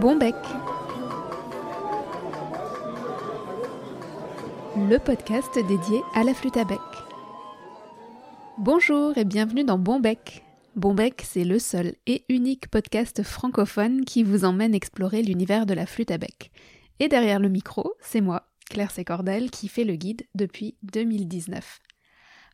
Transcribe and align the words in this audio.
Bon 0.00 0.16
bec. 0.16 0.34
Le 4.76 4.98
podcast 4.98 5.54
dédié 5.54 6.02
à 6.14 6.24
la 6.24 6.34
flûte 6.34 6.56
à 6.56 6.64
bec. 6.64 6.80
Bonjour 8.58 9.16
et 9.16 9.24
bienvenue 9.24 9.62
dans 9.62 9.78
Bon 9.78 10.00
bec. 10.00 10.42
Bon 10.74 10.94
bec, 10.94 11.22
c'est 11.24 11.44
le 11.44 11.60
seul 11.60 11.94
et 12.06 12.24
unique 12.28 12.68
podcast 12.68 13.22
francophone 13.22 14.04
qui 14.04 14.24
vous 14.24 14.44
emmène 14.44 14.74
explorer 14.74 15.22
l'univers 15.22 15.64
de 15.64 15.74
la 15.74 15.86
flûte 15.86 16.10
à 16.10 16.18
bec. 16.18 16.50
Et 16.98 17.08
derrière 17.08 17.38
le 17.38 17.48
micro, 17.48 17.94
c'est 18.00 18.20
moi, 18.20 18.48
Claire 18.68 18.90
Sécordel, 18.90 19.50
qui 19.50 19.68
fait 19.68 19.84
le 19.84 19.94
guide 19.94 20.22
depuis 20.34 20.76
2019. 20.82 21.78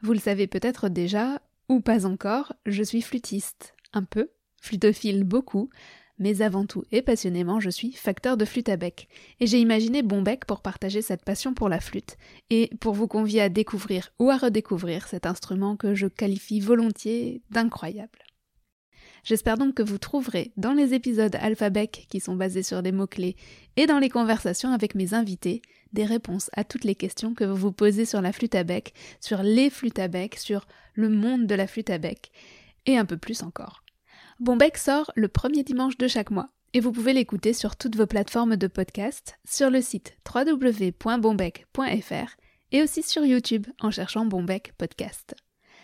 Vous 0.02 0.12
le 0.12 0.18
savez 0.18 0.46
peut-être 0.46 0.90
déjà, 0.90 1.40
ou 1.70 1.80
pas 1.80 2.04
encore, 2.04 2.52
je 2.66 2.82
suis 2.82 3.00
flûtiste. 3.02 3.74
Un 3.94 4.04
peu, 4.04 4.28
flutophile 4.60 5.24
beaucoup, 5.24 5.70
mais 6.20 6.42
avant 6.42 6.66
tout 6.66 6.84
et 6.92 7.02
passionnément, 7.02 7.58
je 7.58 7.70
suis 7.70 7.92
facteur 7.92 8.36
de 8.36 8.44
flûte 8.44 8.68
à 8.68 8.76
bec. 8.76 9.08
Et 9.40 9.48
j'ai 9.48 9.58
imaginé 9.58 10.02
Bon 10.02 10.22
Bec 10.22 10.44
pour 10.44 10.60
partager 10.60 11.02
cette 11.02 11.24
passion 11.24 11.54
pour 11.54 11.68
la 11.68 11.80
flûte, 11.80 12.16
et 12.50 12.70
pour 12.80 12.94
vous 12.94 13.08
convier 13.08 13.40
à 13.40 13.48
découvrir 13.48 14.12
ou 14.20 14.30
à 14.30 14.36
redécouvrir 14.36 15.08
cet 15.08 15.26
instrument 15.26 15.76
que 15.76 15.96
je 15.96 16.06
qualifie 16.06 16.60
volontiers 16.60 17.42
d'incroyable. 17.50 18.18
J'espère 19.24 19.58
donc 19.58 19.74
que 19.74 19.82
vous 19.82 19.98
trouverez 19.98 20.52
dans 20.56 20.72
les 20.72 20.94
épisodes 20.94 21.36
Alphabec 21.40 22.06
qui 22.08 22.20
sont 22.20 22.36
basés 22.36 22.62
sur 22.62 22.82
des 22.82 22.92
mots-clés 22.92 23.36
et 23.76 23.86
dans 23.86 23.98
les 23.98 24.08
conversations 24.08 24.72
avec 24.72 24.94
mes 24.94 25.12
invités 25.14 25.60
des 25.92 26.04
réponses 26.04 26.50
à 26.54 26.64
toutes 26.64 26.84
les 26.84 26.94
questions 26.94 27.34
que 27.34 27.44
vous 27.44 27.56
vous 27.56 27.72
posez 27.72 28.04
sur 28.04 28.22
la 28.22 28.32
flûte 28.32 28.54
à 28.54 28.64
bec, 28.64 28.94
sur 29.20 29.42
les 29.42 29.70
flûtes 29.70 29.98
à 29.98 30.08
bec, 30.08 30.36
sur 30.36 30.66
le 30.94 31.08
monde 31.08 31.46
de 31.46 31.54
la 31.54 31.66
flûte 31.66 31.90
à 31.90 31.98
bec 31.98 32.30
et 32.86 32.96
un 32.96 33.04
peu 33.04 33.16
plus 33.16 33.42
encore. 33.42 33.82
Bonbec 34.40 34.78
sort 34.78 35.12
le 35.16 35.28
premier 35.28 35.62
dimanche 35.62 35.98
de 35.98 36.08
chaque 36.08 36.30
mois 36.30 36.48
et 36.72 36.80
vous 36.80 36.92
pouvez 36.92 37.12
l'écouter 37.12 37.52
sur 37.52 37.76
toutes 37.76 37.96
vos 37.96 38.06
plateformes 38.06 38.56
de 38.56 38.68
podcast, 38.68 39.38
sur 39.46 39.68
le 39.68 39.82
site 39.82 40.16
www.bonbec.fr 40.34 42.36
et 42.72 42.82
aussi 42.82 43.02
sur 43.02 43.26
YouTube 43.26 43.66
en 43.82 43.90
cherchant 43.90 44.24
Bonbec 44.24 44.72
Podcast. 44.78 45.34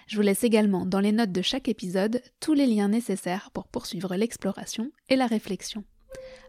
Je 0.06 0.16
vous 0.16 0.22
laisse 0.22 0.42
également 0.42 0.86
dans 0.86 1.00
les 1.00 1.12
notes 1.12 1.32
de 1.32 1.42
chaque 1.42 1.68
épisode 1.68 2.22
tous 2.40 2.54
les 2.54 2.66
liens 2.66 2.88
nécessaires 2.88 3.50
pour 3.52 3.68
poursuivre 3.68 4.16
l'exploration 4.16 4.90
et 5.10 5.16
la 5.16 5.26
réflexion. 5.26 5.84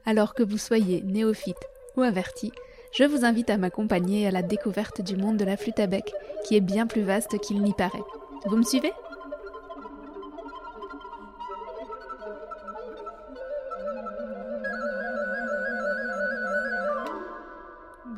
Alors 0.05 0.33
que 0.33 0.43
vous 0.43 0.57
soyez 0.57 1.01
néophyte 1.01 1.57
ou 1.97 2.03
averti, 2.03 2.53
je 2.93 3.03
vous 3.03 3.25
invite 3.25 3.49
à 3.49 3.57
m'accompagner 3.57 4.27
à 4.27 4.31
la 4.31 4.43
découverte 4.43 5.01
du 5.01 5.17
monde 5.17 5.35
de 5.35 5.43
la 5.43 5.57
flûte 5.57 5.81
à 5.81 5.87
bec, 5.87 6.13
qui 6.45 6.55
est 6.55 6.61
bien 6.61 6.87
plus 6.87 7.01
vaste 7.01 7.37
qu'il 7.39 7.61
n'y 7.61 7.73
paraît. 7.73 7.99
Vous 8.45 8.55
me 8.55 8.63
suivez? 8.63 8.93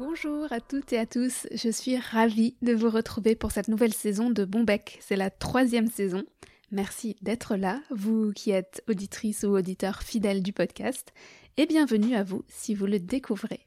Bonjour 0.09 0.51
à 0.51 0.59
toutes 0.59 0.91
et 0.91 0.97
à 0.97 1.05
tous, 1.05 1.45
je 1.53 1.69
suis 1.69 1.95
ravie 1.95 2.55
de 2.63 2.73
vous 2.73 2.89
retrouver 2.89 3.35
pour 3.35 3.51
cette 3.51 3.67
nouvelle 3.67 3.93
saison 3.93 4.31
de 4.31 4.43
Bonbec. 4.43 4.97
C'est 5.01 5.15
la 5.15 5.29
troisième 5.29 5.87
saison. 5.87 6.23
Merci 6.71 7.15
d'être 7.21 7.55
là, 7.55 7.79
vous 7.91 8.31
qui 8.33 8.49
êtes 8.49 8.83
auditrice 8.89 9.43
ou 9.43 9.55
auditeur 9.55 10.01
fidèle 10.01 10.41
du 10.41 10.51
podcast, 10.51 11.13
et 11.57 11.67
bienvenue 11.67 12.15
à 12.15 12.23
vous 12.23 12.43
si 12.47 12.73
vous 12.73 12.87
le 12.87 12.97
découvrez. 12.97 13.59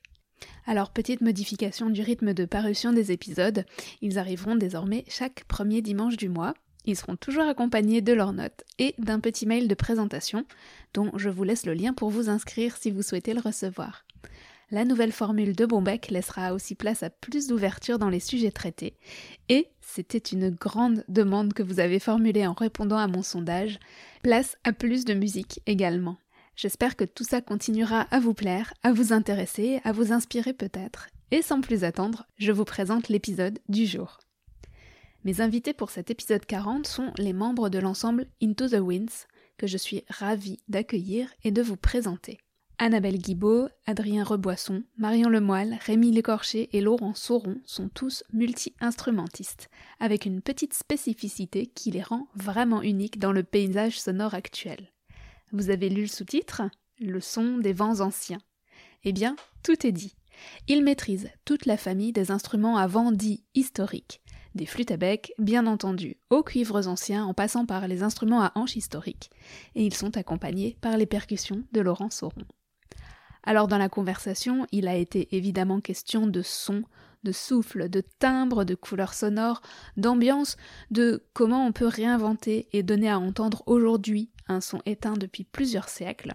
Alors, 0.66 0.90
petite 0.90 1.20
modification 1.20 1.90
du 1.90 2.02
rythme 2.02 2.34
de 2.34 2.44
parution 2.44 2.92
des 2.92 3.12
épisodes, 3.12 3.64
ils 4.00 4.18
arriveront 4.18 4.56
désormais 4.56 5.04
chaque 5.06 5.44
premier 5.44 5.80
dimanche 5.80 6.16
du 6.16 6.28
mois. 6.28 6.54
Ils 6.86 6.96
seront 6.96 7.16
toujours 7.16 7.44
accompagnés 7.44 8.00
de 8.00 8.14
leurs 8.14 8.32
notes 8.32 8.64
et 8.80 8.96
d'un 8.98 9.20
petit 9.20 9.46
mail 9.46 9.68
de 9.68 9.74
présentation, 9.76 10.44
dont 10.92 11.12
je 11.14 11.28
vous 11.28 11.44
laisse 11.44 11.66
le 11.66 11.74
lien 11.74 11.92
pour 11.92 12.10
vous 12.10 12.28
inscrire 12.28 12.76
si 12.78 12.90
vous 12.90 13.02
souhaitez 13.02 13.32
le 13.32 13.40
recevoir. 13.40 14.04
La 14.72 14.86
nouvelle 14.86 15.12
formule 15.12 15.54
de 15.54 15.66
Bombec 15.66 16.08
laissera 16.10 16.54
aussi 16.54 16.74
place 16.74 17.02
à 17.02 17.10
plus 17.10 17.46
d'ouverture 17.46 17.98
dans 17.98 18.08
les 18.08 18.20
sujets 18.20 18.50
traités. 18.50 18.96
Et 19.50 19.68
c'était 19.82 20.16
une 20.16 20.48
grande 20.48 21.04
demande 21.08 21.52
que 21.52 21.62
vous 21.62 21.78
avez 21.78 21.98
formulée 21.98 22.46
en 22.46 22.54
répondant 22.54 22.96
à 22.96 23.06
mon 23.06 23.22
sondage. 23.22 23.78
Place 24.22 24.56
à 24.64 24.72
plus 24.72 25.04
de 25.04 25.12
musique 25.12 25.60
également. 25.66 26.16
J'espère 26.56 26.96
que 26.96 27.04
tout 27.04 27.22
ça 27.22 27.42
continuera 27.42 28.06
à 28.10 28.18
vous 28.18 28.32
plaire, 28.32 28.72
à 28.82 28.94
vous 28.94 29.12
intéresser, 29.12 29.82
à 29.84 29.92
vous 29.92 30.10
inspirer 30.10 30.54
peut-être. 30.54 31.10
Et 31.32 31.42
sans 31.42 31.60
plus 31.60 31.84
attendre, 31.84 32.26
je 32.38 32.50
vous 32.50 32.64
présente 32.64 33.10
l'épisode 33.10 33.58
du 33.68 33.84
jour. 33.84 34.20
Mes 35.24 35.42
invités 35.42 35.74
pour 35.74 35.90
cet 35.90 36.10
épisode 36.10 36.46
40 36.46 36.86
sont 36.86 37.12
les 37.18 37.34
membres 37.34 37.68
de 37.68 37.78
l'ensemble 37.78 38.26
Into 38.42 38.68
the 38.68 38.80
Winds, 38.80 39.26
que 39.58 39.66
je 39.66 39.76
suis 39.76 40.02
ravie 40.08 40.60
d'accueillir 40.68 41.28
et 41.44 41.50
de 41.50 41.60
vous 41.60 41.76
présenter. 41.76 42.38
Annabelle 42.78 43.18
Guibaud, 43.18 43.68
Adrien 43.86 44.24
Reboisson, 44.24 44.82
Marion 44.98 45.28
Lemoyle, 45.28 45.78
Rémi 45.86 46.10
Lecorché 46.10 46.68
et 46.76 46.80
Laurent 46.80 47.14
Sauron 47.14 47.60
sont 47.64 47.88
tous 47.88 48.24
multi-instrumentistes, 48.32 49.70
avec 50.00 50.26
une 50.26 50.40
petite 50.40 50.74
spécificité 50.74 51.66
qui 51.66 51.92
les 51.92 52.02
rend 52.02 52.26
vraiment 52.34 52.82
uniques 52.82 53.20
dans 53.20 53.30
le 53.30 53.44
paysage 53.44 54.00
sonore 54.00 54.34
actuel. 54.34 54.90
Vous 55.52 55.70
avez 55.70 55.90
lu 55.90 56.02
le 56.02 56.08
sous-titre? 56.08 56.62
Le 56.98 57.20
son 57.20 57.58
des 57.58 57.72
vents 57.72 58.00
anciens. 58.00 58.40
Eh 59.04 59.12
bien, 59.12 59.36
tout 59.62 59.86
est 59.86 59.92
dit. 59.92 60.16
Ils 60.66 60.82
maîtrisent 60.82 61.30
toute 61.44 61.66
la 61.66 61.76
famille 61.76 62.12
des 62.12 62.32
instruments 62.32 62.78
à 62.78 62.88
vent 62.88 63.12
dits 63.12 63.44
historiques, 63.54 64.22
des 64.54 64.66
flûtes 64.66 64.90
à 64.90 64.96
bec, 64.96 65.32
bien 65.38 65.66
entendu, 65.66 66.16
aux 66.30 66.42
cuivres 66.42 66.88
anciens 66.88 67.24
en 67.24 67.34
passant 67.34 67.64
par 67.64 67.86
les 67.86 68.02
instruments 68.02 68.42
à 68.42 68.50
hanches 68.56 68.76
historiques, 68.76 69.30
et 69.76 69.84
ils 69.84 69.94
sont 69.94 70.16
accompagnés 70.16 70.76
par 70.80 70.96
les 70.96 71.06
percussions 71.06 71.62
de 71.72 71.80
Laurent 71.80 72.10
Sauron. 72.10 72.44
Alors 73.44 73.68
dans 73.68 73.78
la 73.78 73.88
conversation, 73.88 74.66
il 74.72 74.86
a 74.88 74.94
été 74.94 75.34
évidemment 75.34 75.80
question 75.80 76.26
de 76.26 76.42
son, 76.42 76.84
de 77.24 77.32
souffle, 77.32 77.88
de 77.88 78.02
timbre, 78.18 78.64
de 78.64 78.74
couleurs 78.74 79.14
sonores, 79.14 79.62
d'ambiance, 79.96 80.56
de 80.90 81.24
comment 81.32 81.66
on 81.66 81.72
peut 81.72 81.86
réinventer 81.86 82.68
et 82.72 82.82
donner 82.82 83.10
à 83.10 83.18
entendre 83.18 83.62
aujourd'hui 83.66 84.30
un 84.48 84.60
son 84.60 84.80
éteint 84.86 85.14
depuis 85.14 85.44
plusieurs 85.44 85.88
siècles. 85.88 86.34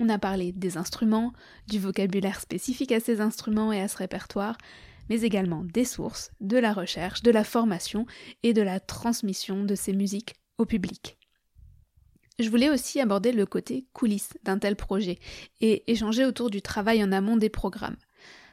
On 0.00 0.08
a 0.08 0.18
parlé 0.18 0.52
des 0.52 0.76
instruments, 0.76 1.32
du 1.66 1.78
vocabulaire 1.78 2.40
spécifique 2.40 2.92
à 2.92 3.00
ces 3.00 3.20
instruments 3.20 3.72
et 3.72 3.80
à 3.80 3.88
ce 3.88 3.96
répertoire, 3.96 4.56
mais 5.08 5.22
également 5.22 5.64
des 5.64 5.84
sources, 5.84 6.30
de 6.40 6.56
la 6.56 6.72
recherche, 6.72 7.22
de 7.22 7.30
la 7.30 7.44
formation 7.44 8.06
et 8.42 8.52
de 8.52 8.62
la 8.62 8.80
transmission 8.80 9.64
de 9.64 9.74
ces 9.74 9.92
musiques 9.92 10.34
au 10.58 10.66
public. 10.66 11.17
Je 12.38 12.50
voulais 12.50 12.70
aussi 12.70 13.00
aborder 13.00 13.32
le 13.32 13.46
côté 13.46 13.86
coulisses 13.92 14.34
d'un 14.44 14.58
tel 14.58 14.76
projet 14.76 15.18
et 15.60 15.90
échanger 15.90 16.24
autour 16.24 16.50
du 16.50 16.62
travail 16.62 17.02
en 17.02 17.10
amont 17.10 17.36
des 17.36 17.48
programmes. 17.48 17.96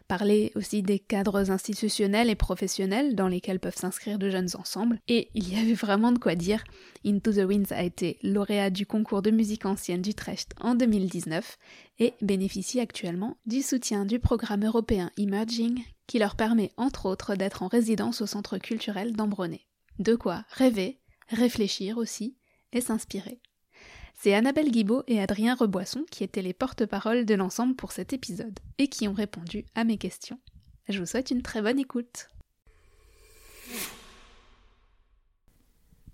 Parler 0.07 0.51
aussi 0.55 0.83
des 0.83 0.99
cadres 0.99 1.49
institutionnels 1.49 2.29
et 2.29 2.35
professionnels 2.35 3.15
dans 3.15 3.27
lesquels 3.27 3.59
peuvent 3.59 3.77
s'inscrire 3.77 4.19
de 4.19 4.29
jeunes 4.29 4.49
ensembles. 4.55 4.99
Et 5.07 5.29
il 5.33 5.51
y 5.51 5.59
avait 5.59 5.73
vraiment 5.73 6.11
de 6.11 6.19
quoi 6.19 6.35
dire. 6.35 6.63
Into 7.03 7.31
the 7.31 7.45
Winds 7.47 7.71
a 7.71 7.83
été 7.83 8.19
lauréat 8.21 8.69
du 8.69 8.85
concours 8.85 9.23
de 9.23 9.31
musique 9.31 9.65
ancienne 9.65 10.03
d'Utrecht 10.03 10.53
en 10.59 10.75
2019 10.75 11.57
et 11.99 12.13
bénéficie 12.21 12.79
actuellement 12.79 13.37
du 13.47 13.63
soutien 13.63 14.05
du 14.05 14.19
programme 14.19 14.65
européen 14.65 15.11
Emerging 15.17 15.83
qui 16.05 16.19
leur 16.19 16.35
permet 16.35 16.71
entre 16.77 17.07
autres 17.07 17.35
d'être 17.35 17.63
en 17.63 17.67
résidence 17.67 18.21
au 18.21 18.27
centre 18.27 18.59
culturel 18.59 19.13
d'Ambronay. 19.13 19.61
De 19.97 20.15
quoi 20.15 20.43
rêver, 20.49 20.99
réfléchir 21.29 21.97
aussi 21.97 22.37
et 22.73 22.81
s'inspirer. 22.81 23.41
C'est 24.17 24.33
Annabelle 24.33 24.71
Guibaud 24.71 25.03
et 25.07 25.19
Adrien 25.21 25.55
Reboisson 25.55 26.05
qui 26.09 26.23
étaient 26.23 26.41
les 26.41 26.53
porte-parole 26.53 27.25
de 27.25 27.35
l'ensemble 27.35 27.75
pour 27.75 27.91
cet 27.91 28.13
épisode 28.13 28.59
et 28.77 28.87
qui 28.87 29.07
ont 29.07 29.13
répondu 29.13 29.65
à 29.75 29.83
mes 29.83 29.97
questions. 29.97 30.39
Je 30.89 30.99
vous 30.99 31.05
souhaite 31.05 31.31
une 31.31 31.41
très 31.41 31.61
bonne 31.61 31.79
écoute. 31.79 32.29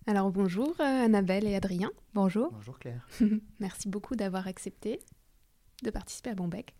Alors 0.07 0.31
bonjour 0.31 0.75
euh, 0.79 1.05
Annabelle 1.05 1.45
et 1.45 1.55
Adrien. 1.55 1.91
Bonjour. 2.13 2.51
Bonjour 2.51 2.79
Claire. 2.79 3.07
Merci 3.59 3.87
beaucoup 3.87 4.15
d'avoir 4.15 4.47
accepté 4.47 4.99
de 5.83 5.91
participer 5.91 6.31
à 6.31 6.35
Bonbec. 6.35 6.75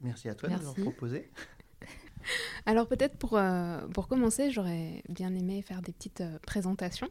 Merci 0.00 0.28
à 0.28 0.34
toi 0.34 0.48
de 0.48 0.54
m'avoir 0.54 0.74
proposé. 0.74 1.30
Alors 2.66 2.88
peut-être 2.88 3.16
pour, 3.16 3.38
euh, 3.38 3.86
pour 3.88 4.08
commencer, 4.08 4.50
j'aurais 4.50 5.02
bien 5.08 5.34
aimé 5.34 5.62
faire 5.62 5.82
des 5.82 5.92
petites 5.92 6.20
euh, 6.20 6.38
présentations. 6.40 7.08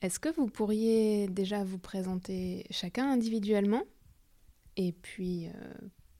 Est-ce 0.00 0.20
que 0.20 0.28
vous 0.28 0.46
pourriez 0.46 1.26
déjà 1.26 1.64
vous 1.64 1.78
présenter 1.78 2.64
chacun 2.70 3.10
individuellement 3.10 3.82
et 4.76 4.92
puis 4.92 5.48
euh, 5.48 5.50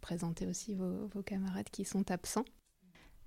présenter 0.00 0.46
aussi 0.46 0.75
vos, 0.75 1.08
camarades 1.22 1.69
qui 1.70 1.84
sont 1.84 2.10
absents? 2.10 2.44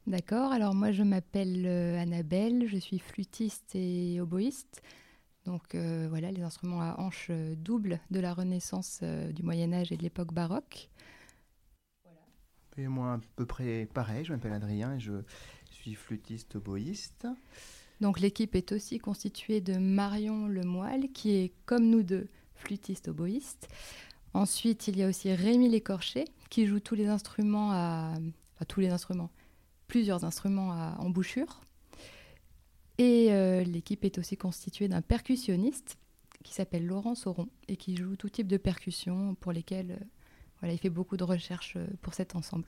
D'accord, 0.07 0.51
alors 0.51 0.75
moi 0.75 0.91
je 0.91 1.03
m'appelle 1.03 1.65
euh, 1.65 2.01
Annabelle, 2.01 2.67
je 2.67 2.77
suis 2.77 2.99
flûtiste 2.99 3.75
et 3.75 4.19
oboïste. 4.19 4.81
Donc 5.45 5.73
euh, 5.73 6.07
voilà, 6.09 6.31
les 6.31 6.41
instruments 6.41 6.81
à 6.81 6.99
hanches 6.99 7.31
doubles 7.55 8.01
de 8.11 8.19
la 8.19 8.33
Renaissance, 8.33 9.03
du 9.03 9.43
Moyen 9.43 9.71
Âge 9.71 9.93
et 9.93 9.97
de 9.97 10.03
l'époque 10.03 10.33
baroque. 10.33 10.89
Et 12.77 12.87
moi 12.89 13.13
à 13.13 13.19
peu 13.37 13.45
près 13.45 13.87
pareil, 13.93 14.25
je 14.25 14.33
m'appelle 14.33 14.53
Adrien 14.53 14.95
et 14.95 14.99
je 14.99 15.13
suis 15.69 15.95
flûtiste 15.95 16.57
oboïste. 16.57 17.25
Donc 18.01 18.19
l'équipe 18.19 18.55
est 18.55 18.71
aussi 18.71 18.97
constituée 18.97 19.61
de 19.61 19.77
Marion 19.77 20.47
Lemoyle, 20.47 21.11
qui 21.13 21.31
est 21.35 21.53
comme 21.65 21.87
nous 21.87 22.03
deux 22.03 22.27
flûtiste 22.55 23.07
oboïste. 23.07 23.69
Ensuite, 24.33 24.87
il 24.87 24.97
y 24.97 25.03
a 25.03 25.07
aussi 25.07 25.31
Rémi 25.33 25.69
Lécorché 25.69 26.25
qui 26.49 26.65
joue 26.65 26.79
tous 26.79 26.95
les 26.95 27.07
instruments 27.07 27.71
à. 27.71 28.13
Tous 28.67 28.79
les 28.79 28.89
instruments, 28.89 29.31
plusieurs 29.87 30.23
instruments 30.23 30.71
à 30.71 30.95
embouchure. 30.99 31.61
Et 32.99 33.29
euh, 33.31 33.63
l'équipe 33.63 34.05
est 34.05 34.19
aussi 34.19 34.37
constituée 34.37 34.87
d'un 34.87 35.01
percussionniste 35.01 35.97
qui 36.43 36.53
s'appelle 36.53 36.85
Laurent 36.85 37.15
Sauron 37.15 37.47
et 37.67 37.75
qui 37.75 37.97
joue 37.97 38.15
tout 38.15 38.29
type 38.29 38.45
de 38.45 38.57
percussions 38.57 39.33
pour 39.33 39.51
lesquelles 39.51 39.97
euh, 39.99 40.05
voilà, 40.59 40.75
il 40.75 40.77
fait 40.77 40.91
beaucoup 40.91 41.17
de 41.17 41.23
recherches 41.23 41.73
euh, 41.75 41.87
pour 42.03 42.13
cet 42.13 42.35
ensemble. 42.35 42.67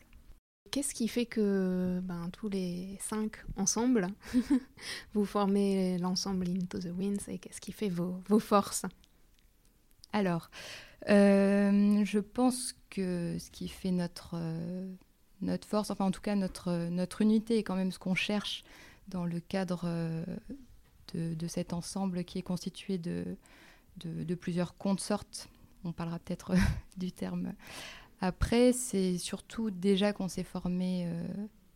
Qu'est-ce 0.73 0.95
qui 0.95 1.07
fait 1.07 1.27
que 1.27 1.99
ben, 2.01 2.31
tous 2.31 2.49
les 2.49 2.97
cinq 2.99 3.33
ensemble, 3.57 4.07
vous 5.13 5.23
formez 5.23 5.99
l'ensemble 5.99 6.49
Into 6.49 6.79
the 6.79 6.91
Winds 6.97 7.27
et 7.27 7.37
qu'est-ce 7.37 7.61
qui 7.61 7.71
fait 7.71 7.89
vos, 7.89 8.19
vos 8.27 8.39
forces? 8.39 8.81
Alors, 10.13 10.49
euh, 11.09 12.03
je 12.03 12.17
pense 12.17 12.73
que 12.89 13.37
ce 13.37 13.51
qui 13.51 13.67
fait 13.67 13.91
notre, 13.91 14.35
notre 15.41 15.67
force, 15.67 15.91
enfin 15.91 16.05
en 16.05 16.11
tout 16.11 16.21
cas 16.21 16.33
notre, 16.33 16.89
notre 16.89 17.21
unité 17.21 17.59
et 17.59 17.63
quand 17.63 17.75
même 17.75 17.91
ce 17.91 17.99
qu'on 17.99 18.15
cherche 18.15 18.63
dans 19.09 19.25
le 19.25 19.39
cadre 19.41 19.85
de, 21.13 21.35
de, 21.35 21.47
cet 21.47 21.73
ensemble 21.73 22.23
qui 22.23 22.39
est 22.39 22.43
constitué 22.43 22.97
de, 22.97 23.37
de, 23.97 24.23
de 24.23 24.33
plusieurs 24.33 24.75
consortes. 24.75 25.49
On 25.83 25.91
parlera 25.91 26.17
peut-être 26.17 26.53
du 26.97 27.11
terme 27.11 27.53
après. 28.23 28.73
C'est 28.73 29.17
surtout 29.17 29.69
déjà 29.69 30.13
qu'on 30.13 30.27
s'est 30.27 30.43
formés 30.43 31.05
euh, 31.07 31.23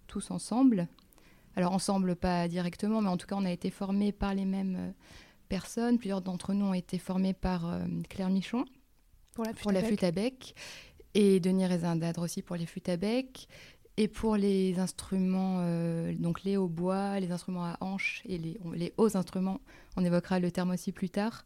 tous 0.08 0.32
ensemble. 0.32 0.88
Alors 1.56 1.74
ensemble, 1.74 2.16
pas 2.16 2.48
directement, 2.48 3.02
mais 3.02 3.10
en 3.10 3.18
tout 3.18 3.28
cas, 3.28 3.36
on 3.36 3.46
a 3.46 3.52
été 3.52 3.70
formés 3.70 4.12
par 4.12 4.34
les 4.34 4.46
mêmes 4.46 4.78
euh, 4.80 4.92
personnes. 5.50 5.98
Plusieurs 5.98 6.22
d'entre 6.22 6.54
nous 6.54 6.68
ont 6.68 6.74
été 6.74 6.98
formés 6.98 7.34
par 7.34 7.68
euh, 7.68 7.80
Claire 8.10 8.30
Michon 8.30 8.66
pour 9.34 9.44
la 9.44 9.52
flûte, 9.52 9.64
pour 9.64 9.72
la 9.72 9.84
flûte 9.84 10.04
à 10.04 10.12
bec 10.12 10.56
et 11.14 11.40
Denis 11.40 11.66
Rézindadre 11.66 12.22
aussi 12.22 12.44
pour 12.44 12.56
les 12.56 12.68
flûtes 12.68 12.90
à 12.90 12.98
bec. 12.98 13.48
Et 14.00 14.08
pour 14.08 14.36
les 14.36 14.78
instruments, 14.78 15.62
euh, 15.62 16.14
donc 16.14 16.44
les 16.44 16.56
hautbois, 16.56 17.20
les 17.20 17.32
instruments 17.32 17.66
à 17.66 17.78
hanches 17.82 18.22
et 18.26 18.38
les, 18.38 18.60
les, 18.76 18.94
hauts 18.98 19.18
instruments, 19.18 19.60
on 19.96 20.06
évoquera 20.06 20.40
le 20.40 20.52
terme 20.52 20.70
aussi 20.70 20.92
plus 20.92 21.10
tard, 21.10 21.44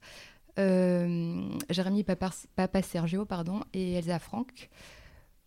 Jérémy 0.57 2.03
Papa, 2.03 2.81
Sergio 2.81 3.25
pardon, 3.25 3.62
et 3.74 3.94
Elsa 3.94 4.19
Franck. 4.19 4.69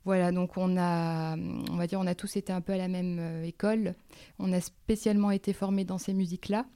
Voilà, 0.04 0.32
donc 0.32 0.58
on 0.58 0.76
a, 0.76 1.34
on 1.36 1.76
va 1.76 1.86
dire, 1.86 1.98
on 1.98 2.06
a 2.06 2.14
tous 2.14 2.36
été 2.36 2.52
un 2.52 2.60
peu 2.60 2.74
à 2.74 2.76
la 2.76 2.88
même 2.88 3.18
euh, 3.18 3.44
école. 3.44 3.94
On 4.38 4.52
a 4.52 4.60
spécialement 4.60 5.30
été 5.30 5.54
formés 5.54 5.86
dans 5.86 5.96
ces 5.96 6.12
musiques-là. 6.12 6.66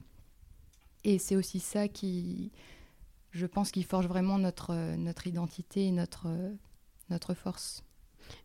Et 1.03 1.19
c'est 1.19 1.35
aussi 1.35 1.59
ça 1.59 1.87
qui, 1.87 2.51
je 3.29 3.45
pense, 3.45 3.71
qui 3.71 3.83
forge 3.83 4.07
vraiment 4.07 4.39
notre, 4.39 4.73
notre 4.95 5.27
identité 5.27 5.85
et 5.85 5.91
notre, 5.91 6.27
notre 7.11 7.35
force. 7.35 7.83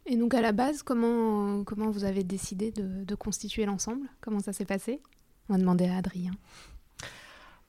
Et 0.05 0.17
donc 0.17 0.35
à 0.35 0.43
la 0.43 0.53
base, 0.53 0.83
comment, 0.83 1.65
comment 1.65 1.91
vous 1.91 2.05
avez 2.05 2.23
décidé 2.23 2.71
de, 2.71 3.05
de 3.05 3.15
constituer 3.15 3.65
l'ensemble? 3.65 4.07
Comment 4.21 4.41
ça 4.41 4.53
s'est 4.53 4.67
passé? 4.67 5.01
On 5.49 5.55
va 5.55 5.59
demander 5.59 5.87
à 5.87 5.97
Adrien. 5.97 6.33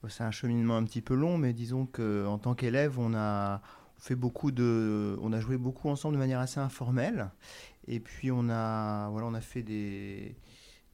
C'est 0.08 0.24
un 0.24 0.30
cheminement 0.30 0.76
un 0.76 0.84
petit 0.84 1.02
peu 1.02 1.14
long, 1.14 1.38
mais 1.38 1.52
disons 1.52 1.86
qu'en 1.86 2.38
tant 2.38 2.54
qu'élève, 2.54 2.98
on 2.98 3.14
a 3.14 3.60
fait 3.98 4.14
beaucoup 4.14 4.50
de, 4.50 5.18
on 5.22 5.32
a 5.32 5.40
joué 5.40 5.56
beaucoup 5.56 5.88
ensemble 5.88 6.14
de 6.14 6.18
manière 6.18 6.40
assez 6.40 6.60
informelle, 6.60 7.30
et 7.88 8.00
puis 8.00 8.30
on 8.30 8.48
a, 8.50 9.08
voilà, 9.08 9.26
on 9.26 9.34
a 9.34 9.40
fait 9.40 9.62
des, 9.62 10.36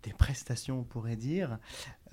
des 0.02 0.12
prestations, 0.12 0.80
on 0.80 0.84
pourrait 0.84 1.16
dire, 1.16 1.58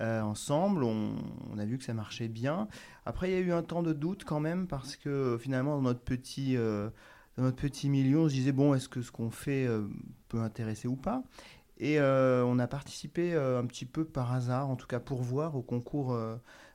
euh, 0.00 0.20
ensemble. 0.20 0.84
On, 0.84 1.14
a 1.58 1.64
vu 1.64 1.78
que 1.78 1.84
ça 1.84 1.94
marchait 1.94 2.28
bien. 2.28 2.68
Après, 3.04 3.30
il 3.30 3.34
y 3.34 3.36
a 3.36 3.40
eu 3.40 3.52
un 3.52 3.62
temps 3.62 3.82
de 3.82 3.92
doute 3.92 4.24
quand 4.24 4.40
même 4.40 4.66
parce 4.66 4.96
que 4.96 5.36
finalement, 5.40 5.76
dans 5.76 5.82
notre 5.82 6.00
petit 6.00 6.56
euh, 6.56 6.88
dans 7.36 7.44
notre 7.44 7.56
petit 7.56 7.88
milieu, 7.88 8.20
on 8.20 8.28
se 8.28 8.34
disait 8.34 8.52
bon, 8.52 8.74
est-ce 8.74 8.88
que 8.88 9.02
ce 9.02 9.10
qu'on 9.10 9.30
fait 9.30 9.66
euh, 9.66 9.86
peut 10.28 10.40
intéresser 10.40 10.88
ou 10.88 10.96
pas? 10.96 11.22
Et 11.78 11.98
euh, 11.98 12.44
on 12.44 12.58
a 12.58 12.66
participé 12.66 13.34
un 13.34 13.64
petit 13.64 13.86
peu 13.86 14.04
par 14.04 14.32
hasard, 14.32 14.68
en 14.68 14.76
tout 14.76 14.86
cas 14.86 15.00
pour 15.00 15.22
voir, 15.22 15.56
au 15.56 15.62
concours 15.62 16.14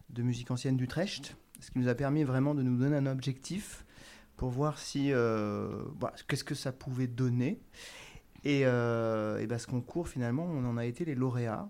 de 0.10 0.24
musique 0.24 0.52
ancienne 0.52 0.78
d'Utrecht, 0.78 1.36
ce 1.60 1.72
qui 1.72 1.80
nous 1.80 1.88
a 1.88 1.96
permis 1.96 2.24
vraiment 2.24 2.56
de 2.56 2.62
nous 2.62 2.78
donner 2.78 2.98
un 2.98 3.06
objectif 3.06 3.86
pour 4.38 4.50
voir 4.50 4.78
si 4.78 5.12
bah, 5.12 6.14
qu'est-ce 6.28 6.44
que 6.44 6.56
ça 6.56 6.72
pouvait 6.72 7.08
donner. 7.08 7.62
Et, 8.44 8.62
et 8.62 9.48
bah, 9.48 9.58
ce 9.58 9.66
concours, 9.66 10.10
finalement, 10.10 10.44
on 10.44 10.66
en 10.66 10.78
a 10.78 10.86
été 10.86 11.06
les 11.06 11.16
lauréats. 11.16 11.70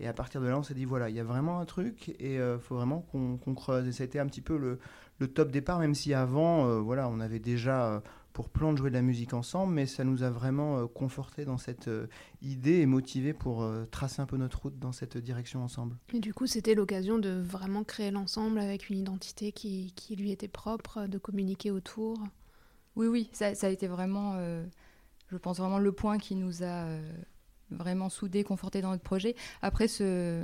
Et 0.00 0.08
à 0.08 0.12
partir 0.12 0.40
de 0.40 0.48
là, 0.48 0.58
on 0.58 0.62
s'est 0.62 0.74
dit, 0.74 0.84
voilà, 0.84 1.08
il 1.08 1.14
y 1.14 1.20
a 1.20 1.24
vraiment 1.24 1.60
un 1.60 1.64
truc 1.64 2.08
et 2.18 2.34
il 2.34 2.40
euh, 2.40 2.58
faut 2.58 2.74
vraiment 2.74 3.00
qu'on 3.00 3.36
qu 3.36 3.54
creuse. 3.54 3.86
Et 3.86 3.92
ça 3.92 4.02
a 4.02 4.06
été 4.06 4.18
un 4.18 4.26
petit 4.26 4.40
peu 4.40 4.56
le, 4.56 4.78
le 5.18 5.28
top 5.28 5.50
départ, 5.50 5.78
même 5.78 5.94
si 5.94 6.14
avant, 6.14 6.66
euh, 6.66 6.80
voilà, 6.80 7.08
on 7.08 7.20
avait 7.20 7.38
déjà 7.38 7.86
euh, 7.86 8.00
pour 8.34 8.50
plan 8.50 8.72
de 8.72 8.78
jouer 8.78 8.90
de 8.90 8.94
la 8.94 9.00
musique 9.00 9.32
ensemble, 9.32 9.72
mais 9.72 9.86
ça 9.86 10.04
nous 10.04 10.22
a 10.22 10.28
vraiment 10.28 10.86
conforté 10.88 11.46
dans 11.46 11.56
cette 11.56 11.88
idée 12.42 12.80
et 12.80 12.86
motivé 12.86 13.32
pour 13.32 13.66
tracer 13.90 14.20
un 14.20 14.26
peu 14.26 14.36
notre 14.36 14.60
route 14.60 14.78
dans 14.78 14.92
cette 14.92 15.16
direction 15.16 15.62
ensemble. 15.62 15.96
Et 16.12 16.20
du 16.20 16.34
coup, 16.34 16.46
c'était 16.46 16.74
l'occasion 16.74 17.18
de 17.18 17.30
vraiment 17.30 17.84
créer 17.84 18.10
l'ensemble 18.10 18.58
avec 18.58 18.90
une 18.90 18.98
identité 18.98 19.52
qui, 19.52 19.92
qui, 19.94 20.16
lui 20.16 20.32
était 20.32 20.48
propre, 20.48 21.06
de 21.06 21.16
communiquer 21.16 21.70
autour. 21.70 22.18
Oui, 22.96 23.06
oui, 23.06 23.30
ça, 23.32 23.54
ça 23.54 23.68
a 23.68 23.70
été 23.70 23.86
vraiment, 23.86 24.36
je 25.30 25.36
pense 25.36 25.58
vraiment 25.58 25.78
le 25.78 25.92
point 25.92 26.18
qui 26.18 26.34
nous 26.34 26.64
a 26.64 26.86
vraiment 27.70 28.08
soudé, 28.08 28.44
conforté 28.44 28.80
dans 28.80 28.90
notre 28.90 29.02
projet. 29.02 29.34
Après, 29.62 29.86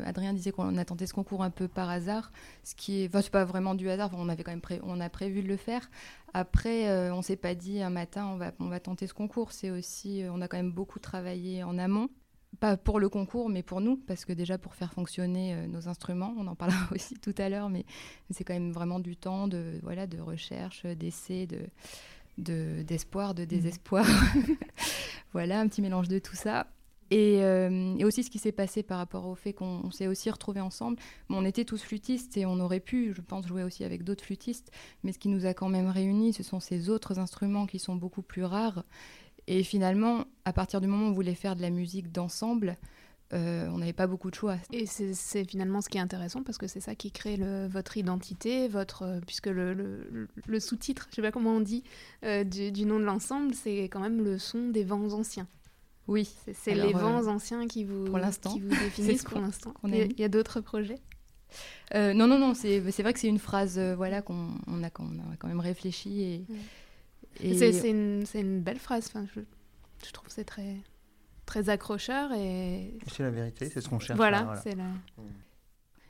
Adrien 0.05 0.33
disait 0.33 0.53
qu'on 0.53 0.77
a 0.77 0.85
tenté 0.85 1.07
ce 1.07 1.15
concours 1.15 1.43
un 1.43 1.51
peu 1.51 1.69
par 1.69 1.91
hasard, 1.91 2.33
ce 2.65 2.75
qui 2.75 3.03
est, 3.03 3.31
pas 3.31 3.45
vraiment 3.45 3.75
du 3.75 3.89
hasard. 3.91 4.11
On 4.15 4.29
avait 4.29 4.43
quand 4.43 4.53
même, 4.53 4.61
pré, 4.61 4.81
on 4.83 5.01
a 5.01 5.09
prévu 5.09 5.43
de 5.43 5.49
le 5.49 5.57
faire. 5.57 5.91
Après, 6.35 6.89
euh, 6.89 7.15
on 7.15 7.23
s'est 7.23 7.37
pas 7.37 7.55
dit 7.55 7.83
un 7.83 7.91
matin 7.91 8.27
on 8.33 8.37
va, 8.37 8.53
on 8.61 8.69
va 8.69 8.81
tenter 8.81 9.07
ce 9.07 9.15
concours. 9.15 9.53
C'est 9.53 9.71
aussi, 9.71 10.23
euh, 10.23 10.33
on 10.33 10.41
a 10.41 10.49
quand 10.49 10.57
même 10.57 10.73
beaucoup 10.73 10.99
travaillé 10.99 11.63
en 11.65 11.79
amont. 11.79 12.09
Pas 12.59 12.77
pour 12.77 12.99
le 12.99 13.09
concours, 13.09 13.49
mais 13.49 13.63
pour 13.63 13.81
nous, 13.81 13.97
parce 13.97 14.25
que 14.25 14.33
déjà 14.33 14.59
pour 14.59 14.75
faire 14.75 14.93
fonctionner 14.93 15.55
euh, 15.55 15.67
nos 15.67 15.89
instruments, 15.89 16.35
on 16.37 16.47
en 16.47 16.57
parlera 16.57 16.89
aussi 16.95 17.15
tout 17.15 17.35
à 17.39 17.49
l'heure, 17.49 17.69
mais, 17.69 17.85
c'est 18.31 18.45
quand 18.45 18.55
même 18.55 18.73
vraiment 18.73 19.01
du 19.01 19.17
temps 19.17 19.49
de, 19.49 19.79
voilà, 19.83 20.07
de 20.07 20.21
recherche, 20.21 20.85
d'essai, 20.85 21.47
de, 22.39 22.83
d'espoir, 22.83 23.35
de, 23.35 23.43
de 23.43 23.47
désespoir. 23.47 24.05
voilà, 25.33 25.61
un 25.61 25.69
petit 25.69 25.83
mélange 25.83 26.09
de 26.09 26.19
tout 26.19 26.37
ça. 26.37 26.67
Et, 27.11 27.43
euh, 27.43 27.97
et, 27.99 28.05
aussi 28.05 28.23
ce 28.23 28.31
qui 28.31 28.39
s'est 28.39 28.53
passé 28.53 28.85
par 28.85 28.99
rapport 28.99 29.27
au 29.27 29.35
fait 29.35 29.53
qu'on 29.53 29.91
s'est 29.91 30.07
aussi 30.07 30.31
retrouvés 30.31 30.61
ensemble. 30.61 30.97
On 31.29 31.45
était 31.45 31.65
tous 31.65 31.83
flûtistes 31.83 32.37
et 32.37 32.47
on 32.47 32.61
aurait 32.61 32.81
pu, 32.81 33.13
je 33.15 33.21
pense, 33.21 33.47
jouer 33.47 33.65
aussi 33.65 33.83
avec 33.85 34.05
d'autres 34.05 34.25
flûtistes, 34.25 34.71
mais 35.03 35.13
ce 35.13 35.19
qui 35.19 35.29
nous 35.29 35.45
a 35.45 35.53
quand 35.53 35.69
même 35.69 35.89
réunis, 35.89 36.33
ce 36.33 36.45
sont 36.45 36.61
ces 36.61 36.89
autres 36.89 37.19
instruments 37.19 37.67
qui 37.67 37.81
sont 37.81 37.97
beaucoup 37.97 38.23
plus 38.23 38.45
rares. 38.45 38.85
Et 39.49 39.65
finalement, 39.65 40.25
à 40.45 40.53
partir 40.53 40.81
du 40.81 40.87
moment 40.87 41.07
où 41.07 41.11
on 41.11 41.13
voulait 41.13 41.35
faire 41.35 41.57
de 41.57 41.63
la 41.63 41.71
musique 41.71 42.13
d'ensemble, 42.13 42.77
euh, 43.33 43.69
on 43.71 43.79
n'avait 43.79 43.93
pas 43.93 44.07
beaucoup 44.07 44.31
de 44.31 44.37
choix. 44.37 44.57
Et 44.73 44.87
c'est 44.87 45.45
finalement 45.45 45.81
ce 45.81 45.89
qui 45.89 45.99
est 45.99 46.01
intéressant 46.01 46.45
parce 46.45 46.59
que 46.59 46.69
c'est 46.69 46.81
ça 46.81 46.95
qui 46.95 47.11
crée 47.11 47.41
votre 47.69 47.97
identité, 47.97 48.69
euh, 48.73 49.21
puisque 49.27 49.47
le, 49.47 50.61
sous-titre, 50.61 51.09
je 51.11 51.17
sais 51.17 51.23
pas 51.23 51.33
comment 51.33 51.57
on 51.57 51.61
dit, 51.61 51.83
du 52.23 52.87
nom 52.87 53.01
de 53.01 53.05
l'ensemble, 53.05 53.53
c'est 53.55 53.85
quand 53.85 54.01
même 54.01 54.23
le 54.23 54.39
son 54.39 54.69
des 54.69 54.85
vents 54.85 55.13
anciens. 55.13 55.49
Oui, 56.11 56.29
c'est 56.53 56.75
les 56.75 56.93
vents 56.93 57.23
euh, 57.23 57.29
anciens 57.29 57.69
qui 57.69 57.85
vous, 57.85 58.07
pour 58.07 58.19
qui 58.53 58.59
vous 58.59 58.69
définissent 58.85 59.23
pour 59.23 59.41
l'instant. 59.41 59.73
Il 59.85 60.19
y 60.19 60.23
a, 60.25 60.27
a 60.27 60.29
d'autres 60.29 60.61
projets? 60.61 60.99
Euh, 61.95 62.13
Non, 62.15 62.27
non, 62.27 62.37
non, 62.37 62.53
c'est 62.53 62.81
vrai 62.81 63.13
que 63.13 63.21
c'est 63.21 63.29
une 63.29 63.39
phrase 63.39 63.79
euh, 63.79 63.95
voilà, 63.95 64.21
qu'on 64.21 64.57
a, 64.83 64.87
a, 64.87 64.91
quand 64.91 65.07
même 65.45 65.61
réfléchi. 65.61 66.21
Et, 66.21 66.45
ouais. 66.49 67.51
et... 67.51 67.73
C'est 67.73 67.91
une, 67.91 68.25
une, 68.35 68.61
belle 68.61 68.81
phrase, 68.81 69.07
enfin, 69.07 69.25
je, 69.37 69.41
je 70.05 70.11
trouve 70.11 70.27
c'est 70.29 70.45
très, 70.45 70.79
très 71.47 71.69
accrocheur. 71.69 72.33
et 72.33 72.99
C'est 73.07 73.23
la 73.23 73.31
vérité, 73.31 73.71
c'est 73.73 73.81
ce 73.81 73.89
qu'on 73.89 74.01
cherche. 74.01 74.17
Voilà, 74.17 74.43
voilà. 74.43 74.61
c'est 74.63 74.75
la... 74.75 74.91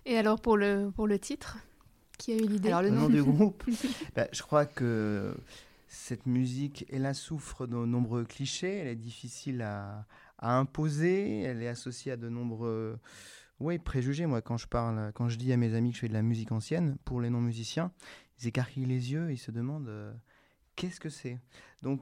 Et 0.07 0.17
alors 0.17 0.41
pour 0.41 0.57
le, 0.57 0.91
pour 0.97 1.09
le 1.09 1.19
titre 1.19 1.59
qui 2.17 2.33
a 2.33 2.37
eu 2.37 2.47
l'idée? 2.47 2.69
Alors 2.69 2.81
le 2.81 2.89
nom 2.89 3.11
du 3.11 3.23
groupe, 3.23 3.65
bah, 4.17 4.29
je 4.33 4.41
crois 4.41 4.65
que 4.65 5.35
cette 5.91 6.27
musique, 6.27 6.87
elle 6.89 7.13
souffre 7.17 7.67
de 7.67 7.75
nombreux 7.75 8.25
clichés, 8.25 8.77
elle 8.77 8.87
est 8.87 8.95
difficile 8.95 9.61
à, 9.63 10.07
à, 10.39 10.57
imposer, 10.57 11.41
elle 11.41 11.65
est 11.65 11.69
associée 11.69 12.13
à 12.13 12.17
de 12.17 12.29
nombreux 12.29 12.97
ouais, 13.59 13.81
préjugés. 13.81 14.25
Moi, 14.27 14.41
quand 14.41 14.57
je 14.57 14.69
parle, 14.69 15.11
quand 15.15 15.29
je 15.29 15.37
dis 15.37 15.53
à 15.53 15.57
mes 15.57 15.75
amis 15.75 15.91
que 15.91 15.97
je 15.97 16.01
fais 16.03 16.09
de 16.09 16.13
la 16.13 16.23
musique 16.23 16.53
ancienne, 16.53 16.97
pour 17.05 17.21
les 17.21 17.29
non-musiciens, 17.29 17.91
ils 18.39 18.47
écarquillent 18.47 18.87
les 18.87 19.11
yeux, 19.11 19.33
ils 19.33 19.39
se 19.39 19.51
demandent 19.51 19.89
euh, 19.89 20.13
qu'est-ce 20.77 21.01
que 21.01 21.09
c'est? 21.09 21.41
Donc, 21.83 22.01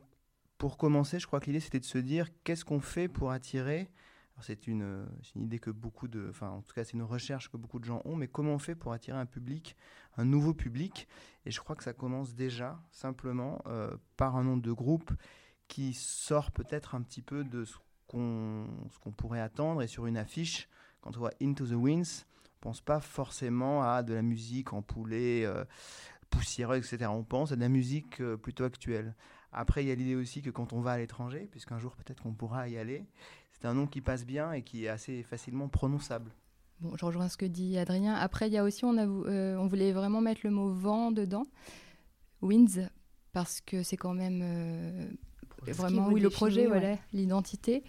pour 0.59 0.77
commencer, 0.77 1.19
je 1.19 1.27
crois 1.27 1.41
que 1.41 1.47
l'idée 1.47 1.61
c'était 1.61 1.81
de 1.81 1.87
se 1.87 1.99
dire 1.99 2.29
qu'est-ce 2.45 2.67
qu'on 2.67 2.81
fait 2.81 3.09
pour 3.09 3.31
attirer 3.31 3.89
c'est 4.43 4.67
une, 4.67 5.07
idée 5.37 5.59
que 5.59 5.71
beaucoup 5.71 6.09
de, 6.09 6.27
enfin 6.31 6.51
en 6.51 6.63
tout 6.63 6.73
cas 6.73 6.85
c'est 6.85 6.95
une 6.95 7.03
recherche 7.03 7.51
que 7.51 7.57
beaucoup 7.57 7.79
de 7.79 7.85
gens 7.85 8.03
ont, 8.05 8.17
mais 8.17 8.29
comment 8.29 8.55
on 8.55 8.59
fait 8.59 8.75
pour 8.75 8.93
attirer 8.93 9.19
un 9.19 9.27
public, 9.27 9.77
un 10.17 10.25
nouveau 10.25 10.55
public? 10.55 11.09
Et 11.45 11.51
je 11.51 11.61
crois 11.61 11.77
que 11.77 11.85
ça 11.85 11.93
commence 11.93 12.35
déjà 12.35 12.81
simplement 12.91 13.63
euh, 13.67 13.97
par 14.17 14.37
un 14.37 14.45
nombre 14.45 14.63
de 14.63 14.73
groupes 14.73 15.13
qui 15.67 15.93
sort 15.95 16.51
peut-être 16.51 16.95
un 16.95 17.03
petit 17.03 17.23
peu 17.23 17.45
de 17.45 17.65
ce 17.65 17.77
qu'on 18.07 18.67
qu'on 19.01 19.13
pourrait 19.13 19.41
attendre. 19.41 19.83
Et 19.83 19.87
sur 19.87 20.07
une 20.07 20.17
affiche, 20.17 20.69
quand 21.01 21.17
on 21.17 21.21
voit 21.21 21.35
Into 21.41 21.67
the 21.67 21.73
Winds, 21.73 22.27
on 22.57 22.61
pense 22.61 22.81
pas 22.81 23.01
forcément 23.01 23.83
à 23.83 24.03
de 24.03 24.15
la 24.15 24.23
musique 24.23 24.73
en 24.73 24.83
poulet, 24.83 25.45
euh, 25.45 25.65
poussiéreuse, 26.31 26.79
etc. 26.79 27.11
On 27.13 27.23
pense 27.23 27.53
à 27.53 27.57
de 27.57 27.61
la 27.61 27.69
musique 27.69 28.21
euh, 28.21 28.37
plutôt 28.37 28.65
actuelle. 28.65 29.15
Après, 29.53 29.85
il 29.85 29.89
y 29.89 29.91
a 29.91 29.95
l'idée 29.95 30.15
aussi 30.15 30.43
que 30.43 30.51
quand 30.51 30.73
on 30.73 30.81
va 30.81 30.93
à 30.93 30.99
l'étranger, 30.99 31.49
puisqu'un 31.51 31.79
jour 31.79 31.97
peut-être 31.97 32.23
qu'on 32.23 32.35
pourra 32.35 32.69
y 32.69 32.77
aller, 32.77 33.07
c'est 33.61 33.67
un 33.69 33.75
nom 33.75 33.87
qui 33.87 34.01
passe 34.01 34.25
bien 34.25 34.53
et 34.53 34.63
qui 34.63 34.85
est 34.85 34.89
assez 34.89 35.23
facilement 35.23 35.69
prononçable. 35.69 36.31
Bon, 36.81 36.97
je 36.97 37.05
rejoins 37.05 37.29
ce 37.29 37.37
que 37.37 37.47
dit 37.47 37.77
Adrien. 37.77 38.15
Après, 38.15 38.47
il 38.49 38.53
y 38.53 38.59
a 38.59 38.65
aussi, 38.65 38.85
on, 38.85 38.97
a, 38.99 39.07
euh, 39.07 39.57
on 39.57 39.67
voulait 39.67 39.93
vraiment 39.93 40.21
mettre 40.21 40.43
le 40.45 40.51
mot 40.51 40.71
vent 40.71 41.11
dedans, 41.11 41.45
winds, 42.41 42.89
parce 43.33 43.61
que 43.61 43.83
c'est 43.83 43.97
quand 43.97 44.15
même 44.15 44.41
euh, 44.43 45.09
vraiment 45.73 46.09
oui, 46.09 46.21
le 46.21 46.31
projet, 46.31 46.67
voilà, 46.67 46.97
l'identité. 47.13 47.83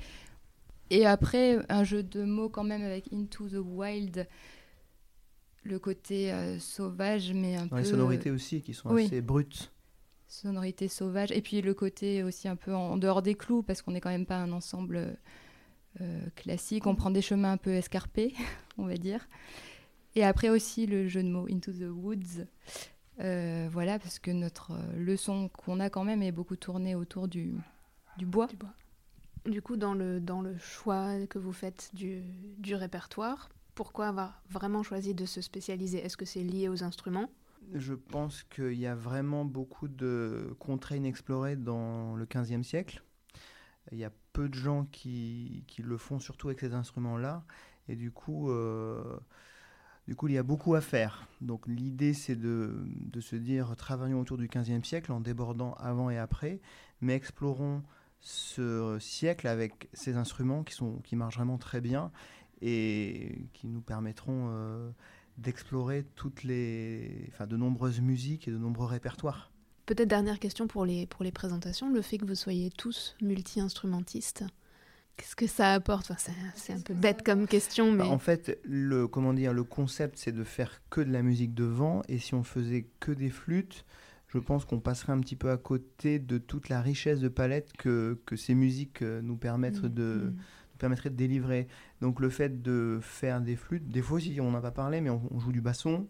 Et 0.90 1.06
après, 1.06 1.60
un 1.70 1.84
jeu 1.84 2.02
de 2.02 2.24
mots 2.24 2.50
quand 2.50 2.64
même 2.64 2.82
avec 2.82 3.14
Into 3.14 3.48
the 3.48 3.62
Wild, 3.64 4.28
le 5.64 5.78
côté 5.78 6.34
euh, 6.34 6.58
sauvage, 6.58 7.32
mais 7.34 7.58
un 7.58 7.68
peu. 7.68 7.78
Les 7.78 7.84
sonorités 7.84 8.32
aussi 8.32 8.62
qui 8.62 8.74
sont 8.74 8.90
assez 8.96 9.22
brutes. 9.22 9.72
Sonorités 10.28 10.88
sauvages. 10.88 11.32
Et 11.32 11.42
puis 11.42 11.62
le 11.62 11.74
côté 11.74 12.24
aussi 12.24 12.48
un 12.48 12.56
peu 12.56 12.74
en 12.74 12.98
dehors 12.98 13.22
des 13.22 13.36
clous, 13.36 13.62
parce 13.62 13.82
qu'on 13.82 13.92
n'est 13.92 14.02
quand 14.02 14.10
même 14.10 14.26
pas 14.26 14.38
un 14.38 14.52
ensemble 14.52 14.98
euh, 14.98 15.14
classique. 16.36 16.88
On 16.88 16.96
prend 16.96 17.12
des 17.12 17.22
chemins 17.22 17.54
un 17.54 17.58
peu 17.58 17.72
escarpés, 17.72 18.34
on 18.78 18.86
va 18.86 18.98
dire. 18.98 19.28
Et 20.16 20.24
après 20.24 20.50
aussi 20.50 20.86
le 20.86 21.08
jeu 21.08 21.24
de 21.24 21.30
mots 21.30 21.48
Into 21.50 21.72
the 21.72 21.90
Woods. 21.90 22.46
Euh, 23.20 23.68
voilà, 23.72 24.00
parce 24.00 24.20
que 24.20 24.32
notre 24.32 24.74
leçon 24.98 25.50
qu'on 25.50 25.80
a 25.80 25.90
quand 25.90 26.04
même 26.04 26.22
est 26.22 26.32
beaucoup 26.32 26.56
tournée 26.56 26.96
autour 26.96 27.28
du, 27.28 27.56
du 28.18 28.26
bois. 28.26 28.48
Du 28.48 28.56
bois. 28.56 28.74
Du 29.46 29.62
coup, 29.62 29.78
dans 29.78 29.94
le, 29.94 30.20
dans 30.20 30.42
le 30.42 30.58
choix 30.58 31.26
que 31.28 31.40
vous 31.40 31.54
faites 31.54 31.90
du, 31.94 32.22
du 32.58 32.76
répertoire, 32.76 33.50
pourquoi 33.76 34.08
avoir 34.08 34.42
vraiment 34.50 34.84
choisi 34.84 35.14
de 35.14 35.26
se 35.26 35.42
spécialiser? 35.42 36.04
Est-ce 36.04 36.18
que 36.18 36.26
c'est 36.26 36.44
lié 36.44 36.70
aux 36.70 36.84
instruments? 36.84 37.30
Je 37.74 37.94
pense 37.94 38.44
qu'il 38.44 38.74
y 38.74 38.88
a 38.88 38.96
vraiment 38.96 39.46
beaucoup 39.46 39.88
de 39.88 40.56
contrées 40.60 40.98
inexplorées 40.98 41.56
dans 41.56 42.16
le 42.16 42.26
XVe 42.26 42.64
siècle. 42.64 43.04
Il 43.92 43.98
y 43.98 44.04
a 44.04 44.12
peu 44.34 44.50
de 44.50 44.54
gens 44.54 44.86
qui, 44.92 45.64
le 45.78 45.98
font, 45.98 46.20
surtout 46.20 46.48
avec 46.48 46.60
ces 46.60 46.74
instruments-là. 46.74 47.44
Et 47.88 47.96
du 47.96 48.12
coup, 48.12 48.52
euh, 48.52 49.18
du 50.08 50.16
coup, 50.16 50.28
il 50.28 50.34
y 50.34 50.38
a 50.38 50.44
beaucoup 50.44 50.76
à 50.76 50.82
faire. 50.82 51.28
Donc 51.42 51.68
l'idée, 51.68 52.14
c'est 52.14 52.36
de, 52.36 52.84
de, 52.86 53.22
se 53.22 53.36
dire, 53.36 53.76
travaillons 53.76 54.20
autour 54.20 54.38
du 54.38 54.48
XVe 54.48 54.84
siècle 54.84 55.12
en 55.12 55.20
débordant 55.20 55.74
avant 55.74 56.10
et 56.10 56.18
après, 56.18 56.60
mais 57.02 57.16
explorons 57.16 57.84
ce 58.22 58.98
siècle 59.00 59.48
avec 59.48 59.90
ces 59.94 60.18
instruments 60.18 60.64
qui, 60.64 60.74
sont, 60.74 60.98
qui 61.04 61.16
marchent 61.16 61.38
vraiment 61.38 61.58
très 61.58 61.82
bien 61.82 62.12
et 62.62 63.48
qui 63.54 63.68
nous 63.68 63.82
permettront 63.82 64.50
euh, 64.50 64.90
d'explorer 65.38 66.06
toutes 66.16 66.44
les, 66.44 67.30
enfin, 67.30 67.48
de 67.48 67.56
nombreuses 67.56 68.02
musiques 68.02 68.48
et 68.48 68.52
de 68.52 68.58
nombreux 68.58 68.88
répertoires. 68.88 69.52
Peut-être 69.90 70.08
dernière 70.08 70.38
question 70.38 70.68
pour 70.68 70.86
les, 70.86 71.08
pour 71.08 71.24
les 71.24 71.32
présentations, 71.32 71.90
le 71.92 72.04
fait 72.04 72.20
que 72.20 72.26
vous 72.26 72.36
soyez 72.36 72.70
tous 72.70 73.16
multi-instrumentistes, 73.24 74.44
qu'est-ce 75.18 75.36
que 75.36 75.48
ça 75.48 75.74
apporte? 75.74 76.12
Enfin, 76.12 76.32
C'est 76.54 76.74
un 76.74 76.80
peu 76.80 76.94
bête 76.94 77.24
comme 77.24 77.48
question, 77.48 77.92
bah, 77.92 78.04
mais... 78.04 78.10
en 78.12 78.20
fait, 78.20 78.60
le, 78.66 79.08
comment 79.08 79.34
dire, 79.34 79.52
le 79.52 79.64
concept, 79.64 80.20
c'est 80.20 80.32
de 80.32 80.44
faire 80.44 80.84
que 80.92 81.02
de 81.02 81.12
la 81.12 81.24
musique 81.24 81.56
de 81.56 81.64
vent, 81.64 82.04
et 82.08 82.20
si 82.20 82.36
on 82.36 82.44
faisait 82.44 82.86
que 83.00 83.12
des 83.12 83.32
flûtes, 83.32 83.84
je 84.28 84.38
pense 84.38 84.64
qu'on 84.64 84.80
passerait 84.80 85.14
un 85.14 85.22
petit 85.22 85.36
peu 85.36 85.50
à 85.50 85.58
côté 85.58 86.20
de 86.20 86.38
toute 86.38 86.70
la 86.70 86.82
richesse 86.82 87.20
de 87.20 87.28
palette 87.28 87.74
que, 87.74 88.22
que 88.28 88.36
ces 88.36 88.54
musiques 88.54 89.02
euh, 89.02 89.24
nous 89.24 89.38
permettent 89.38 89.82
mmh, 89.82 89.90
de, 89.90 90.04
mmh. 90.04 90.26
nous 90.28 90.78
permettraient 90.78 91.10
de 91.10 91.16
délivrer. 91.16 91.68
Donc 92.02 92.20
le 92.20 92.30
fait 92.30 92.62
de 92.62 93.00
faire 93.02 93.42
des 93.42 93.56
flûtes, 93.56 93.90
des 93.90 94.04
fois 94.04 94.18
aussi 94.18 94.40
on 94.40 94.52
n'a 94.52 94.62
pas 94.62 94.70
parlé, 94.70 95.02
mais 95.02 95.10
on, 95.10 95.40
joue 95.40 95.52
du 95.52 95.62
basson, 95.62 96.08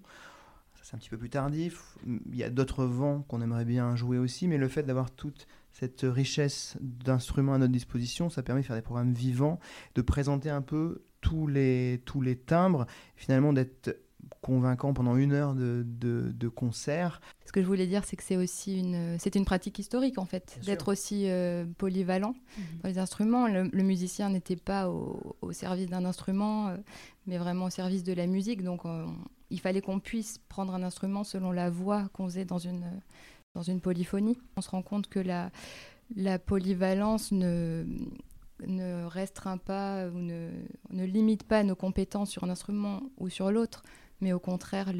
c'est 0.90 0.96
un 0.96 1.00
petit 1.00 1.10
peu 1.10 1.18
plus 1.18 1.30
tardif. 1.30 1.98
Il 2.08 2.36
y 2.36 2.44
a 2.44 2.50
d'autres 2.50 2.84
vents 2.84 3.22
qu'on 3.22 3.42
aimerait 3.42 3.66
bien 3.66 3.96
jouer 3.96 4.18
aussi, 4.18 4.48
mais 4.48 4.58
le 4.58 4.68
fait 4.68 4.82
d'avoir 4.82 5.12
toute 5.12 5.46
cette 5.72 6.02
richesse 6.04 6.78
d'instruments 6.82 7.54
à 7.54 7.58
notre 7.60 7.72
disposition, 7.72 8.32
ça 8.32 8.42
permet 8.42 8.62
de 8.62 8.66
faire 8.66 8.76
des 8.76 8.82
programmes 8.82 9.14
vivants, 9.14 9.60
de 9.94 10.02
présenter 10.02 10.50
un 10.50 10.64
peu 10.64 11.04
tous 11.22 11.46
les, 11.46 12.02
tous 12.06 12.22
les 12.22 12.36
timbres, 12.36 12.88
finalement 13.16 13.54
d'être 13.54 14.00
convaincant 14.42 14.94
pendant 14.94 15.16
une 15.16 15.34
heure 15.34 15.54
de, 15.54 15.84
de, 15.86 16.48
concert. 16.48 17.22
Ce 17.46 17.52
que 17.52 17.62
je 17.62 17.68
voulais 17.68 17.88
dire, 17.88 18.04
c'est 18.06 18.16
que 18.16 18.24
c'est 18.24 18.38
aussi 18.38 18.80
une, 18.80 19.18
c'est 19.20 19.36
une 19.36 19.46
pratique 19.46 19.80
historique 19.80 20.18
en 20.18 20.26
fait, 20.26 20.60
d'être 20.66 20.92
aussi 20.92 21.30
euh, 21.30 21.66
polyvalent 21.78 22.36
mhm. 22.58 22.64
dans 22.84 22.90
les 22.90 22.98
instruments. 22.98 23.48
Le, 23.48 23.84
musicien 23.84 24.30
n'était 24.30 24.56
pas 24.56 24.90
au, 24.90 25.52
service 25.52 25.88
d'un 25.88 26.06
instrument, 26.06 26.70
euh, 26.70 26.78
mais 27.28 27.38
vraiment 27.38 27.66
au 27.66 27.70
service 27.70 28.04
de 28.04 28.14
la 28.14 28.28
musique. 28.28 28.64
Donc 28.64 28.82
il 29.50 29.60
fallait 29.60 29.82
qu'on 29.82 30.00
puisse 30.00 30.40
prendre 30.50 30.74
un 30.74 30.84
instrument 30.84 31.24
selon 31.24 31.52
la 31.52 31.70
voix 31.70 32.10
qu'on 32.14 32.26
faisait 32.26 32.46
dans 32.46 32.60
une, 32.60 32.86
dans 33.56 33.64
une 33.64 33.82
polyphonie. 33.82 34.38
On 34.58 34.62
se 34.62 34.70
rend 34.70 34.82
compte 34.82 35.08
que 35.08 35.20
la, 35.20 35.52
la 36.16 36.40
polyvalence 36.40 37.32
ne, 37.32 37.86
ne 38.68 39.06
restreint 39.06 39.58
pas 39.58 40.08
ou 40.08 40.18
ne, 40.18 40.50
ne 40.92 41.06
limite 41.06 41.44
pas 41.44 41.64
nos 41.64 41.76
compétences 41.76 42.30
sur 42.30 42.44
un 42.44 42.50
instrument 42.50 43.02
ou 43.18 43.30
sur 43.30 43.52
l'autre, 43.52 43.84
mais 44.22 44.34
au 44.34 44.40
contraire 44.40 44.92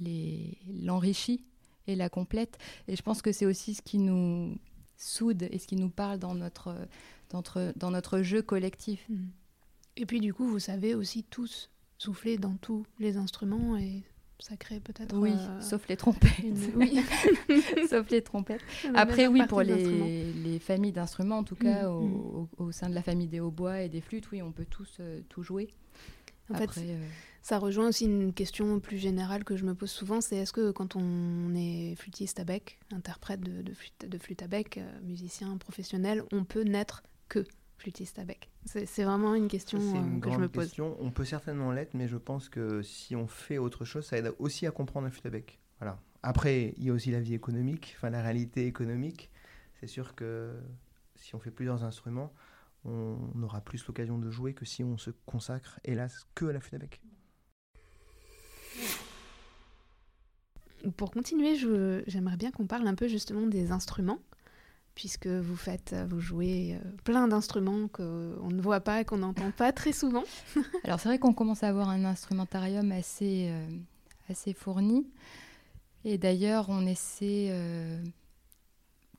l'enrichit 0.00 1.44
et 1.86 1.96
la 1.96 2.08
complète. 2.08 2.58
Et 2.86 2.96
je 2.96 3.02
pense 3.02 3.22
que 3.22 3.32
c'est 3.32 3.46
aussi 3.46 3.74
ce 3.74 3.82
qui 3.82 3.98
nous 3.98 4.56
soude 4.96 5.48
et 5.50 5.58
ce 5.58 5.66
qui 5.66 5.76
nous 5.76 5.90
parle 5.90 6.18
dans 6.18 6.34
notre, 6.34 6.74
dans 7.30 7.38
notre, 7.38 7.72
dans 7.76 7.90
notre 7.90 8.22
jeu 8.22 8.42
collectif. 8.42 9.04
Mmh. 9.08 9.16
Et 9.96 10.06
puis 10.06 10.20
du 10.20 10.32
coup, 10.32 10.46
vous 10.46 10.58
savez 10.60 10.94
aussi 10.94 11.24
tous 11.24 11.70
souffler 11.98 12.38
dans 12.38 12.54
tous 12.56 12.86
les 13.00 13.16
instruments 13.16 13.76
et 13.76 14.04
ça 14.38 14.56
crée 14.56 14.78
peut-être. 14.78 15.16
Oui, 15.16 15.32
euh, 15.32 15.60
sauf 15.60 15.88
les 15.88 15.96
trompettes. 15.96 16.30
Oui, 16.76 17.00
sauf 17.90 18.08
les 18.10 18.22
trompettes. 18.22 18.62
Après, 18.94 19.26
oui, 19.26 19.42
pour 19.48 19.62
les, 19.62 20.32
les 20.32 20.58
familles 20.60 20.92
d'instruments, 20.92 21.38
en 21.38 21.44
tout 21.44 21.56
cas, 21.56 21.88
mmh, 21.88 21.92
au, 21.92 22.02
mmh. 22.02 22.48
Au, 22.58 22.72
sein 22.72 22.88
de 22.88 22.94
la 22.94 23.02
famille 23.02 23.26
des 23.26 23.40
hautbois 23.40 23.82
et 23.82 23.88
des 23.88 24.00
flûtes, 24.00 24.30
oui, 24.30 24.42
on 24.42 24.52
peut 24.52 24.66
tous 24.68 24.98
euh, 25.00 25.20
tout 25.28 25.42
jouer. 25.42 25.68
En 26.50 26.54
fait, 26.54 26.70
euh, 26.78 27.06
ça 27.42 27.58
rejoint 27.58 27.88
aussi 27.88 28.04
une 28.06 28.32
question 28.32 28.80
plus 28.80 28.98
générale 28.98 29.44
que 29.44 29.56
je 29.56 29.64
me 29.64 29.74
pose 29.74 29.90
souvent, 29.90 30.20
c'est 30.20 30.36
est-ce 30.36 30.52
que 30.52 30.70
quand 30.70 30.96
on 30.96 31.54
est 31.54 31.94
flûtiste 31.96 32.40
à 32.40 32.44
bec, 32.44 32.78
interprète 32.92 33.40
de, 33.40 33.62
de, 33.62 33.72
flûte, 33.72 34.06
de 34.06 34.18
flûte, 34.18 34.42
à 34.42 34.48
bec, 34.48 34.78
euh, 34.78 35.00
musicien 35.02 35.56
professionnel, 35.58 36.22
on 36.32 36.44
peut 36.44 36.62
n'être 36.62 37.02
que 37.28 37.44
flûtiste 37.76 38.18
à 38.18 38.24
bec? 38.24 38.50
C'est 38.64 39.04
vraiment 39.04 39.34
une 39.34 39.48
question 39.48 39.78
une 39.78 40.18
euh, 40.18 40.20
que 40.20 40.30
je 40.30 40.38
me 40.38 40.48
pose. 40.48 40.66
Question. 40.66 40.96
On 41.00 41.10
peut 41.10 41.24
certainement 41.24 41.72
l'être, 41.72 41.94
mais 41.94 42.08
je 42.08 42.16
pense 42.16 42.48
que 42.48 42.82
si 42.82 43.14
on 43.16 43.26
fait 43.26 43.58
autre 43.58 43.84
chose, 43.84 44.06
ça 44.06 44.18
aide 44.18 44.32
aussi 44.38 44.66
à 44.66 44.70
comprendre 44.70 45.06
la 45.06 45.10
flûte 45.10 45.26
à 45.26 45.30
bec. 45.30 45.58
Voilà. 45.78 45.98
Après, 46.22 46.74
il 46.76 46.84
y 46.84 46.90
a 46.90 46.92
aussi 46.92 47.10
la 47.10 47.20
vie 47.20 47.34
économique, 47.34 47.94
enfin 47.96 48.10
la 48.10 48.22
réalité 48.22 48.66
économique. 48.66 49.30
C'est 49.80 49.86
sûr 49.86 50.14
que 50.14 50.52
si 51.14 51.34
on 51.34 51.38
fait 51.38 51.50
plusieurs 51.50 51.84
instruments, 51.84 52.32
on 52.88 53.42
aura 53.42 53.60
plus 53.60 53.86
l'occasion 53.86 54.18
de 54.18 54.30
jouer 54.30 54.54
que 54.54 54.64
si 54.64 54.82
on 54.82 54.96
se 54.98 55.10
consacre, 55.26 55.78
hélas, 55.84 56.26
que 56.34 56.46
à 56.46 56.52
la 56.52 56.60
flûte 56.60 56.74
à 56.74 56.78
bec. 56.78 57.00
Pour 60.96 61.10
continuer, 61.10 61.56
j'aimerais 62.06 62.36
bien 62.36 62.50
qu'on 62.50 62.66
parle 62.66 62.86
un 62.86 62.94
peu 62.94 63.08
justement 63.08 63.46
des 63.46 63.72
instruments, 63.72 64.20
puisque 64.94 65.26
vous 65.26 65.56
faites, 65.56 65.94
vous 66.08 66.20
jouez 66.20 66.74
euh, 66.74 66.90
plein 67.04 67.28
d'instruments 67.28 67.88
qu'on 67.88 68.02
ne 68.50 68.60
voit 68.60 68.80
pas, 68.80 69.04
qu'on 69.04 69.18
n'entend 69.18 69.50
pas 69.50 69.72
très 69.72 69.92
souvent. 69.92 70.24
Alors 70.84 71.00
c'est 71.00 71.08
vrai 71.08 71.18
qu'on 71.18 71.34
commence 71.34 71.62
à 71.62 71.68
avoir 71.68 71.88
un 71.88 72.04
instrumentarium 72.04 72.92
assez, 72.92 73.48
euh, 73.50 73.66
assez 74.28 74.54
fourni. 74.54 75.06
Et 76.04 76.16
d'ailleurs, 76.16 76.66
on 76.68 76.86
essaie 76.86 77.48
euh, 77.50 78.02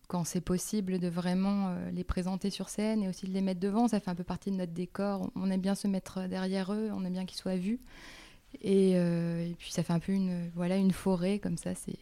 quand 0.09 0.23
c'est 0.23 0.41
possible, 0.41 0.97
de 0.97 1.07
vraiment 1.07 1.69
euh, 1.69 1.91
les 1.91 2.03
présenter 2.03 2.49
sur 2.49 2.67
scène 2.67 3.03
et 3.03 3.07
aussi 3.07 3.27
de 3.27 3.31
les 3.31 3.41
mettre 3.41 3.59
devant. 3.59 3.87
Ça 3.87 3.99
fait 3.99 4.09
un 4.09 4.15
peu 4.15 4.23
partie 4.23 4.49
de 4.49 4.55
notre 4.55 4.73
décor. 4.73 5.31
On 5.35 5.51
aime 5.51 5.61
bien 5.61 5.75
se 5.75 5.87
mettre 5.87 6.27
derrière 6.27 6.73
eux, 6.73 6.89
on 6.91 7.05
aime 7.05 7.13
bien 7.13 7.25
qu'ils 7.25 7.37
soient 7.37 7.55
vus. 7.55 7.79
Et, 8.61 8.93
euh, 8.95 9.45
et, 9.45 9.53
puis 9.53 9.71
ça 9.71 9.83
fait 9.83 9.93
un 9.93 9.99
peu 9.99 10.11
une, 10.11 10.49
voilà, 10.55 10.77
une 10.77 10.91
forêt, 10.91 11.37
comme 11.37 11.57
ça, 11.57 11.75
c'est 11.75 11.99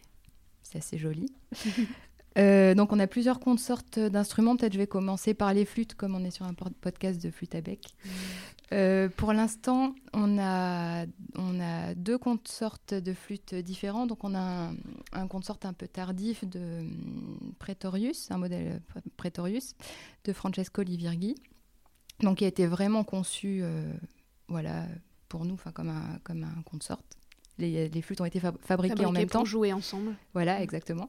assez 0.74 0.96
joli. 0.96 1.30
Euh, 2.38 2.74
donc 2.74 2.92
on 2.92 2.98
a 3.00 3.06
plusieurs 3.06 3.40
consortes 3.40 3.98
d'instruments. 3.98 4.56
Peut-être 4.56 4.72
je 4.72 4.78
vais 4.78 4.86
commencer 4.86 5.34
par 5.34 5.52
les 5.52 5.64
flûtes, 5.64 5.94
comme 5.94 6.14
on 6.14 6.24
est 6.24 6.30
sur 6.30 6.46
un 6.46 6.54
podcast 6.54 7.22
de 7.22 7.30
flûte 7.30 7.54
à 7.54 7.60
bec. 7.60 7.80
Mmh. 8.04 8.08
Euh, 8.72 9.08
pour 9.08 9.32
l'instant, 9.32 9.94
on 10.12 10.38
a, 10.38 11.06
on 11.36 11.60
a 11.60 11.94
deux 11.94 12.18
consortes 12.18 12.92
de 12.94 13.14
flûtes 13.14 13.54
différents. 13.54 14.06
Donc 14.06 14.24
on 14.24 14.34
a 14.34 14.38
un, 14.38 14.76
un 15.12 15.26
consort 15.26 15.58
un 15.64 15.72
peu 15.72 15.88
tardif 15.88 16.44
de 16.44 16.80
hum, 16.80 17.54
Pretorius, 17.58 18.30
un 18.30 18.38
modèle 18.38 18.82
Pretorius 19.16 19.74
de 20.24 20.32
Francesco 20.32 20.82
Livirghi, 20.82 21.34
donc 22.20 22.38
qui 22.38 22.44
a 22.44 22.48
été 22.48 22.66
vraiment 22.66 23.04
conçu, 23.04 23.60
euh, 23.62 23.90
voilà, 24.48 24.84
pour 25.28 25.44
nous, 25.44 25.56
comme 25.72 25.88
un, 25.88 26.18
comme 26.22 26.44
un 26.44 26.62
consort. 26.62 27.02
Les, 27.58 27.88
les, 27.88 28.02
flûtes 28.02 28.20
ont 28.20 28.24
été 28.24 28.40
fabriquées 28.60 29.04
en 29.04 29.10
même 29.10 29.26
pour 29.26 29.40
temps. 29.40 29.44
jouer 29.44 29.72
ensemble. 29.72 30.14
Voilà, 30.32 30.62
exactement. 30.62 31.08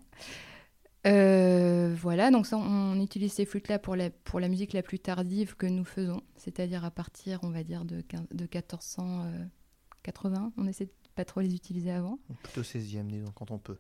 Euh, 1.07 1.95
voilà, 1.97 2.29
donc 2.29 2.45
ça, 2.45 2.57
on 2.57 2.99
utilise 2.99 3.33
ces 3.33 3.45
flûtes-là 3.45 3.79
pour 3.79 3.95
la, 3.95 4.09
pour 4.09 4.39
la 4.39 4.49
musique 4.49 4.73
la 4.73 4.83
plus 4.83 4.99
tardive 4.99 5.55
que 5.55 5.65
nous 5.65 5.85
faisons, 5.85 6.21
c'est-à-dire 6.35 6.83
à 6.83 6.91
partir, 6.91 7.39
on 7.43 7.49
va 7.49 7.63
dire, 7.63 7.85
de, 7.85 8.03
de 8.31 8.43
1480. 8.43 10.53
On 10.57 10.67
essaie 10.67 10.85
de 10.85 10.91
pas 11.15 11.25
trop 11.25 11.41
les 11.41 11.55
utiliser 11.55 11.91
avant. 11.91 12.19
Plutôt 12.43 12.61
16e, 12.61 13.07
disons, 13.07 13.31
quand 13.33 13.51
on 13.51 13.59
peut. 13.59 13.77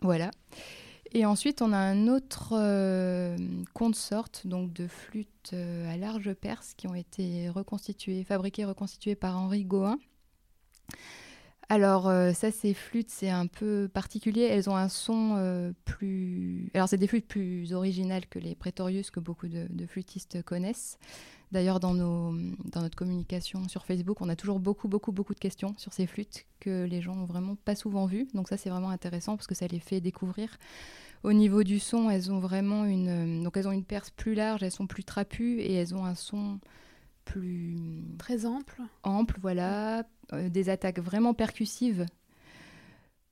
Voilà. 0.00 0.30
Et 1.12 1.26
ensuite, 1.26 1.60
on 1.60 1.72
a 1.72 1.78
un 1.78 2.08
autre 2.08 2.54
euh, 2.54 3.36
consort, 3.74 4.28
donc 4.44 4.72
de 4.72 4.86
flûtes 4.86 5.50
euh, 5.52 5.92
à 5.92 5.96
large 5.96 6.32
perce 6.32 6.74
qui 6.74 6.86
ont 6.86 6.94
été 6.94 7.50
reconstituées, 7.50 8.24
fabriquées, 8.24 8.64
reconstituées 8.64 9.14
par 9.14 9.36
Henri 9.36 9.64
Gohin. 9.64 9.98
Alors 11.68 12.08
euh, 12.08 12.32
ça, 12.32 12.50
ces 12.50 12.74
flûtes, 12.74 13.10
c'est 13.10 13.30
un 13.30 13.46
peu 13.46 13.88
particulier. 13.92 14.42
Elles 14.42 14.68
ont 14.68 14.76
un 14.76 14.88
son 14.88 15.72
plus... 15.84 16.70
Alors 16.74 16.88
c'est 16.88 16.98
des 16.98 17.06
flûtes 17.06 17.28
plus 17.28 17.72
originales 17.72 18.26
que 18.26 18.38
les 18.38 18.54
Pretorius 18.54 19.10
que 19.10 19.20
beaucoup 19.20 19.48
de, 19.48 19.86
flûtistes 19.86 20.42
connaissent. 20.42 20.98
D'ailleurs, 21.50 21.80
dans, 21.80 21.92
dans 21.94 22.80
notre 22.80 22.96
communication 22.96 23.68
sur 23.68 23.84
Facebook, 23.84 24.22
on 24.22 24.30
a 24.30 24.36
toujours 24.36 24.58
beaucoup, 24.58 24.88
beaucoup, 24.88 25.12
beaucoup 25.12 25.34
de 25.34 25.38
questions 25.38 25.74
sur 25.76 25.92
ces 25.92 26.06
flûtes 26.06 26.46
que 26.60 26.84
les 26.84 27.02
gens 27.02 27.14
n'ont 27.14 27.26
vraiment 27.26 27.56
pas 27.56 27.74
souvent 27.74 28.06
vues. 28.06 28.26
Donc 28.32 28.48
ça, 28.48 28.56
c'est 28.56 28.70
vraiment 28.70 28.88
intéressant 28.88 29.36
parce 29.36 29.46
que 29.46 29.54
ça 29.54 29.66
les 29.66 29.78
fait 29.78 30.00
découvrir. 30.00 30.56
Au 31.24 31.32
niveau 31.32 31.62
du 31.62 31.78
son, 31.78 32.10
elles 32.10 32.32
ont 32.32 32.40
vraiment 32.40 32.84
une, 32.84 33.44
donc 33.44 33.56
elles 33.56 33.68
ont 33.68 33.72
une 33.72 33.84
perce 33.84 34.10
plus 34.10 34.34
large, 34.34 34.62
elles 34.62 34.72
sont 34.72 34.88
plus 34.88 35.04
trapues 35.04 35.60
et 35.60 35.74
elles 35.74 35.94
ont 35.94 36.04
un 36.04 36.16
son 36.16 36.58
plus 37.24 38.04
très 38.18 38.46
ample. 38.46 38.80
Ample, 39.02 39.38
voilà, 39.40 40.04
euh, 40.32 40.48
des 40.48 40.68
attaques 40.68 40.98
vraiment 40.98 41.34
percussives. 41.34 42.06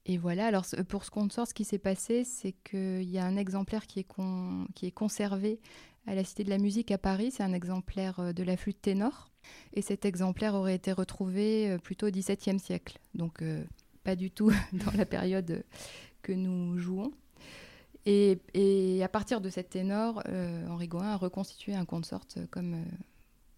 Et 0.07 0.17
voilà, 0.17 0.47
alors 0.47 0.65
pour 0.89 1.05
ce 1.05 1.11
qu'on 1.11 1.29
sort, 1.29 1.47
ce 1.47 1.55
qui 1.55 1.65
s'est 1.65 1.79
passé, 1.79 2.25
c'est 2.25 2.53
qu'il 2.65 3.09
y 3.09 3.19
a 3.19 3.25
un 3.25 3.37
exemplaire 3.37 3.87
qui 3.87 4.01
est, 4.01 4.07
qui 4.75 4.87
est 4.87 4.91
conservé 4.91 5.61
à 6.07 6.15
la 6.15 6.25
Cité 6.25 6.45
de 6.45 6.51
la 6.51 6.59
Musique 6.59 6.91
à 6.91 6.99
Paris. 6.99 7.31
C'est 7.31 7.43
un 7.43 7.53
exemplaire 7.53 8.21
euh, 8.21 8.33
de 8.33 8.43
la 8.43 8.57
flûte 8.57 8.81
ténor. 8.81 9.31
Et 9.73 9.83
cet 9.83 10.05
exemplaire 10.05 10.55
aurait 10.55 10.75
été 10.75 10.93
retrouvé 10.93 11.71
euh, 11.71 11.79
plutôt 11.79 12.09
au 12.09 12.11
XVIIe 12.11 12.59
siècle. 12.59 12.99
Donc 13.15 13.43
euh, 13.43 13.65
pas 14.05 14.17
du 14.17 14.31
tout 14.31 14.51
dans 14.73 14.93
la 14.97 15.07
période 15.07 15.65
que 16.23 16.33
nous 16.33 16.79
jouons. 16.79 17.13
Et, 18.07 18.41
à 19.05 19.09
partir 19.09 19.41
de 19.43 19.51
cette 19.51 19.71
ténor, 19.71 20.23
Henri 20.69 20.89
Goin 20.89 21.13
a 21.13 21.17
reconstitué 21.17 21.75
un 21.75 21.85
consort 21.85 22.27
comme, 22.51 22.83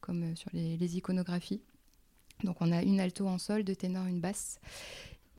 comme 0.03 0.37
sur 0.37 0.51
les, 0.53 0.97
iconographies. 0.97 1.63
Donc 2.45 2.57
on 2.61 2.71
a 2.71 2.83
une 2.83 3.01
alto 3.01 3.27
en 3.27 3.39
sol, 3.39 3.65
deux 3.65 3.77
ténors, 3.77 4.07
une 4.07 4.21
basse. 4.21 4.61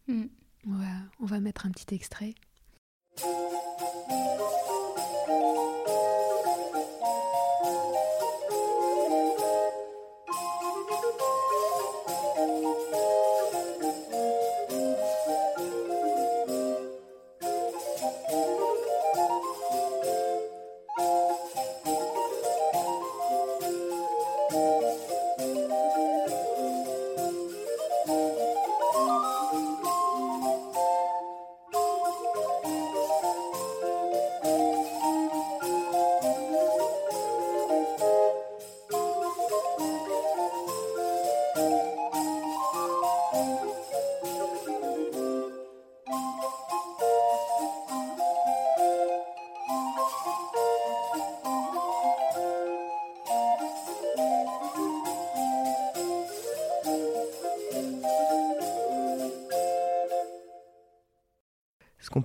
Hmm. 0.08 0.25
on 0.65 1.25
va 1.25 1.39
mettre 1.39 1.67
un 1.67 1.72
petit 1.72 1.93
extrait. 1.93 2.34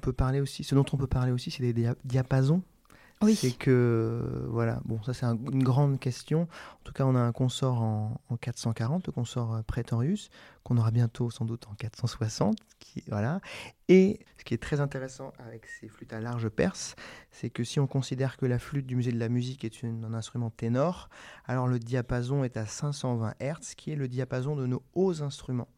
Peut 0.09 0.15
parler 0.15 0.41
aussi, 0.41 0.65
ce 0.65 0.75
dont 0.75 0.87
on 0.93 0.97
peut 0.97 1.07
parler 1.07 1.33
aussi, 1.33 1.51
c'est 1.51 1.73
des 1.73 1.93
diapasons. 2.05 2.63
Oui. 3.21 3.35
C'est 3.35 3.51
que, 3.51 4.47
voilà, 4.49 4.81
bon, 4.85 5.03
ça 5.03 5.13
c'est 5.13 5.27
une 5.27 5.65
grande 5.65 5.99
question. 5.99 6.43
En 6.43 6.85
tout 6.85 6.93
cas, 6.93 7.05
on 7.05 7.17
a 7.17 7.21
un 7.21 7.33
consort 7.33 7.83
en, 7.83 8.37
440, 8.41 9.09
le 9.09 9.13
consort 9.13 9.57
euh, 9.57 9.63
Praetorius, 9.63 10.31
qu'on 10.63 10.77
aura 10.77 10.93
bientôt 10.93 11.29
sans 11.29 11.45
doute 11.45 11.67
en 11.69 11.75
460. 11.75 12.57
Qui, 12.79 13.03
voilà. 13.09 13.41
Et 13.89 14.21
ce 14.39 14.45
qui 14.45 14.55
est 14.55 14.63
très 14.63 14.81
intéressant 14.81 15.33
avec 15.45 15.67
ces 15.67 15.89
flûtes 15.89 16.13
à 16.13 16.21
large 16.21 16.49
perce, 16.49 16.95
c'est 17.33 17.51
que 17.51 17.65
si 17.65 17.81
on 17.81 17.89
considère 17.89 18.37
que 18.37 18.47
la 18.47 18.61
flûte 18.61 18.87
du 18.87 18.95
musée 18.95 19.13
de 19.13 19.19
la 19.19 19.29
musique 19.29 19.65
est 19.65 19.85
un 19.85 20.15
instrument 20.15 20.51
ténor, 20.51 21.09
alors 21.45 21.67
le 21.67 21.81
diapason 21.81 22.45
est 22.45 22.57
à 22.57 22.67
520 22.67 23.35
Hz, 23.41 23.75
qui 23.77 23.91
est 23.91 23.97
le 23.97 24.07
diapason 24.07 24.55
de 24.55 24.67
nos 24.67 24.83
hauts 24.95 25.23
instruments 25.23 25.69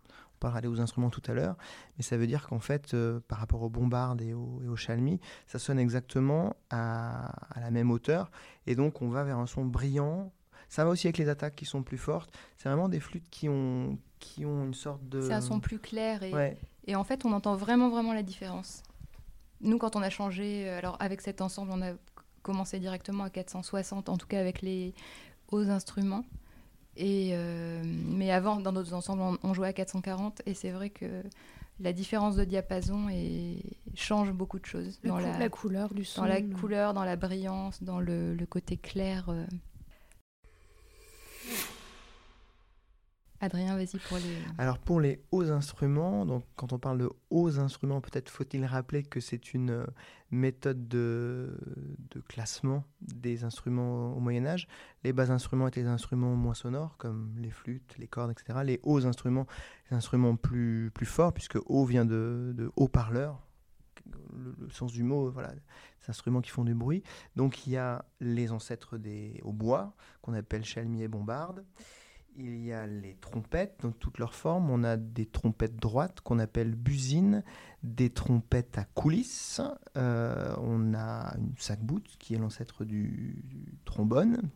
parlera 0.41 0.61
des 0.61 0.69
aux 0.69 0.81
instruments 0.81 1.11
tout 1.11 1.23
à 1.27 1.35
l'heure, 1.35 1.57
mais 1.97 2.03
ça 2.03 2.17
veut 2.17 2.27
dire 2.27 2.49
qu'en 2.49 2.59
fait, 2.59 2.95
euh, 2.95 3.21
par 3.29 3.39
rapport 3.39 3.63
aux 3.63 3.69
bombardes 3.69 4.23
et 4.23 4.35
aux, 4.35 4.61
et 4.63 4.77
chalmis, 4.77 5.21
ça 5.47 5.59
sonne 5.59 5.79
exactement 5.79 6.57
à, 6.71 7.33
la 7.61 7.71
même 7.71 7.91
hauteur, 7.91 8.31
et 8.67 8.75
donc 8.75 9.03
on 9.03 9.09
va 9.09 9.25
vers 9.25 9.39
un 9.39 9.47
son 9.47 9.65
brillant. 9.65 10.33
Ça 10.69 10.85
va 10.85 10.91
aussi 10.91 11.09
avec 11.09 11.19
les 11.19 11.29
attaques 11.29 11.57
qui 11.57 11.65
sont 11.65 11.83
plus 11.83 11.99
fortes. 11.99 12.33
C'est 12.57 12.69
vraiment 12.69 12.89
des 12.89 13.01
flûtes 13.01 13.29
qui 13.29 13.49
ont, 13.49 13.99
qui 14.21 14.47
ont 14.47 14.65
une 14.65 14.75
sorte 14.75 15.07
de... 15.09 15.21
C'est 15.21 15.33
un 15.33 15.41
son 15.41 15.61
plus 15.61 15.79
clair, 15.79 16.23
et, 16.23 16.57
et 16.87 16.97
en 16.97 17.05
fait, 17.05 17.25
on 17.25 17.33
entend 17.33 17.57
vraiment, 17.57 17.91
vraiment 17.91 18.13
la 18.13 18.23
différence. 18.23 18.83
Nous, 19.61 19.79
quand 19.79 19.97
on 19.97 20.03
a 20.03 20.11
changé, 20.11 20.69
euh, 20.69 20.79
alors 20.79 20.97
avec 21.01 21.21
cet 21.21 21.41
ensemble, 21.41 21.71
on 21.73 21.83
a 21.83 21.93
commencé 22.43 22.79
directement 22.79 23.25
à 23.25 23.31
460, 23.31 24.09
en 24.09 24.17
tout 24.17 24.27
cas 24.27 24.41
avec 24.41 24.63
les 24.63 24.95
hauts 25.51 25.69
instruments. 25.69 26.25
Et, 27.01 27.31
euh, 27.33 27.83
mais 27.85 28.31
avant, 28.31 28.61
dans 28.61 28.73
d'autres 28.73 28.93
ensembles, 28.93 29.39
on, 29.43 29.55
jouait 29.55 29.69
à 29.69 29.73
440 29.73 30.43
et 30.45 30.53
c'est 30.53 30.71
vrai 30.71 30.91
que 30.91 31.07
la 31.81 31.95
différence 31.95 32.37
de 32.37 32.45
diapason 32.45 33.09
change 33.95 34.33
beaucoup 34.33 34.59
de 34.59 34.67
choses. 34.67 35.01
dans 35.03 35.17
la, 35.17 35.49
couleur 35.49 35.95
du 35.95 36.05
son. 36.05 36.21
Dans 36.21 36.29
la 36.29 36.43
couleur, 36.43 36.93
dans 36.93 37.05
la 37.05 37.17
brillance, 37.17 37.83
dans 37.83 38.01
le, 38.01 38.37
côté 38.51 38.77
clair. 38.77 39.31
Euh. 39.31 39.47
Adrien, 43.43 43.75
vas-y 43.75 43.99
pour 43.99 44.19
les. 44.19 44.37
Alors 44.59 44.79
pour 44.79 45.01
les 45.01 45.23
hauts 45.31 45.51
instruments, 45.51 46.27
donc 46.27 46.45
quand 46.57 46.75
on 46.75 46.79
parle 46.79 46.99
de 46.99 47.11
hauts 47.31 47.59
instruments, 47.59 48.03
peut-être 48.03 48.29
faut-il 48.29 48.67
rappeler 48.67 49.03
que 49.03 49.19
c'est 49.19 49.55
une 49.55 49.71
euh, 49.71 49.87
méthode 50.31 50.89
de, 50.89 51.57
de, 52.11 52.21
classement 52.21 52.85
des 53.01 53.45
instruments 53.45 54.15
au 54.15 54.21
Moyen 54.21 54.45
Âge. 54.45 54.69
Les 55.05 55.15
bas 55.15 55.31
instruments 55.31 55.69
étaient 55.69 55.83
des 55.83 55.89
instruments 55.89 56.35
moins 56.37 56.53
sonores, 56.53 56.99
comme 56.99 57.35
les 57.39 57.51
flûtes, 57.51 57.97
les 57.97 58.07
cordes, 58.07 58.31
etc. 58.31 58.59
Les 58.63 58.79
hauts 58.83 59.07
instruments, 59.07 59.47
des 59.89 59.97
instruments 59.97 60.37
plus, 60.37 60.91
plus 60.93 61.07
forts, 61.07 61.33
puisque 61.33 61.59
haut 61.65 61.87
vient 61.87 62.05
de, 62.05 62.71
haut-parleur, 62.77 63.41
le, 64.35 64.69
sens 64.71 64.93
du 64.93 65.03
mot, 65.03 65.31
voilà, 65.31 65.55
des 65.55 66.11
instruments 66.11 66.43
qui 66.43 66.51
font 66.51 66.65
du 66.65 66.75
bruit. 66.75 67.03
Donc 67.37 67.67
il 67.67 67.73
y 67.73 67.79
a 67.79 68.05
les 68.21 68.53
ancêtres 68.53 68.99
des 68.99 69.41
hautbois, 69.45 69.95
qu'on 70.21 70.35
appelle 70.35 70.63
chalmiers 70.63 71.05
et 71.05 71.09
bombardes. 71.09 71.65
Il 72.37 72.65
y 72.65 72.73
a 72.73 72.87
les 72.87 73.17
trompettes 73.21 73.81
dans 73.83 73.93
toutes 73.93 74.19
leurs 74.19 74.35
formes. 74.35 74.71
On 74.71 74.85
a 74.85 74.97
des 74.97 75.27
trompettes 75.27 75.77
droites 75.77 76.21
qu'on 76.21 76.39
appelle 76.39 76.75
buzines, 76.75 77.43
des 77.83 78.11
trompettes 78.11 78.79
à 78.79 78.85
coulisses. 78.85 79.61
Euh, 79.97 80.55
on 80.59 80.95
a 80.95 81.35
une 81.37 81.55
sac-bout 81.57 82.03
qui 82.19 82.35
est 82.35 82.39
l'ancêtre 82.39 82.85
du, 82.85 83.43
trombone. 83.85 84.51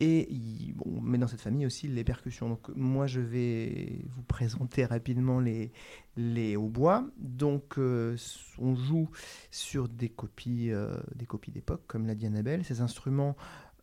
Et 0.00 0.72
bon, 0.76 1.00
mais 1.00 1.18
dans 1.18 1.26
cette 1.26 1.40
famille 1.40 1.66
aussi 1.66 1.88
les 1.88 2.04
percussions. 2.04 2.48
Donc 2.48 2.68
moi 2.76 3.08
je 3.08 3.20
vais 3.20 4.04
vous 4.14 4.22
présenter 4.22 4.84
rapidement 4.84 5.40
les, 5.40 5.72
les 6.16 6.56
hautbois. 6.56 7.04
Donc 7.18 7.78
euh, 7.78 8.16
on 8.58 8.76
joue 8.76 9.10
sur 9.50 9.88
des 9.88 10.08
copies 10.08 10.70
euh, 10.70 10.96
des 11.16 11.26
copies 11.26 11.50
d'époque 11.50 11.82
comme 11.88 12.06
l'a 12.06 12.14
dit 12.14 12.26
Annabelle. 12.26 12.64
Ces 12.64 12.80
instruments 12.80 13.36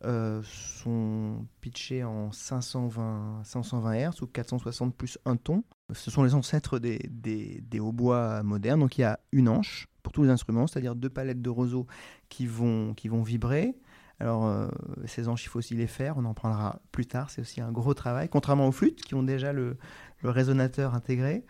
euh, 0.04 0.42
sont 0.42 1.46
pitchés 1.60 2.04
en 2.04 2.30
520, 2.30 3.42
520 3.44 4.10
Hz 4.10 4.22
ou 4.22 4.26
460 4.26 4.94
plus 4.94 5.18
un 5.24 5.36
ton. 5.36 5.64
Ce 5.92 6.10
sont 6.10 6.22
les 6.22 6.34
ancêtres 6.34 6.78
des, 6.78 6.98
des, 7.08 7.80
hautbois 7.80 8.42
modernes. 8.42 8.80
Donc 8.80 8.98
il 8.98 9.02
y 9.02 9.04
a 9.04 9.18
une 9.32 9.48
hanche 9.48 9.88
pour 10.02 10.12
tous 10.12 10.22
les 10.22 10.30
instruments, 10.30 10.66
c'est-à-dire 10.66 10.94
deux 10.94 11.08
palettes 11.08 11.42
de 11.42 11.50
roseaux 11.50 11.86
qui 12.28 12.46
vont, 12.46 12.94
qui 12.94 13.08
vont 13.08 13.22
vibrer. 13.22 13.76
Alors, 14.18 14.46
euh, 14.46 14.68
ces 15.04 15.28
hanches, 15.28 15.44
il 15.44 15.48
faut 15.48 15.58
aussi 15.58 15.74
les 15.74 15.86
faire, 15.86 16.16
on 16.16 16.24
en 16.24 16.32
parlera 16.32 16.80
plus 16.90 17.04
tard, 17.04 17.28
c'est 17.28 17.42
aussi 17.42 17.60
un 17.60 17.70
gros 17.70 17.92
travail, 17.92 18.30
contrairement 18.30 18.66
aux 18.66 18.72
flûtes 18.72 19.02
qui 19.02 19.14
ont 19.14 19.22
déjà 19.22 19.52
le, 19.52 19.76
le 20.22 20.30
résonateur 20.30 20.94
intégré. 20.94 21.44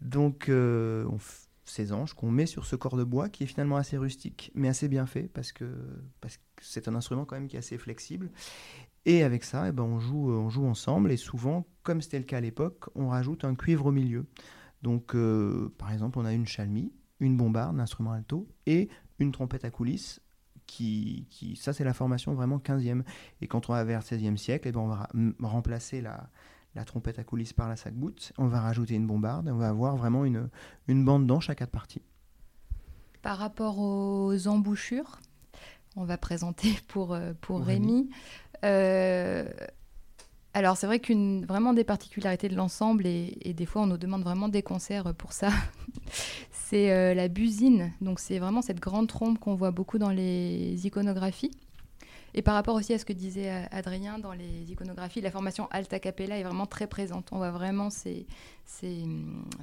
Donc, 0.00 0.48
euh, 0.48 1.04
on, 1.08 1.18
ces 1.70 1.92
anges 1.92 2.14
qu'on 2.14 2.30
met 2.30 2.46
sur 2.46 2.66
ce 2.66 2.76
corps 2.76 2.96
de 2.96 3.04
bois 3.04 3.28
qui 3.28 3.44
est 3.44 3.46
finalement 3.46 3.76
assez 3.76 3.96
rustique, 3.96 4.50
mais 4.54 4.68
assez 4.68 4.88
bien 4.88 5.06
fait 5.06 5.30
parce 5.32 5.52
que 5.52 5.64
parce 6.20 6.36
que 6.36 6.42
c'est 6.60 6.88
un 6.88 6.94
instrument 6.94 7.24
quand 7.24 7.36
même 7.36 7.48
qui 7.48 7.56
est 7.56 7.60
assez 7.60 7.78
flexible. 7.78 8.30
Et 9.06 9.22
avec 9.22 9.44
ça, 9.44 9.68
eh 9.68 9.72
ben, 9.72 9.82
on, 9.82 9.98
joue, 9.98 10.30
on 10.30 10.50
joue 10.50 10.66
ensemble 10.66 11.10
et 11.10 11.16
souvent, 11.16 11.66
comme 11.82 12.02
c'était 12.02 12.18
le 12.18 12.24
cas 12.24 12.38
à 12.38 12.40
l'époque, 12.40 12.86
on 12.94 13.08
rajoute 13.08 13.44
un 13.44 13.54
cuivre 13.54 13.86
au 13.86 13.92
milieu. 13.92 14.26
Donc, 14.82 15.14
euh, 15.14 15.72
par 15.78 15.92
exemple, 15.92 16.18
on 16.18 16.24
a 16.24 16.32
une 16.32 16.46
chalmie 16.46 16.92
une 17.20 17.36
bombarde, 17.36 17.76
un 17.76 17.80
instrument 17.80 18.12
alto, 18.12 18.48
et 18.66 18.88
une 19.18 19.30
trompette 19.30 19.64
à 19.64 19.70
coulisses. 19.70 20.20
Qui, 20.66 21.26
qui 21.30 21.56
ça, 21.56 21.72
c'est 21.72 21.82
la 21.82 21.92
formation 21.92 22.32
vraiment 22.32 22.58
15e. 22.58 23.02
Et 23.40 23.48
quand 23.48 23.68
on 23.68 23.72
va 23.72 23.82
vers 23.82 24.00
le 24.00 24.04
16e 24.04 24.36
siècle, 24.36 24.68
eh 24.68 24.72
ben, 24.72 24.80
on 24.80 24.86
va 24.86 25.08
remplacer 25.42 26.00
la, 26.00 26.30
la 26.76 26.84
trompette 26.84 27.18
à 27.18 27.24
coulisses 27.24 27.52
par 27.52 27.68
la 27.68 27.74
sac-boot. 27.74 28.32
On 28.38 28.46
va 28.46 28.60
rajouter 28.60 28.94
une 28.94 29.06
bombarde 29.06 29.48
on 29.48 29.56
va 29.56 29.68
avoir 29.68 29.96
vraiment 29.96 30.24
une, 30.24 30.48
une 30.86 31.04
bande 31.04 31.26
d'anches 31.26 31.50
à 31.50 31.56
quatre 31.56 31.72
parties. 31.72 32.02
Par 33.20 33.38
rapport 33.38 33.80
aux 33.80 34.46
embouchures, 34.46 35.18
on 35.96 36.04
va 36.04 36.16
présenter 36.16 36.78
pour, 36.88 37.14
euh, 37.14 37.32
pour 37.40 37.60
Rémi. 37.60 38.10
Euh, 38.64 39.48
alors 40.52 40.76
c'est 40.76 40.86
vrai 40.86 40.98
qu'une 40.98 41.46
vraiment 41.46 41.72
des 41.72 41.84
particularités 41.84 42.48
de 42.48 42.56
l'ensemble 42.56 43.06
et, 43.06 43.54
des 43.56 43.66
fois 43.66 43.82
on 43.82 43.86
nous 43.86 43.96
demande 43.96 44.22
vraiment 44.22 44.48
des 44.48 44.62
concerts 44.62 45.14
pour 45.14 45.32
ça. 45.32 45.50
c'est 46.50 46.90
euh, 46.90 47.14
la 47.14 47.28
busine, 47.28 47.92
donc 48.00 48.18
c'est 48.18 48.38
vraiment 48.38 48.60
cette 48.60 48.80
grande 48.80 49.08
trompe 49.08 49.38
qu'on 49.38 49.54
voit 49.54 49.70
beaucoup 49.70 49.98
dans 49.98 50.10
les 50.10 50.86
iconographies. 50.86 51.52
Et 52.32 52.42
par 52.42 52.54
rapport 52.54 52.76
aussi 52.76 52.92
à 52.94 52.98
ce 52.98 53.04
que 53.04 53.12
disait 53.12 53.50
Adrien 53.72 54.20
dans 54.20 54.32
les 54.32 54.70
iconographies, 54.70 55.20
la 55.20 55.32
formation 55.32 55.66
alta 55.72 55.98
capella 55.98 56.38
est 56.38 56.44
vraiment 56.44 56.66
très 56.66 56.86
présente. 56.86 57.28
On 57.32 57.38
voit 57.38 57.50
vraiment 57.50 57.90
ces, 57.90 58.24
ces, 58.64 59.04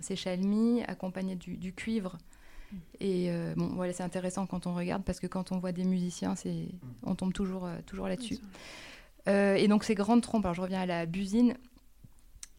ces 0.01 0.17
chalmis 0.17 0.83
accompagnés 0.85 1.37
du 1.37 1.71
cuivre 1.71 2.17
et 2.99 3.29
euh, 3.29 3.53
bon, 3.55 3.67
voilà, 3.75 3.93
c'est 3.93 4.03
intéressant 4.03 4.45
quand 4.45 4.67
on 4.67 4.73
regarde 4.73 5.03
parce 5.03 5.19
que 5.19 5.27
quand 5.27 5.51
on 5.51 5.59
voit 5.59 5.71
des 5.71 5.83
musiciens, 5.83 6.35
c'est, 6.35 6.67
on 7.03 7.15
tombe 7.15 7.33
toujours, 7.33 7.65
euh, 7.65 7.77
toujours 7.85 8.07
là-dessus. 8.07 8.37
Euh, 9.27 9.55
et 9.55 9.67
donc 9.67 9.83
ces 9.83 9.95
grandes 9.95 10.21
trompes, 10.21 10.45
alors 10.45 10.55
je 10.55 10.61
reviens 10.61 10.81
à 10.81 10.85
la 10.85 11.05
busine, 11.05 11.55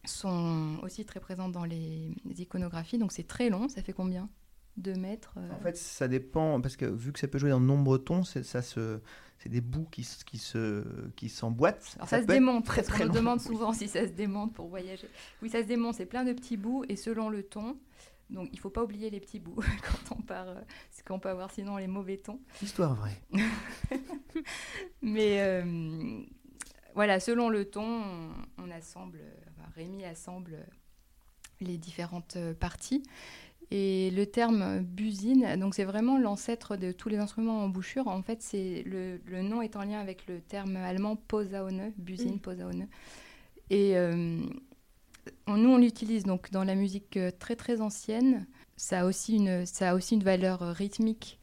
sont 0.05 0.77
aussi 0.81 1.05
très 1.05 1.19
présentes 1.19 1.51
dans 1.51 1.65
les, 1.65 2.13
iconographies. 2.37 2.97
Donc 2.97 3.11
c'est 3.11 3.27
très 3.27 3.49
long, 3.49 3.69
ça 3.69 3.81
fait 3.81 3.93
combien 3.93 4.29
2 4.77 4.93
mètres 4.95 5.33
En 5.51 5.61
fait, 5.61 5.77
ça 5.77 6.07
dépend, 6.07 6.61
parce 6.61 6.77
que 6.77 6.85
vu 6.85 7.11
que 7.11 7.19
ça 7.19 7.27
peut 7.27 7.37
jouer 7.37 7.49
dans 7.49 7.59
de 7.59 7.65
nombreux 7.65 7.99
tons, 7.99 8.23
c'est, 8.23 8.43
ça 8.43 8.61
se, 8.61 8.99
c'est 9.39 9.49
des 9.49 9.61
bouts 9.61 9.87
qui, 9.91 10.07
qui, 10.25 10.37
se, 10.37 10.83
qui 11.15 11.27
s'emboîtent. 11.27 11.95
Alors 11.97 12.07
ça, 12.07 12.21
se 12.21 12.25
démonte, 12.25 12.65
très, 12.65 12.81
très 12.81 13.03
on 13.03 13.07
me 13.07 13.13
demande 13.13 13.41
souvent 13.41 13.73
si 13.73 13.87
ça 13.87 14.07
se 14.07 14.13
démonte 14.13 14.53
pour 14.53 14.69
voyager. 14.69 15.07
Oui, 15.41 15.49
ça 15.49 15.61
se 15.61 15.67
démonte, 15.67 15.95
c'est 15.95 16.05
plein 16.05 16.23
de 16.23 16.33
petits 16.33 16.57
bouts, 16.57 16.85
et 16.87 16.95
selon 16.95 17.29
le 17.29 17.43
ton, 17.43 17.77
donc 18.29 18.49
il 18.51 18.55
ne 18.55 18.59
faut 18.59 18.69
pas 18.69 18.83
oublier 18.83 19.09
les 19.09 19.19
petits 19.19 19.39
bouts 19.39 19.61
quand 19.83 20.15
on 20.17 20.21
part, 20.21 20.47
euh, 20.47 20.61
ce 20.91 21.03
qu'on 21.03 21.19
peut 21.19 21.29
avoir 21.29 21.51
sinon 21.51 21.77
les 21.77 21.87
mauvais 21.87 22.17
tons. 22.17 22.39
Histoire 22.61 22.95
vraie. 22.95 23.19
Mais 25.01 25.41
euh, 25.41 26.21
voilà, 26.93 27.19
selon 27.19 27.49
le 27.49 27.65
ton, 27.65 28.03
on, 28.57 28.71
assemble, 28.71 29.19
Rémi 29.75 30.05
assemble 30.05 30.57
les 31.59 31.77
différentes 31.77 32.35
euh, 32.35 32.53
parties. 32.53 33.03
Et 33.71 34.09
le 34.11 34.25
terme 34.25 34.79
busine, 34.79 35.55
donc 35.57 35.75
c'est 35.75 35.83
vraiment 35.83 36.17
l'ancêtre 36.17 36.75
de 36.75 36.91
tous 36.91 37.07
les 37.07 37.17
instruments 37.17 37.63
en 37.63 37.69
bouchure. 37.69 38.07
En 38.07 38.23
fait, 38.23 38.41
c'est 38.41 38.83
le, 38.83 39.19
nom 39.43 39.61
est 39.61 39.75
en 39.75 39.83
lien 39.83 39.99
avec 39.99 40.25
le 40.25 40.41
terme 40.41 40.75
allemand 40.75 41.15
Posaune, 41.15 41.93
busine, 41.97 42.35
mm. 42.35 42.39
Posaune. 42.39 42.87
Et 43.69 43.93
nous, 45.47 45.69
on 45.69 45.77
l'utilise 45.77 46.23
donc 46.23 46.51
dans 46.51 46.63
la 46.63 46.75
musique 46.75 47.17
euh, 47.17 47.31
très 47.37 47.55
très 47.55 47.81
ancienne. 47.81 48.47
Ça 48.77 49.01
a 49.01 49.05
aussi 49.05 49.35
une, 49.35 49.65
ça 49.65 49.91
a 49.91 49.95
aussi 49.95 50.15
une 50.15 50.23
valeur 50.23 50.61
euh, 50.61 50.71
rythmique 50.71 51.39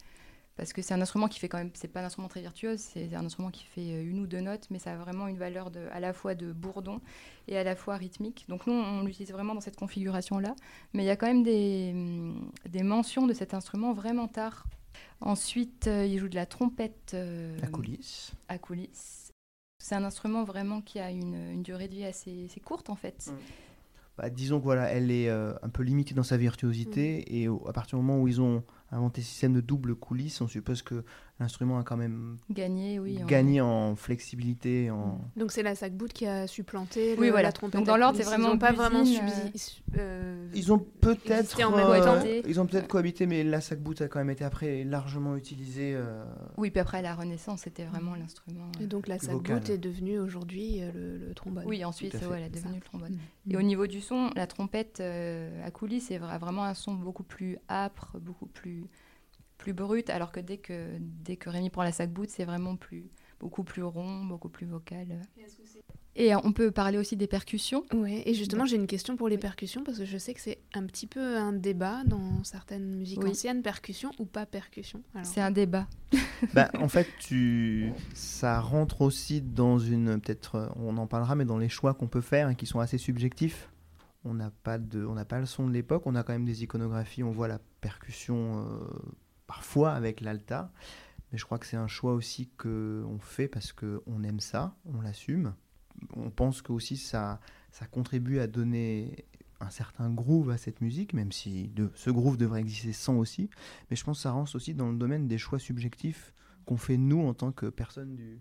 parce 0.57 0.72
que 0.72 0.81
c'est 0.81 0.94
un 0.94 1.03
instrument 1.03 1.29
qui 1.29 1.38
fait 1.38 1.51
quand 1.51 1.59
même, 1.59 1.70
c'est 1.75 1.88
pas 1.88 2.01
un 2.01 2.05
instrument 2.05 2.29
très 2.29 2.40
virtuose, 2.40 2.79
c'est 2.79 3.14
un 3.14 3.27
instrument 3.27 3.51
qui 3.51 3.64
fait 3.64 3.92
euh, 3.92 4.11
une 4.11 4.20
ou 4.20 4.27
deux 4.27 4.40
notes, 4.40 4.68
mais 4.70 4.79
ça 4.79 4.94
a 4.94 4.96
vraiment 4.96 5.29
une 5.29 5.37
valeur 5.37 5.70
de, 5.70 5.81
à 5.92 6.01
la 6.01 6.14
fois 6.14 6.35
de 6.35 6.51
bourdon 6.51 7.03
et 7.46 7.59
à 7.59 7.62
la 7.62 7.77
fois 7.77 7.96
rythmique. 7.96 8.46
Donc 8.49 8.66
nous, 8.66 8.72
on 8.72 9.03
l'utilise 9.03 9.33
vraiment 9.33 9.55
dans 9.55 9.61
cette 9.61 9.77
configuration-là, 9.77 10.57
mais 10.94 11.03
il 11.03 11.07
y 11.07 11.11
a 11.11 11.16
quand 11.16 11.27
même 11.27 11.42
des, 11.42 11.92
mm, 11.92 12.51
des 12.70 12.83
mentions 12.83 13.27
de 13.27 13.35
cet 13.35 13.53
instrument 13.53 13.92
vraiment 13.92 14.29
tard. 14.29 14.64
Ensuite, 15.20 15.87
il 15.87 16.18
joue 16.18 16.29
de 16.29 16.35
la 16.35 16.46
trompette 16.46 17.14
à 17.62 17.66
coulisses. 17.66 18.33
À 18.49 18.59
coulisses. 18.59 19.27
C'est 19.79 19.94
un 19.94 20.05
instrument 20.05 20.44
vraiment 20.44 20.81
qui 20.81 20.99
a 20.99 21.11
une, 21.11 21.53
une 21.53 21.62
durée 21.62 21.88
de 21.88 21.94
vie 21.94 22.05
assez, 22.05 22.46
assez 22.46 22.61
courte 22.61 22.88
en 22.88 22.96
fait. 22.96 23.27
Mm. 23.31 23.37
Bah, 24.19 24.31
disons 24.31 24.59
que 24.59 24.65
voilà, 24.65 24.91
elle 24.91 25.11
est 25.11 25.29
euh, 25.29 25.53
un 25.63 25.69
peu 25.69 25.83
limitée 25.83 26.15
dans 26.15 26.23
sa 26.23 26.37
virtuosité, 26.37 27.25
mm. 27.29 27.35
et 27.35 27.49
à 27.69 27.73
partir 27.73 27.99
du 27.99 28.05
moment 28.05 28.21
où 28.21 28.29
ils 28.29 28.41
ont 28.41 28.63
inventé 28.92 29.20
ce 29.22 29.29
système 29.29 29.53
de 29.53 29.61
double 29.61 29.94
coulisse, 29.94 30.40
on 30.40 30.49
suppose 30.49 30.83
que 30.83 31.05
l'instrument 31.38 31.79
a 31.79 31.83
quand 31.83 31.96
même 31.96 32.38
gagné, 32.51 32.99
oui, 32.99 33.18
gagné 33.27 33.61
en, 33.61 33.94
flexibilité. 33.94 34.90
En... 34.90 35.20
Donc 35.37 35.53
c'est 35.53 35.62
la 35.62 35.75
sac-boot 35.75 36.12
qui 36.12 36.27
a 36.27 36.46
supplanté 36.46 37.14
oui, 37.18 37.29
voilà. 37.31 37.49
la 37.49 37.53
trompette. 37.53 37.79
Donc 37.79 37.87
dans 37.87 37.96
l'ordre, 37.96 38.16
c'est 38.16 38.25
vraiment 38.25 38.57
pas 38.57 38.72
vraiment 38.72 39.05
euh, 39.05 39.51
euh, 39.99 40.49
Ils 40.55 40.72
ont 40.72 40.79
peut-être 40.79 41.59
euh, 41.61 42.42
ils 42.46 42.61
ont 42.61 42.66
peut-être 42.66 42.88
cohabité, 42.88 43.27
mais 43.27 43.44
la 43.44 43.61
sac-boot 43.61 44.01
a 44.01 44.09
quand 44.09 44.18
même 44.18 44.31
été 44.31 44.44
après 44.44 44.85
largement 44.85 45.37
utilisée. 45.37 45.96
Oui, 46.57 46.70
puis 46.70 46.81
après 46.81 47.03
la 47.03 47.14
Renaissance, 47.14 47.62
c'était 47.62 47.85
vraiment 47.85 48.14
l'instrument. 48.14 48.70
Et 48.81 48.87
donc 48.87 49.09
la 49.09 49.18
sac-boot 49.18 49.68
est 49.68 49.79
devenue 49.79 50.18
aujourd'hui 50.18 50.81
le, 50.94 51.35
trombone. 51.35 51.64
Oui, 51.66 51.85
ensuite, 51.85 52.14
elle 52.14 52.42
est 52.42 52.51
devenue 52.51 52.77
le 52.77 52.81
trombone. 52.81 53.18
Mm. 53.46 53.53
Et 53.53 53.57
au 53.57 53.62
niveau 53.62 53.87
du 53.87 54.01
son, 54.01 54.31
la 54.35 54.46
trompette 54.46 55.01
à 55.01 55.70
coulisses, 55.70 56.07
c'est 56.09 56.18
vraiment 56.18 56.64
un 56.64 56.75
son 56.75 56.94
beaucoup 56.94 57.25
plus 57.25 57.59
âpre, 57.68 58.16
beaucoup 58.20 58.46
plus 58.46 58.76
plus 59.59 59.73
brute, 59.73 60.11
alors 60.11 60.33
que 60.33 60.41
dès 60.41 60.59
que, 60.59 60.97
dès 61.01 61.37
que 61.37 61.49
Rémi 61.49 61.71
prend 61.71 61.83
la 61.83 61.93
sac 61.93 62.12
boot, 62.12 62.29
c'est 62.31 62.45
vraiment 62.45 62.77
plus, 62.77 63.11
beaucoup 63.41 63.65
plus 63.65 63.83
rond, 63.83 64.25
beaucoup 64.25 64.49
plus 64.49 64.67
vocal. 64.67 65.21
Et 66.19 66.35
on 66.35 66.53
peut 66.53 66.71
parler 66.71 66.97
aussi 66.97 67.15
des 67.15 67.27
percussions. 67.27 67.85
Oui, 67.93 68.23
et 68.25 68.33
justement, 68.33 68.65
j'ai 68.65 68.77
une 68.77 68.87
question 68.87 69.17
pour 69.17 69.29
les 69.29 69.37
percussions, 69.37 69.85
parce 69.85 69.99
que 69.99 70.07
je 70.07 70.17
sais 70.17 70.33
que 70.33 70.41
c'est 70.41 70.59
un 70.73 70.87
petit 70.87 71.07
peu 71.07 71.37
un 71.37 71.53
débat 71.53 72.05
dans 72.07 72.43
certaines 72.43 72.97
musiques 72.97 73.23
anciennes, 73.23 73.62
percussion 73.62 74.11
ou 74.19 74.25
pas 74.25 74.47
percussion. 74.47 75.03
C'est 75.23 75.43
un 75.43 75.51
débat. 75.51 75.87
bah, 76.55 76.71
en 76.81 76.89
fait, 76.89 77.07
tu... 77.21 77.93
ça 78.15 78.61
rentre 78.61 79.03
aussi 79.03 79.43
dans 79.43 79.79
une, 79.79 80.21
peut-être, 80.21 80.71
on 80.77 80.97
en 80.97 81.07
parlera, 81.07 81.35
mais 81.35 81.45
dans 81.45 81.59
les 81.59 81.69
choix 81.69 81.93
qu'on 81.93 82.09
peut 82.09 82.23
faire, 82.23 82.49
et 82.49 82.57
qui 82.57 82.65
sont 82.65 82.81
assez 82.81 82.99
subjectifs. 82.99 83.69
On 84.27 84.35
n'a 84.35 84.51
pas, 84.51 84.79
de... 84.79 85.05
on 85.05 85.15
pas 85.25 85.41
le 85.41 85.47
son 85.47 85.67
de 85.67 85.73
l'époque, 85.73 86.03
on 86.07 86.15
a 86.15 86.23
quand 86.23 86.33
même 86.33 86.45
des 86.45 86.62
iconographies, 86.62 87.23
on 87.23 87.31
voit 87.31 87.49
la 87.49 87.61
percussion... 87.81 88.67
Euh, 88.67 88.89
parfois 89.47 89.93
avec 89.93 90.21
l'alta. 90.21 90.73
Mais 91.33 91.39
je 91.39 91.45
crois 91.45 91.59
que 91.59 91.67
c'est 91.67 91.77
un 91.77 91.89
choix 91.89 92.15
aussi 92.15 92.49
qu'on 92.57 93.19
fait 93.21 93.49
parce 93.49 93.73
qu'on 93.73 94.23
aime 94.23 94.41
ça, 94.41 94.77
on 94.85 95.01
l'assume. 95.01 95.55
On 96.15 96.31
pense 96.31 96.62
que 96.62 96.73
aussi 96.73 96.97
ça, 96.97 97.41
ça 97.71 97.87
contribue 97.87 98.39
à 98.39 98.47
donner 98.47 99.25
un 99.61 99.71
certain 99.71 100.11
groove 100.11 100.51
à 100.51 100.59
cette 100.59 100.81
musique, 100.81 101.15
même 101.15 101.33
si 101.33 101.73
ce 101.95 102.11
groove 102.11 102.37
devrait 102.37 102.61
exister 102.61 102.93
sans 102.93 103.17
aussi. 103.17 103.51
Mais 103.91 103.97
je 103.97 104.05
pense 104.05 104.19
que 104.19 104.23
ça 104.23 104.31
rentre 104.31 104.55
aussi 104.55 104.75
dans 104.75 104.91
le 104.91 104.99
domaine 104.99 105.27
des 105.27 105.39
choix 105.39 105.59
subjectifs 105.59 106.33
qu'on 106.67 106.77
fait 106.77 106.99
nous 106.99 107.23
en 107.23 107.33
tant 107.33 107.53
que 107.53 107.67
personnes 107.67 108.15
du, 108.15 108.41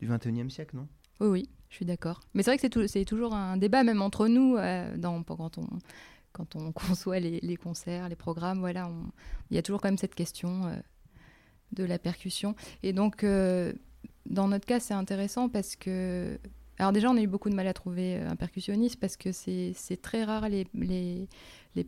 du 0.00 0.08
21e 0.08 0.48
siècle, 0.48 0.76
non? 0.76 0.88
Oui, 1.20 1.28
oui, 1.28 1.48
je 1.68 1.76
suis 1.76 1.84
d'accord. 1.84 2.20
Mais 2.34 2.42
c'est 2.42 2.50
vrai 2.56 2.68
que 2.68 2.86
c'est, 2.86 3.04
toujours 3.04 3.34
un 3.34 3.56
débat, 3.56 3.84
même 3.84 4.02
entre 4.02 4.28
nous, 4.28 4.56
euh, 4.56 4.96
quand 6.32 6.56
on 6.56 6.72
conçoit 6.72 7.20
les, 7.20 7.56
concerts, 7.56 8.08
les 8.08 8.16
programmes, 8.16 8.60
voilà, 8.60 8.90
il 9.50 9.56
y 9.56 9.58
a 9.58 9.62
toujours 9.62 9.80
quand 9.80 9.88
même 9.88 9.98
cette 9.98 10.14
question 10.14 10.66
euh, 10.66 10.76
de 11.72 11.84
la 11.84 11.98
percussion. 11.98 12.54
Et 12.82 12.92
donc, 12.92 13.24
euh, 13.24 13.72
dans 14.26 14.48
notre 14.48 14.66
cas, 14.66 14.80
c'est 14.80 14.94
intéressant 14.94 15.48
parce 15.48 15.76
que... 15.76 16.38
Alors 16.80 16.92
déjà, 16.92 17.08
on 17.08 17.16
a 17.16 17.20
eu 17.20 17.28
beaucoup 17.28 17.50
de 17.50 17.54
mal 17.54 17.68
à 17.68 17.72
trouver 17.72 18.16
un 18.18 18.34
percussionniste 18.34 18.98
parce 18.98 19.16
que 19.16 19.30
c'est 19.30 20.02
très 20.02 20.24
rare 20.24 20.48
les, 20.48 21.28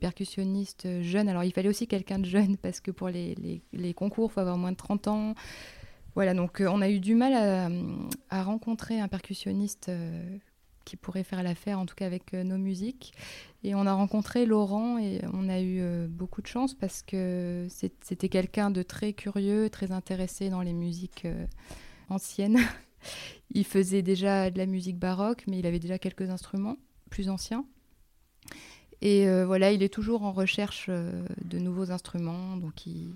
percussionnistes 0.00 1.02
jeunes. 1.02 1.28
Alors, 1.28 1.42
il 1.42 1.52
fallait 1.52 1.68
aussi 1.68 1.88
quelqu'un 1.88 2.20
de 2.20 2.24
jeune 2.24 2.56
parce 2.56 2.80
que 2.80 2.92
pour 2.92 3.08
les, 3.08 3.62
les 3.72 3.94
concours, 3.94 4.30
il 4.30 4.34
faut 4.34 4.40
avoir 4.40 4.56
moins 4.56 4.70
de 4.70 4.76
30 4.76 5.08
ans. 5.08 5.34
Voilà, 6.16 6.34
donc 6.34 6.60
on 6.66 6.82
a 6.82 6.90
eu 6.90 6.98
du 6.98 7.14
mal 7.14 7.34
à, 7.34 7.68
à 8.30 8.42
rencontrer 8.42 8.98
un 8.98 9.06
percussionniste 9.06 9.90
qui 10.86 10.96
pourrait 10.96 11.24
faire 11.24 11.42
l'affaire, 11.42 11.78
en 11.78 11.84
tout 11.84 11.94
cas 11.94 12.06
avec 12.06 12.32
euh, 12.32 12.44
nos 12.44 12.56
musiques. 12.56 13.12
Et 13.64 13.74
on 13.74 13.86
a 13.86 13.92
rencontré 13.92 14.46
Laurent 14.46 14.96
et 14.96 15.20
on 15.34 15.50
a 15.50 15.60
eu 15.60 15.80
euh, 15.80 16.06
beaucoup 16.08 16.40
de 16.40 16.46
chance 16.46 16.72
parce 16.72 17.02
que 17.02 17.66
c'était 17.68 18.30
quelqu'un 18.30 18.70
de 18.70 18.82
très 18.82 19.12
curieux, 19.12 19.68
très 19.68 19.92
intéressé 19.92 20.48
dans 20.48 20.62
les 20.62 20.72
musiques 20.72 21.26
euh, 21.26 21.44
anciennes. 22.08 22.60
il 23.50 23.66
faisait 23.66 24.02
déjà 24.02 24.50
de 24.50 24.56
la 24.56 24.66
musique 24.66 24.98
baroque, 24.98 25.44
mais 25.48 25.58
il 25.58 25.66
avait 25.66 25.80
déjà 25.80 25.98
quelques 25.98 26.30
instruments 26.30 26.76
plus 27.10 27.28
anciens. 27.28 27.66
Et 29.02 29.28
voilà, 29.44 29.72
il 29.72 29.82
est 29.82 29.92
toujours 29.92 30.22
en 30.22 30.32
recherche 30.32 30.88
de 30.88 31.58
nouveaux 31.58 31.90
instruments, 31.90 32.56
donc 32.56 32.86
il, 32.86 33.10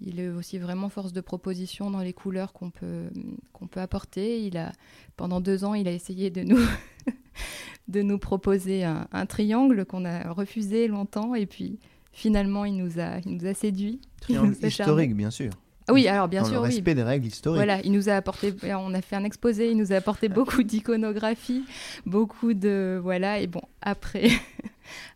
il 0.00 0.20
est 0.20 0.28
aussi 0.28 0.58
vraiment 0.58 0.88
force 0.88 1.12
de 1.12 1.20
proposition 1.20 1.90
dans 1.90 2.00
les 2.00 2.12
couleurs 2.12 2.52
qu'on 2.52 2.70
peut, 2.70 3.08
qu'on 3.52 3.66
peut 3.66 3.80
apporter. 3.80 4.44
Il 4.44 4.56
a, 4.56 4.72
pendant 5.16 5.40
deux 5.40 5.64
ans, 5.64 5.74
il 5.74 5.88
a 5.88 5.92
essayé 5.92 6.30
de 6.30 6.42
nous, 6.42 6.60
de 7.88 8.02
nous 8.02 8.18
proposer 8.18 8.84
un, 8.84 9.26
triangle 9.26 9.84
qu'on 9.84 10.04
a 10.04 10.32
refusé 10.32 10.86
longtemps. 10.86 11.34
Et 11.34 11.46
puis, 11.46 11.78
finalement, 12.12 12.64
il 12.64 12.76
nous 12.76 13.00
a, 13.00 13.18
il 13.24 13.36
nous 13.36 13.46
a 13.46 13.54
séduit. 13.54 14.00
Triangle 14.20 14.54
historique, 14.62 15.16
bien 15.16 15.30
sûr. 15.30 15.50
Ah 15.88 15.94
oui, 15.94 16.06
alors 16.06 16.28
bien 16.28 16.44
sûr, 16.44 16.54
le 16.54 16.60
respect 16.60 16.94
des 16.94 17.02
règles 17.02 17.26
historiques. 17.26 17.56
Voilà, 17.56 17.80
il 17.82 17.92
nous 17.92 18.10
a 18.10 18.12
apporté, 18.12 18.52
on 18.62 18.92
a 18.92 19.00
fait 19.00 19.16
un 19.16 19.24
exposé, 19.24 19.70
il 19.70 19.76
nous 19.78 19.90
a 19.92 19.96
apporté 19.96 20.28
beaucoup 20.28 20.62
d'iconographie, 20.62 21.64
beaucoup 22.04 22.52
de, 22.52 23.00
voilà, 23.02 23.40
et 23.40 23.46
bon, 23.46 23.62
après, 23.80 24.28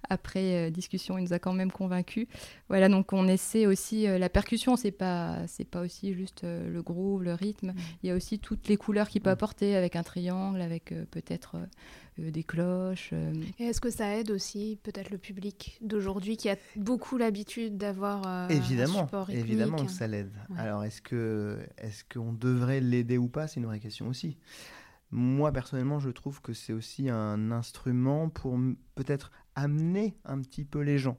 après 0.08 0.70
discussion, 0.70 1.18
il 1.18 1.24
nous 1.24 1.32
a 1.32 1.38
quand 1.38 1.52
même 1.52 1.72
convaincus. 1.72 2.26
Voilà, 2.68 2.88
donc 2.88 3.12
on 3.12 3.28
essaie 3.28 3.66
aussi 3.66 4.06
la 4.06 4.28
percussion, 4.28 4.76
c'est 4.76 4.90
pas 4.90 5.46
c'est 5.46 5.64
pas 5.64 5.80
aussi 5.80 6.14
juste 6.14 6.42
le 6.44 6.82
groove, 6.82 7.22
le 7.22 7.34
rythme. 7.34 7.68
Mm. 7.68 7.76
Il 8.02 8.08
y 8.08 8.10
a 8.10 8.14
aussi 8.14 8.38
toutes 8.38 8.68
les 8.68 8.76
couleurs 8.76 9.08
qu'il 9.08 9.22
peut 9.22 9.30
mm. 9.30 9.34
apporter 9.34 9.76
avec 9.76 9.96
un 9.96 10.02
triangle, 10.02 10.60
avec 10.60 10.94
peut-être 11.10 11.56
euh, 12.18 12.30
des 12.30 12.42
cloches. 12.42 13.10
Euh. 13.14 13.32
Et 13.58 13.64
est-ce 13.64 13.80
que 13.80 13.90
ça 13.90 14.16
aide 14.16 14.30
aussi 14.30 14.78
peut-être 14.82 15.10
le 15.10 15.16
public 15.16 15.78
d'aujourd'hui 15.80 16.36
qui 16.36 16.50
a 16.50 16.56
beaucoup 16.76 17.16
l'habitude 17.16 17.78
d'avoir 17.78 18.26
euh, 18.26 18.48
évidemment, 18.48 19.00
un 19.00 19.04
support 19.04 19.26
rythmique? 19.26 19.46
Évidemment 19.46 19.84
que 19.84 19.90
ça 19.90 20.06
l'aide. 20.06 20.32
Alors 20.58 20.84
est-ce 20.84 21.00
que 21.00 21.58
est-ce 21.78 22.04
qu'on 22.04 22.34
devrait 22.34 22.80
l'aider 22.80 23.16
ou 23.16 23.28
pas? 23.28 23.48
C'est 23.48 23.60
une 23.60 23.66
vraie 23.66 23.80
question 23.80 24.08
aussi. 24.08 24.36
Moi 25.10 25.52
personnellement, 25.52 26.00
je 26.00 26.10
trouve 26.10 26.42
que 26.42 26.52
c'est 26.52 26.74
aussi 26.74 27.08
un 27.08 27.50
instrument 27.50 28.28
pour 28.28 28.58
peut-être 28.94 29.32
amener 29.54 30.16
un 30.24 30.40
petit 30.40 30.64
peu 30.64 30.80
les 30.80 30.98
gens, 30.98 31.18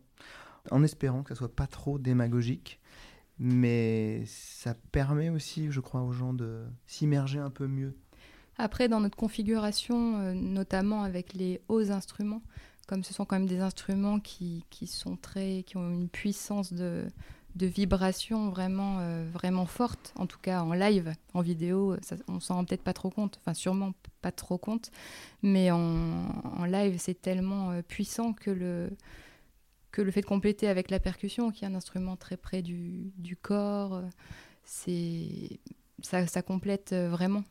en 0.72 0.84
espérant 0.84 1.24
que 1.24 1.30
ça 1.30 1.36
soit 1.36 1.56
pas 1.56 1.68
trop 1.68 2.00
démagogique 2.00 2.80
mais 3.40 4.24
ça 4.26 4.76
permet 4.92 5.30
aussi, 5.30 5.72
je 5.72 5.80
crois, 5.80 6.02
aux 6.02 6.12
gens 6.12 6.34
de 6.34 6.64
s'immerger 6.86 7.40
un 7.40 7.50
peu 7.50 7.68
mieux. 7.68 7.96
Après, 8.58 8.88
dans 8.88 9.00
notre 9.00 9.18
configuration, 9.18 10.20
euh, 10.20 10.34
notamment 10.34 11.04
avec 11.04 11.34
les 11.34 11.60
hauts 11.68 11.92
instruments, 11.92 12.44
comme 12.88 13.04
ce 13.04 13.14
sont 13.14 13.26
quand 13.26 13.38
même 13.38 13.48
des 13.48 13.62
instruments 13.62 14.20
qui, 14.20 14.66
qui 14.70 14.86
sont 14.86 15.16
très, 15.18 15.64
qui 15.64 15.78
ont 15.78 15.90
une 15.90 16.10
puissance 16.10 16.72
de, 16.72 17.06
de 17.56 17.66
vibration 17.68 18.50
vraiment, 18.50 18.98
euh, 19.00 19.28
vraiment 19.32 19.66
forte, 19.66 20.14
en 20.18 20.26
tout 20.26 20.40
cas 20.40 20.62
en 20.62 20.74
live, 20.74 21.14
en 21.34 21.42
vidéo, 21.42 21.96
ça, 22.02 22.16
on 22.28 22.40
s'en 22.40 22.56
rend 22.56 22.66
peut-être 22.66 22.84
pas 22.84 22.94
trop 22.94 23.10
compte, 23.10 23.40
enfin 23.42 23.54
sûrement 23.54 23.94
pas 24.22 24.32
trop 24.32 24.58
compte, 24.58 24.92
mais 25.44 25.72
en, 25.72 26.66
live 26.66 26.98
c'est 26.98 27.22
tellement 27.22 27.72
euh, 27.72 27.82
puissant 27.82 28.34
que 28.34 28.50
le, 28.50 28.92
fait 30.12 30.22
de 30.22 30.26
compléter 30.26 30.68
avec 30.68 30.90
la 30.90 31.00
percussion, 31.00 31.52
qui 31.52 31.66
est 31.66 31.68
un 31.68 31.76
instrument 31.76 32.16
très 32.16 32.38
près 32.38 32.62
du, 32.62 33.12
du 33.18 33.36
corps, 33.36 34.02
c'est 34.66 35.60
ça, 36.02 36.26
ça 36.26 36.42
complète 36.42 36.94
vraiment. 36.94 37.44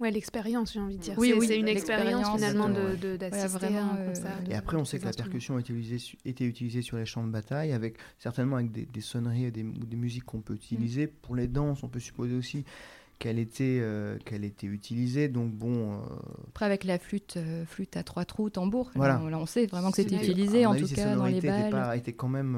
Ouais, 0.00 0.12
l'expérience, 0.12 0.72
j'ai 0.72 0.80
envie 0.80 0.96
de 0.96 1.02
dire. 1.02 1.14
Oui, 1.18 1.30
c'est, 1.30 1.38
oui, 1.38 1.46
c'est 1.48 1.58
une 1.58 1.66
expérience 1.66 2.28
finalement 2.36 2.68
de, 2.68 3.16
d'assister 3.16 3.76
à 3.76 3.84
un 3.84 3.96
euh, 3.96 4.08
concert. 4.08 4.38
et 4.48 4.54
après, 4.54 4.76
on 4.76 4.84
sait 4.84 5.00
que 5.00 5.04
la 5.04 5.12
percussion 5.12 5.56
a 5.56 5.60
été 5.60 5.72
utilisée, 5.72 6.16
était 6.24 6.44
utilisée 6.44 6.82
sur 6.82 6.98
les 6.98 7.04
champs 7.04 7.24
de 7.24 7.30
bataille, 7.30 7.72
avec 7.72 7.96
certainement 8.18 8.56
avec 8.56 8.70
des, 8.70 9.00
sonneries 9.00 9.46
et 9.46 9.50
des, 9.50 9.64
des, 9.64 9.96
musiques 9.96 10.24
qu'on 10.24 10.40
peut 10.40 10.54
utiliser. 10.54 11.06
Mm. 11.06 11.10
Pour 11.22 11.34
les 11.34 11.48
danses, 11.48 11.82
on 11.82 11.88
peut 11.88 11.98
supposer 11.98 12.36
aussi 12.36 12.64
qu'elle 13.18 13.40
était, 13.40 13.80
euh, 13.80 14.18
qu'elle 14.24 14.44
était 14.44 14.68
utilisée. 14.68 15.26
Donc 15.28 15.50
bon. 15.52 15.94
Euh, 15.94 15.98
après, 16.48 16.66
avec 16.66 16.84
la 16.84 17.00
flûte, 17.00 17.36
flûte 17.66 17.96
à 17.96 18.04
trois 18.04 18.24
trous, 18.24 18.50
tambour, 18.50 18.92
voilà. 18.94 19.20
là, 19.28 19.38
on 19.38 19.46
sait 19.46 19.66
vraiment 19.66 19.90
que 19.90 19.96
c'était 19.96 20.16
utilisé, 20.16 20.64
en 20.64 20.76
tout 20.76 20.86
cas, 20.86 21.16
dans 21.16 21.26
les 21.26 21.40
balles. 21.40 21.70
Pas, 21.72 21.96
était 21.96 22.12
quand 22.12 22.28
même, 22.28 22.56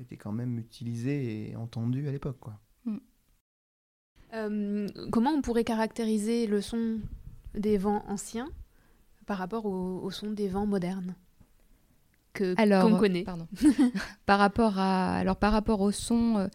était 0.00 0.16
quand 0.16 0.32
même 0.32 0.56
utilisé 0.60 1.50
et 1.50 1.56
entendu 1.56 2.06
à 2.06 2.12
l'époque, 2.12 2.38
quoi. 2.38 2.60
Euh, 4.34 4.88
comment 5.10 5.30
on 5.30 5.42
pourrait 5.42 5.64
caractériser 5.64 6.46
le 6.46 6.60
son 6.60 7.00
des 7.54 7.76
vents 7.76 8.02
anciens 8.08 8.48
par 9.26 9.38
rapport 9.38 9.66
au, 9.66 10.10
son 10.10 10.30
des 10.30 10.48
vents 10.48 10.66
modernes 10.66 11.14
que 12.32 12.54
qu'on 12.54 12.96
connaît 12.96 13.26
par 14.26 14.38
rapport 14.38 14.78
à 14.78 15.16
alors 15.16 15.36
par 15.36 15.52
rapport 15.52 15.82
au 15.82 15.92
son 15.92 16.38
euh, 16.38 16.48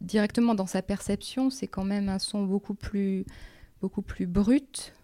directement 0.00 0.54
dans 0.54 0.66
sa 0.66 0.80
perception, 0.80 1.50
c'est 1.50 1.66
quand 1.66 1.84
même 1.84 2.08
un 2.08 2.18
son 2.18 2.44
beaucoup 2.44 2.74
plus 2.74 3.26
beaucoup 3.82 4.00
plus 4.00 4.26
brut, 4.26 4.94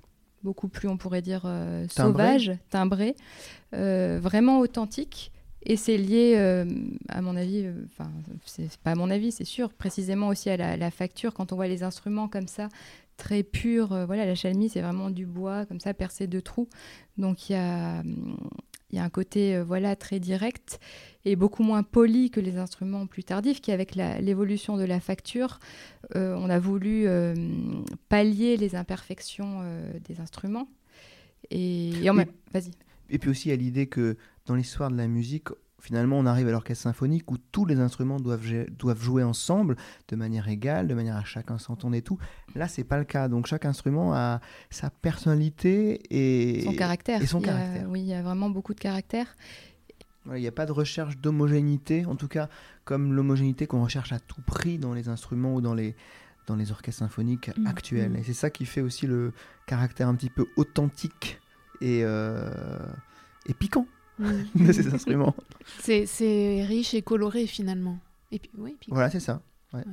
beaucoup 0.42 0.68
plus 0.68 0.88
on 0.88 0.96
pourrait 0.96 1.20
dire 1.20 1.42
euh, 1.44 1.86
sauvage, 1.88 2.52
timbré, 2.70 3.14
vraiment 3.72 4.60
authentique. 4.60 5.32
Et 5.68 5.76
c'est 5.76 5.96
lié, 5.96 6.34
euh, 6.36 6.64
à 7.08 7.20
mon 7.20 7.36
avis, 7.36 7.64
euh, 7.64 7.72
enfin, 7.86 8.08
c'est 8.44 8.76
pas 8.78 8.92
à 8.92 8.94
mon 8.94 9.10
avis, 9.10 9.32
c'est 9.32 9.44
sûr, 9.44 9.72
précisément 9.72 10.28
aussi 10.28 10.48
à 10.48 10.76
la, 10.76 10.90
facture. 10.92 11.34
Quand 11.34 11.52
on 11.52 11.56
voit 11.56 11.66
les 11.66 11.82
instruments 11.82 12.28
comme 12.28 12.46
ça, 12.46 12.68
très 13.16 13.42
purs, 13.42 13.92
euh, 13.92 14.06
voilà, 14.06 14.26
la 14.26 14.36
chalmie, 14.36 14.68
c'est 14.68 14.80
vraiment 14.80 15.10
du 15.10 15.26
bois, 15.26 15.66
comme 15.66 15.80
ça, 15.80 15.92
percé 15.92 16.28
de 16.28 16.38
trous. 16.38 16.68
Donc 17.18 17.50
il 17.50 17.54
y 17.54 17.56
a, 17.56 18.04
y 18.92 18.98
a 18.98 19.02
un 19.02 19.10
côté, 19.10 19.60
voilà, 19.60 19.96
très 19.96 20.20
direct 20.20 20.78
et 21.24 21.34
beaucoup 21.34 21.64
moins 21.64 21.82
poli 21.82 22.30
que 22.30 22.38
les 22.38 22.58
instruments 22.58 23.08
plus 23.08 23.24
tardifs, 23.24 23.60
qui, 23.60 23.72
avec 23.72 23.96
l'évolution 23.96 24.76
de 24.76 24.84
la 24.84 25.00
facture, 25.00 25.58
on 26.14 26.48
a 26.48 26.60
voulu 26.60 27.08
pallier 28.08 28.56
les 28.56 28.76
imperfections 28.76 29.62
des 30.06 30.20
instruments. 30.20 30.68
Et, 31.50 31.90
vas-y. 32.52 32.70
Et 33.10 33.18
puis 33.18 33.30
aussi, 33.30 33.48
il 33.48 33.52
a 33.52 33.56
l'idée 33.56 33.86
que 33.86 34.16
dans 34.46 34.54
l'histoire 34.54 34.90
de 34.90 34.96
la 34.96 35.08
musique, 35.08 35.48
finalement, 35.80 36.18
on 36.18 36.26
arrive 36.26 36.48
à 36.48 36.50
l'orchestre 36.50 36.82
symphonique 36.82 37.30
où 37.30 37.38
tous 37.38 37.64
les 37.64 37.78
instruments 37.78 38.18
doivent, 38.18 38.66
doivent 38.70 39.02
jouer 39.02 39.22
ensemble 39.22 39.76
de 40.08 40.16
manière 40.16 40.48
égale, 40.48 40.88
de 40.88 40.94
manière 40.94 41.16
à 41.16 41.24
chacun 41.24 41.58
s'entendre 41.58 41.94
et 41.94 42.02
tout. 42.02 42.18
Là, 42.54 42.68
c'est 42.68 42.84
pas 42.84 42.98
le 42.98 43.04
cas. 43.04 43.28
Donc, 43.28 43.46
chaque 43.46 43.64
instrument 43.64 44.14
a 44.14 44.40
sa 44.70 44.90
personnalité 44.90 46.00
et 46.10 46.62
son 46.62 46.74
caractère. 46.74 47.22
Et 47.22 47.26
son 47.26 47.40
caractère. 47.40 47.88
oui, 47.88 48.00
il 48.00 48.06
y 48.06 48.14
a 48.14 48.22
vraiment 48.22 48.50
beaucoup 48.50 48.74
de 48.74 48.80
caractère. 48.80 49.36
Il 50.34 50.40
n'y 50.40 50.48
a 50.48 50.52
pas 50.52 50.66
de 50.66 50.72
recherche 50.72 51.18
d'homogénéité, 51.18 52.04
en 52.04 52.16
tout 52.16 52.26
cas 52.26 52.48
comme 52.86 53.12
l'homogénéité 53.12 53.66
qu'on 53.66 53.82
recherche 53.82 54.12
à 54.12 54.20
tout 54.20 54.40
prix 54.40 54.78
dans 54.78 54.94
les 54.94 55.08
instruments 55.08 55.54
ou 55.54 55.60
dans 55.60 55.74
les, 55.74 55.94
dans 56.46 56.56
les 56.56 56.70
orchestres 56.70 57.00
symphoniques 57.00 57.50
mm. 57.56 57.66
actuels. 57.66 58.12
Mm. 58.12 58.16
Et 58.16 58.22
c'est 58.22 58.32
ça 58.32 58.48
qui 58.48 58.64
fait 58.64 58.80
aussi 58.80 59.06
le 59.06 59.32
caractère 59.66 60.08
un 60.08 60.14
petit 60.14 60.30
peu 60.30 60.46
authentique 60.56 61.40
et, 61.80 62.02
euh, 62.04 62.50
et 63.46 63.54
piquant 63.54 63.86
de 64.18 64.72
ces 64.72 64.92
instruments. 64.92 65.34
C'est 65.78 66.64
riche 66.66 66.94
et 66.94 67.02
coloré 67.02 67.46
finalement. 67.46 67.98
Et 68.32 68.38
puis, 68.38 68.50
oui, 68.58 68.76
Voilà, 68.88 69.10
c'est 69.10 69.20
ça. 69.20 69.40
Ouais. 69.72 69.84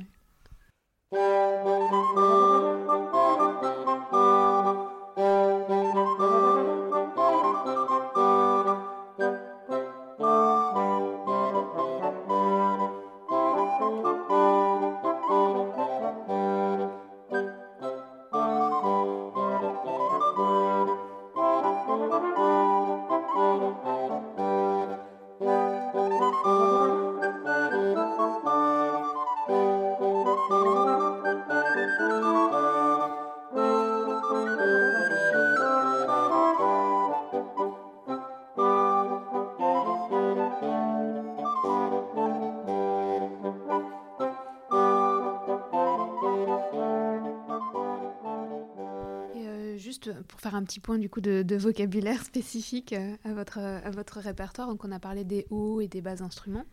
Un 50.54 50.64
petit 50.64 50.80
point 50.80 50.98
du 50.98 51.08
coup 51.08 51.20
de, 51.20 51.56
vocabulaire 51.56 52.22
spécifique 52.24 52.92
euh, 52.92 53.16
à 53.24 53.34
votre, 53.34 53.58
à 53.58 53.90
votre 53.90 54.20
répertoire, 54.20 54.68
donc 54.68 54.84
on 54.84 54.92
a 54.92 54.98
parlé 54.98 55.24
des 55.24 55.46
hauts 55.50 55.80
et 55.80 55.88
des 55.88 56.00
bas 56.00 56.22
instruments. 56.22 56.64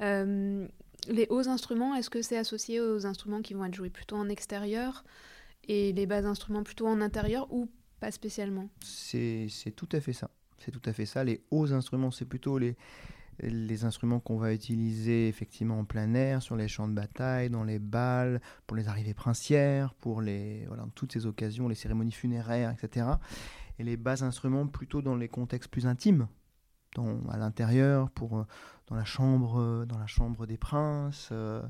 Euh, 0.00 0.66
les 1.08 1.26
hauts 1.30 1.48
instruments, 1.48 1.94
est-ce 1.94 2.10
que 2.10 2.22
c'est 2.22 2.36
associé 2.36 2.80
aux 2.80 3.06
instruments 3.06 3.42
qui 3.42 3.54
vont 3.54 3.64
être 3.64 3.74
joués 3.74 3.90
plutôt 3.90 4.16
en 4.16 4.28
extérieur 4.28 5.04
et 5.68 5.92
les 5.92 6.06
bas 6.06 6.26
instruments 6.26 6.62
plutôt 6.62 6.86
en 6.86 7.00
intérieur 7.00 7.50
ou 7.52 7.70
pas 8.00 8.10
spécialement? 8.10 8.68
C'est 8.82 9.48
tout 9.74 9.88
à 9.92 10.00
fait 10.00 10.12
ça. 10.12 10.30
C'est 10.58 10.70
tout 10.70 10.82
à 10.84 10.92
fait 10.92 11.06
ça. 11.06 11.24
Les 11.24 11.42
hauts 11.50 11.72
instruments, 11.72 12.10
c'est 12.10 12.26
plutôt 12.26 12.58
les, 12.58 12.76
les 13.42 13.84
instruments 13.84 14.20
qu'on 14.20 14.36
va 14.36 14.52
utiliser 14.52 15.28
effectivement 15.28 15.78
en 15.78 15.84
plein 15.84 16.14
air, 16.14 16.42
sur 16.42 16.56
les 16.56 16.68
champs 16.68 16.88
de 16.88 16.94
bataille, 16.94 17.50
dans 17.50 17.64
les 17.64 17.78
balles, 17.78 18.40
pour 18.66 18.76
les 18.76 18.88
arrivées 18.88 19.14
princières, 19.14 19.94
pour 19.94 20.20
les, 20.20 20.64
voilà, 20.66 20.86
toutes 20.94 21.12
ces 21.12 21.26
occasions, 21.26 21.68
les 21.68 21.74
cérémonies 21.74 22.12
funéraires, 22.12 22.70
etc. 22.70 23.06
Et 23.78 23.84
les 23.84 23.96
bas 23.96 24.22
instruments 24.22 24.66
plutôt 24.66 25.02
dans 25.02 25.16
les 25.16 25.28
contextes 25.28 25.70
plus 25.70 25.86
intimes, 25.86 26.28
dans, 26.96 27.26
à 27.28 27.38
l'intérieur, 27.38 28.10
pour 28.10 28.38
euh, 28.38 28.44
dans 28.88 28.96
la 28.96 29.04
chambre, 29.04 29.60
euh, 29.60 29.86
dans 29.86 29.98
la 29.98 30.06
chambre 30.06 30.46
des 30.46 30.58
princes. 30.58 31.30
Euh, 31.32 31.62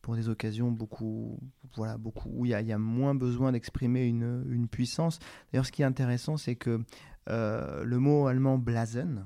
pour 0.00 0.16
des 0.16 0.28
occasions 0.28 0.72
beaucoup, 0.72 1.38
voilà, 1.76 1.96
beaucoup 1.96 2.28
où 2.32 2.44
il 2.44 2.50
y, 2.50 2.72
a 2.72 2.78
moins 2.78 3.14
besoin 3.14 3.52
d'exprimer 3.52 4.04
une, 4.04 4.44
une, 4.50 4.66
puissance. 4.66 5.20
D'ailleurs, 5.52 5.64
ce 5.64 5.70
qui 5.70 5.82
est 5.82 5.84
intéressant, 5.84 6.36
c'est 6.36 6.56
que 6.56 6.82
le 7.28 7.98
mot 7.98 8.26
allemand 8.26 8.58
blasen, 8.58 9.24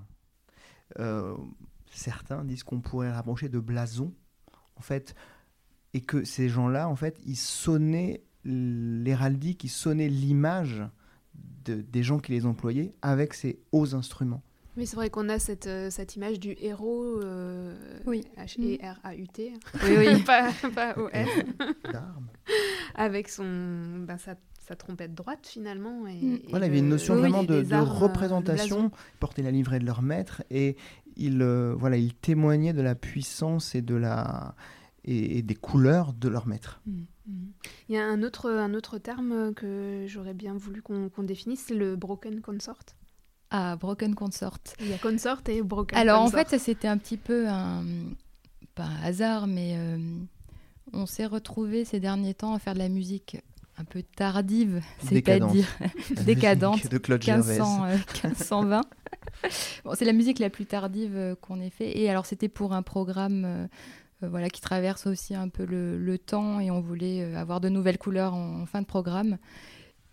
certains 1.90 2.44
disent 2.44 2.62
qu'on 2.62 2.81
pourrait 2.81 3.12
rapprocher 3.12 3.49
de 3.49 3.59
blason, 3.59 4.12
en 4.77 4.83
fait, 4.83 5.14
et 5.94 6.01
que 6.01 6.25
ces 6.25 6.49
gens-là, 6.49 6.88
en 6.88 6.96
fait, 6.96 7.18
ils 7.25 7.37
sonnaient 7.37 8.22
l'héraldique, 8.44 9.64
ils 9.64 9.70
sonnaient 9.70 10.09
l'image 10.09 10.83
de, 11.64 11.75
des 11.75 12.03
gens 12.03 12.18
qui 12.18 12.33
les 12.33 12.46
employaient 12.46 12.94
avec 13.03 13.35
ces 13.35 13.59
hauts 13.72 13.94
instruments. 13.94 14.42
Oui, 14.77 14.87
c'est 14.87 14.96
vrai 14.96 15.09
qu'on 15.09 15.31
a 15.31 15.38
cette, 15.38 15.66
euh, 15.66 15.88
cette 15.88 16.16
image 16.16 16.38
du 16.38 16.55
héros, 16.61 17.18
euh, 17.22 17.75
oui. 18.05 18.25
H-E-R-A-U-T, 18.37 19.53
oui, 19.85 19.90
oui. 19.96 20.22
pas, 20.27 20.53
pas 20.75 20.94
O-S, 20.99 21.29
avec 22.94 23.31
son, 23.31 24.05
ben, 24.07 24.18
sa, 24.18 24.35
sa, 24.61 24.77
trompette 24.77 25.14
droite 25.14 25.46
finalement. 25.46 26.07
Et, 26.07 26.20
mm. 26.20 26.40
voilà, 26.51 26.66
il 26.66 26.68
y 26.68 26.72
avait 26.72 26.81
une 26.81 26.90
notion 26.90 27.16
vraiment 27.16 27.42
de, 27.42 27.62
de, 27.62 27.75
représentation, 27.75 28.90
ils 28.92 29.18
portaient 29.18 29.42
la 29.42 29.51
livrée 29.51 29.79
de 29.79 29.87
leur 29.87 30.03
maître 30.03 30.42
et 30.51 30.77
ils, 31.16 31.42
voilà, 31.42 31.96
ils 31.96 32.14
témoignaient 32.14 32.72
de 32.72 32.83
la 32.83 32.94
puissance 32.94 33.74
et, 33.74 33.83
de 33.83 33.94
la, 33.94 34.55
et, 35.05 35.42
des 35.42 35.55
couleurs 35.55 36.12
de 36.12 36.29
leur 36.29 36.46
maître. 36.46 36.81
Mm. 36.87 37.00
Mm. 37.26 37.46
Il 37.88 37.94
y 37.94 37.98
a 37.98 38.07
un 38.07 38.22
autre, 38.22 38.50
un 38.50 38.74
autre 38.74 38.98
terme 38.98 39.55
que 39.55 40.05
j'aurais 40.07 40.35
bien 40.35 40.55
voulu 40.55 40.83
qu'on 40.83 41.22
définisse, 41.22 41.64
c'est 41.68 41.74
le 41.74 41.96
broken 41.96 42.40
consort 42.40 42.79
à 43.50 43.76
Broken 43.76 44.14
Consort. 44.14 44.59
Il 44.81 44.88
y 44.88 44.92
a 44.92 44.98
Consort 44.98 45.40
et 45.48 45.62
Broken 45.62 45.96
Alors 45.96 46.22
en 46.22 46.29
fait, 46.29 46.59
c'était 46.59 46.88
un 46.88 46.98
petit 46.98 47.16
peu 47.16 47.48
un, 47.48 47.85
pas 48.74 48.85
un 48.85 49.02
hasard, 49.02 49.46
mais 49.46 49.76
euh, 49.76 49.98
on 50.92 51.07
s'est 51.07 51.26
retrouvés 51.26 51.85
ces 51.85 52.00
derniers 52.00 52.35
temps 52.35 52.55
à 52.55 52.59
faire 52.59 52.74
de 52.74 52.79
la 52.79 52.88
musique 52.88 53.38
un 53.78 53.84
peu 53.84 54.02
tardive, 54.02 54.80
c'est-à-dire 54.98 55.66
décadente, 56.24 56.86
de 56.90 56.98
Claude 56.98 57.26
1500, 57.26 57.86
1520. 58.24 58.80
Euh, 58.80 59.48
bon, 59.84 59.92
c'est 59.94 60.04
la 60.04 60.12
musique 60.12 60.38
la 60.38 60.50
plus 60.50 60.66
tardive 60.66 61.16
euh, 61.16 61.34
qu'on 61.34 61.60
ait 61.60 61.70
fait. 61.70 61.98
Et 61.98 62.08
alors 62.08 62.26
c'était 62.26 62.48
pour 62.48 62.72
un 62.72 62.82
programme 62.82 63.68
voilà, 64.22 64.48
qui 64.48 64.60
traverse 64.60 65.06
aussi 65.06 65.34
un 65.34 65.48
peu 65.48 65.64
le, 65.64 66.18
temps 66.18 66.58
et 66.60 66.70
on 66.70 66.80
voulait 66.80 67.34
avoir 67.34 67.60
de 67.60 67.68
nouvelles 67.68 67.98
couleurs 67.98 68.34
en 68.34 68.64
fin 68.66 68.80
de 68.80 68.86
programme. 68.86 69.38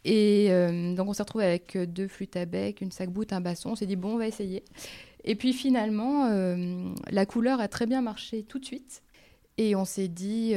Et 0.05 0.47
euh, 0.49 0.95
donc 0.95 1.07
on 1.09 1.13
s'est 1.13 1.23
retrouvé 1.23 1.45
avec 1.45 1.75
euh, 1.75 1.85
deux 1.85 2.07
flûtes 2.07 2.35
à 2.35 2.45
bec, 2.45 2.81
une 2.81 2.91
sac-boute, 2.91 3.33
un 3.33 3.41
basson. 3.41 3.71
On 3.71 3.75
s'est 3.75 3.85
dit, 3.85 3.95
bon, 3.95 4.15
on 4.15 4.17
va 4.17 4.27
essayer. 4.27 4.63
Et 5.23 5.35
puis 5.35 5.53
finalement, 5.53 6.25
euh, 6.25 6.93
la 7.09 7.25
couleur 7.25 7.61
a 7.61 7.67
très 7.67 7.85
bien 7.85 8.01
marché 8.01 8.43
tout 8.43 8.59
de 8.59 8.65
suite. 8.65 9.01
Et 9.57 9.75
on 9.75 9.85
s'est 9.85 10.07
dit, 10.07 10.55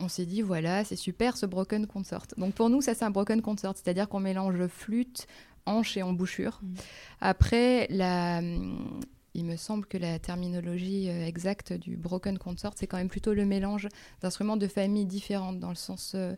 on 0.00 0.08
s'est 0.08 0.26
dit, 0.26 0.42
voilà, 0.42 0.84
c'est 0.84 0.96
super 0.96 1.36
ce 1.36 1.46
broken 1.46 1.86
consort. 1.86 2.26
Donc 2.36 2.54
pour 2.54 2.70
nous, 2.70 2.80
ça 2.80 2.94
c'est 2.94 3.04
un 3.04 3.10
broken 3.10 3.42
consort, 3.42 3.74
c'est-à-dire 3.76 4.08
qu'on 4.08 4.20
mélange 4.20 4.66
flûte, 4.66 5.26
hanche 5.66 5.96
et 5.96 6.02
embouchure. 6.02 6.60
Mmh. 6.62 6.74
Après, 7.20 7.86
la, 7.90 8.40
il 9.38 9.44
me 9.44 9.56
semble 9.56 9.86
que 9.86 9.96
la 9.96 10.18
terminologie 10.18 11.08
euh, 11.08 11.24
exacte 11.24 11.72
du 11.72 11.96
broken 11.96 12.38
consort, 12.38 12.72
c'est 12.76 12.86
quand 12.86 12.96
même 12.96 13.08
plutôt 13.08 13.34
le 13.34 13.44
mélange 13.44 13.88
d'instruments 14.20 14.56
de 14.56 14.66
familles 14.66 15.06
différentes, 15.06 15.60
dans 15.60 15.68
le 15.68 15.74
sens 15.76 16.12
euh, 16.14 16.34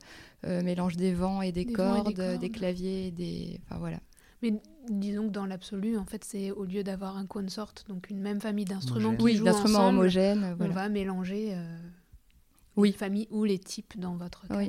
euh, 0.47 0.63
mélange 0.63 0.97
des 0.97 1.13
vents 1.13 1.43
et 1.43 1.53
des, 1.53 1.67
cordes, 1.67 2.39
des, 2.39 2.51
claviers, 2.51 3.07
et 3.07 3.11
des. 3.11 3.61
Enfin 3.65 3.79
voilà. 3.79 3.99
Mais 4.43 4.55
disons 4.89 5.29
que 5.29 5.33
dans 5.33 5.47
l'absolu, 5.47 5.99
en 5.99 6.05
fait, 6.05 6.25
c'est 6.25 6.51
au 6.51 6.65
lieu 6.65 6.83
d'avoir 6.83 7.17
un 7.17 7.27
consort, 7.27 7.73
donc 7.89 8.09
une 8.11 8.21
même 8.21 8.41
famille 8.41 8.65
d'instruments 8.65 9.15
qui 9.15 9.23
oui, 9.23 9.37
jouent 9.37 9.49
ensemble, 9.49 9.99
homogènes, 9.99 10.57
on 10.59 10.69
va 10.69 10.89
mélanger 10.89 11.55
oui. 12.77 12.93
famille 12.93 13.27
ou 13.31 13.45
les 13.45 13.59
types 13.59 13.99
dans 13.99 14.17
votre 14.17 14.47
cas 14.47 14.65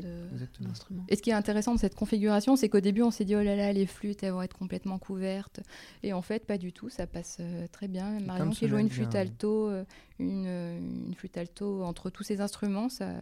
d'instrument. 0.60 1.06
Et 1.08 1.16
ce 1.16 1.22
qui 1.22 1.30
est 1.30 1.34
intéressant 1.34 1.76
de 1.76 1.80
cette 1.80 1.96
configuration, 1.96 2.56
c'est 2.56 2.70
qu'au 2.70 2.80
début, 2.80 3.02
on 3.02 3.12
s'est 3.12 3.26
dit, 3.26 3.36
oh 3.36 3.44
là 3.44 3.56
là, 3.56 3.72
les 3.74 3.86
flûtes, 3.86 4.24
elles 4.24 4.32
vont 4.32 4.42
être 4.42 4.58
complètement 4.58 5.00
couvertes. 5.00 5.62
Et 6.04 6.14
en 6.14 6.22
fait, 6.22 6.46
pas 6.46 6.58
du 6.58 6.74
tout, 6.74 6.90
ça 6.90 7.08
passe 7.08 7.38
euh, 7.40 7.68
très 7.72 7.88
bien. 7.88 8.20
Marion 8.22 8.50
qui 8.50 8.68
joue 8.68 8.78
une 8.78 8.90
flûte 8.90 9.16
alto, 9.16 9.70
euh, 9.70 9.86
une, 10.20 10.46
euh, 10.48 10.80
une, 10.80 11.14
flûte 11.16 11.38
alto 11.38 11.84
entre 11.84 12.10
tous 12.10 12.24
ces 12.24 12.42
instruments, 12.42 12.90
ça, 12.90 13.14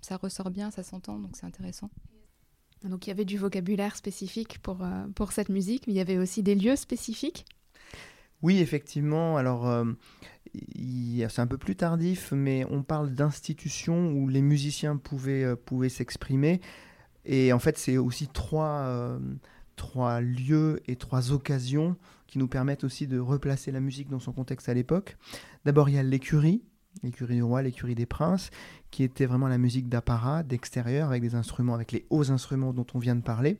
ça 0.00 0.16
ressort 0.16 0.50
bien, 0.50 0.70
ça 0.70 0.82
s'entend, 0.82 1.18
donc 1.18 1.36
c'est 1.36 1.46
intéressant. 1.46 1.90
Donc 2.84 3.06
il 3.06 3.10
y 3.10 3.12
avait 3.12 3.24
du 3.24 3.38
vocabulaire 3.38 3.96
spécifique 3.96 4.58
pour, 4.58 4.86
pour 5.14 5.32
cette 5.32 5.48
musique, 5.48 5.86
mais 5.86 5.94
il 5.94 5.96
y 5.96 6.00
avait 6.00 6.18
aussi 6.18 6.42
des 6.42 6.54
lieux 6.54 6.76
spécifiques? 6.76 7.46
Oui, 8.42 8.58
effectivement. 8.58 9.38
Alors, 9.38 9.86
c'est 11.28 11.40
un 11.40 11.46
peu 11.46 11.58
plus 11.58 11.76
tardif, 11.76 12.32
mais 12.32 12.64
on 12.70 12.82
parle 12.82 13.12
d'institutions 13.12 14.12
où 14.12 14.28
les 14.28 14.42
musiciens 14.42 14.96
pouvaient, 14.96 15.44
euh, 15.44 15.88
s'exprimer. 15.88 16.60
Et 17.24 17.52
en 17.52 17.58
fait, 17.58 17.78
c'est 17.78 17.96
aussi 17.96 18.28
trois, 18.28 18.84
euh, 18.86 19.18
trois 19.76 20.20
lieux 20.20 20.80
et 20.86 20.96
trois 20.96 21.32
occasions 21.32 21.96
qui 22.26 22.38
nous 22.38 22.48
permettent 22.48 22.84
aussi 22.84 23.06
de 23.06 23.18
replacer 23.18 23.72
la 23.72 23.80
musique 23.80 24.08
dans 24.08 24.20
son 24.20 24.32
contexte 24.32 24.68
à 24.68 24.74
l'époque. 24.74 25.16
D'abord, 25.64 25.88
il 25.88 25.96
y 25.96 25.98
a 25.98 26.02
l'écurie, 26.02 26.62
l'écurie 27.02 27.34
du 27.34 27.42
roi, 27.42 27.62
l'écurie 27.62 27.94
des 27.94 28.06
princes, 28.06 28.50
qui 28.90 29.02
était 29.02 29.26
vraiment 29.26 29.48
la 29.48 29.58
musique 29.58 29.88
d'apparat, 29.88 30.42
d'extérieur, 30.42 31.08
avec 31.08 31.22
les 31.92 32.06
hauts 32.10 32.30
instruments 32.30 32.72
dont 32.72 32.86
on 32.94 32.98
vient 32.98 33.16
de 33.16 33.22
parler. 33.22 33.58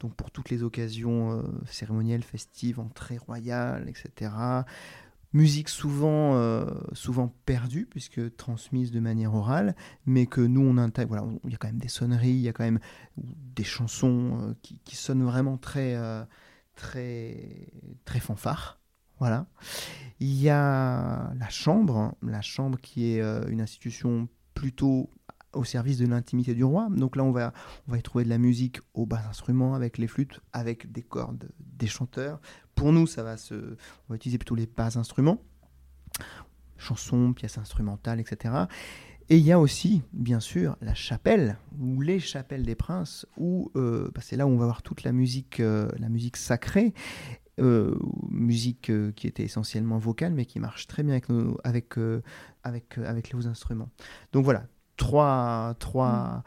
Donc 0.00 0.14
pour 0.14 0.30
toutes 0.32 0.50
les 0.50 0.64
occasions 0.64 1.32
euh, 1.32 1.42
cérémonielles, 1.66 2.24
festives, 2.24 2.80
entrées 2.80 3.18
royales, 3.18 3.88
etc 3.88 4.30
musique 5.32 5.68
souvent, 5.68 6.34
euh, 6.36 6.66
souvent 6.92 7.34
perdue, 7.46 7.86
puisque 7.86 8.36
transmise 8.36 8.90
de 8.90 9.00
manière 9.00 9.34
orale, 9.34 9.74
mais 10.06 10.26
que 10.26 10.40
nous, 10.40 10.60
on 10.60 10.78
intègre. 10.78 11.08
Voilà, 11.08 11.26
il 11.44 11.50
y 11.50 11.54
a 11.54 11.58
quand 11.58 11.68
même 11.68 11.78
des 11.78 11.88
sonneries, 11.88 12.30
il 12.30 12.40
y 12.40 12.48
a 12.48 12.52
quand 12.52 12.64
même 12.64 12.80
des 13.16 13.64
chansons 13.64 14.38
euh, 14.40 14.54
qui, 14.62 14.96
sonnent 14.96 15.24
vraiment 15.24 15.56
très, 15.56 15.94
euh, 15.94 16.24
très, 16.76 17.72
très 18.04 18.20
fanfare. 18.20 18.78
Voilà. 19.18 19.46
Il 20.20 20.34
y 20.34 20.48
a 20.48 21.32
la 21.34 21.48
chambre, 21.48 22.14
la 22.22 22.42
chambre 22.42 22.78
qui 22.80 23.12
est 23.12 23.20
une 23.48 23.60
institution 23.60 24.28
plutôt 24.52 25.10
au 25.52 25.64
service 25.64 25.98
de 25.98 26.06
l'intimité 26.06 26.54
du 26.54 26.64
roi. 26.64 26.88
Donc 26.90 27.16
là, 27.16 27.24
on 27.24 27.30
va, 27.30 27.52
on 27.86 27.92
va 27.92 27.98
y 27.98 28.02
trouver 28.02 28.24
de 28.24 28.28
la 28.28 28.38
musique 28.38 28.80
aux 28.94 29.06
bas 29.06 29.22
instruments, 29.28 29.74
avec 29.74 29.98
les 29.98 30.06
flûtes, 30.06 30.40
avec 30.52 30.90
des 30.90 31.02
cordes, 31.02 31.50
des 31.60 31.86
chanteurs. 31.86 32.40
Pour 32.74 32.92
nous, 32.92 33.06
ça 33.06 33.22
va 33.22 33.36
se, 33.36 33.54
on 33.54 34.10
va 34.10 34.16
utiliser 34.16 34.38
plutôt 34.38 34.54
les 34.54 34.66
bas 34.66 34.96
instruments, 34.96 35.42
chansons, 36.78 37.32
pièces 37.32 37.58
instrumentales, 37.58 38.20
etc. 38.20 38.66
Et 39.28 39.38
il 39.38 39.44
y 39.44 39.52
a 39.52 39.58
aussi, 39.58 40.02
bien 40.12 40.40
sûr, 40.40 40.76
la 40.80 40.94
chapelle, 40.94 41.56
ou 41.80 42.00
les 42.00 42.18
chapelles 42.18 42.64
des 42.64 42.74
princes, 42.74 43.26
où 43.36 43.70
euh, 43.76 44.10
bah, 44.14 44.20
c'est 44.22 44.36
là 44.36 44.46
où 44.46 44.50
on 44.50 44.56
va 44.56 44.66
voir 44.66 44.82
toute 44.82 45.04
la 45.04 45.12
musique, 45.12 45.60
euh, 45.60 45.88
la 45.98 46.08
musique 46.08 46.36
sacrée, 46.36 46.92
euh, 47.60 47.94
musique 48.28 48.90
qui 49.14 49.26
était 49.26 49.44
essentiellement 49.44 49.98
vocale, 49.98 50.34
mais 50.34 50.44
qui 50.44 50.58
marche 50.58 50.86
très 50.86 51.02
bien 51.02 51.14
avec, 51.14 51.26
avec, 51.64 51.94
avec, 52.62 52.98
avec 52.98 53.32
les 53.32 53.46
instruments. 53.46 53.88
Donc 54.32 54.44
voilà, 54.44 54.66
trois, 54.96 55.76
trois, 55.78 56.12
mm. 56.12 56.42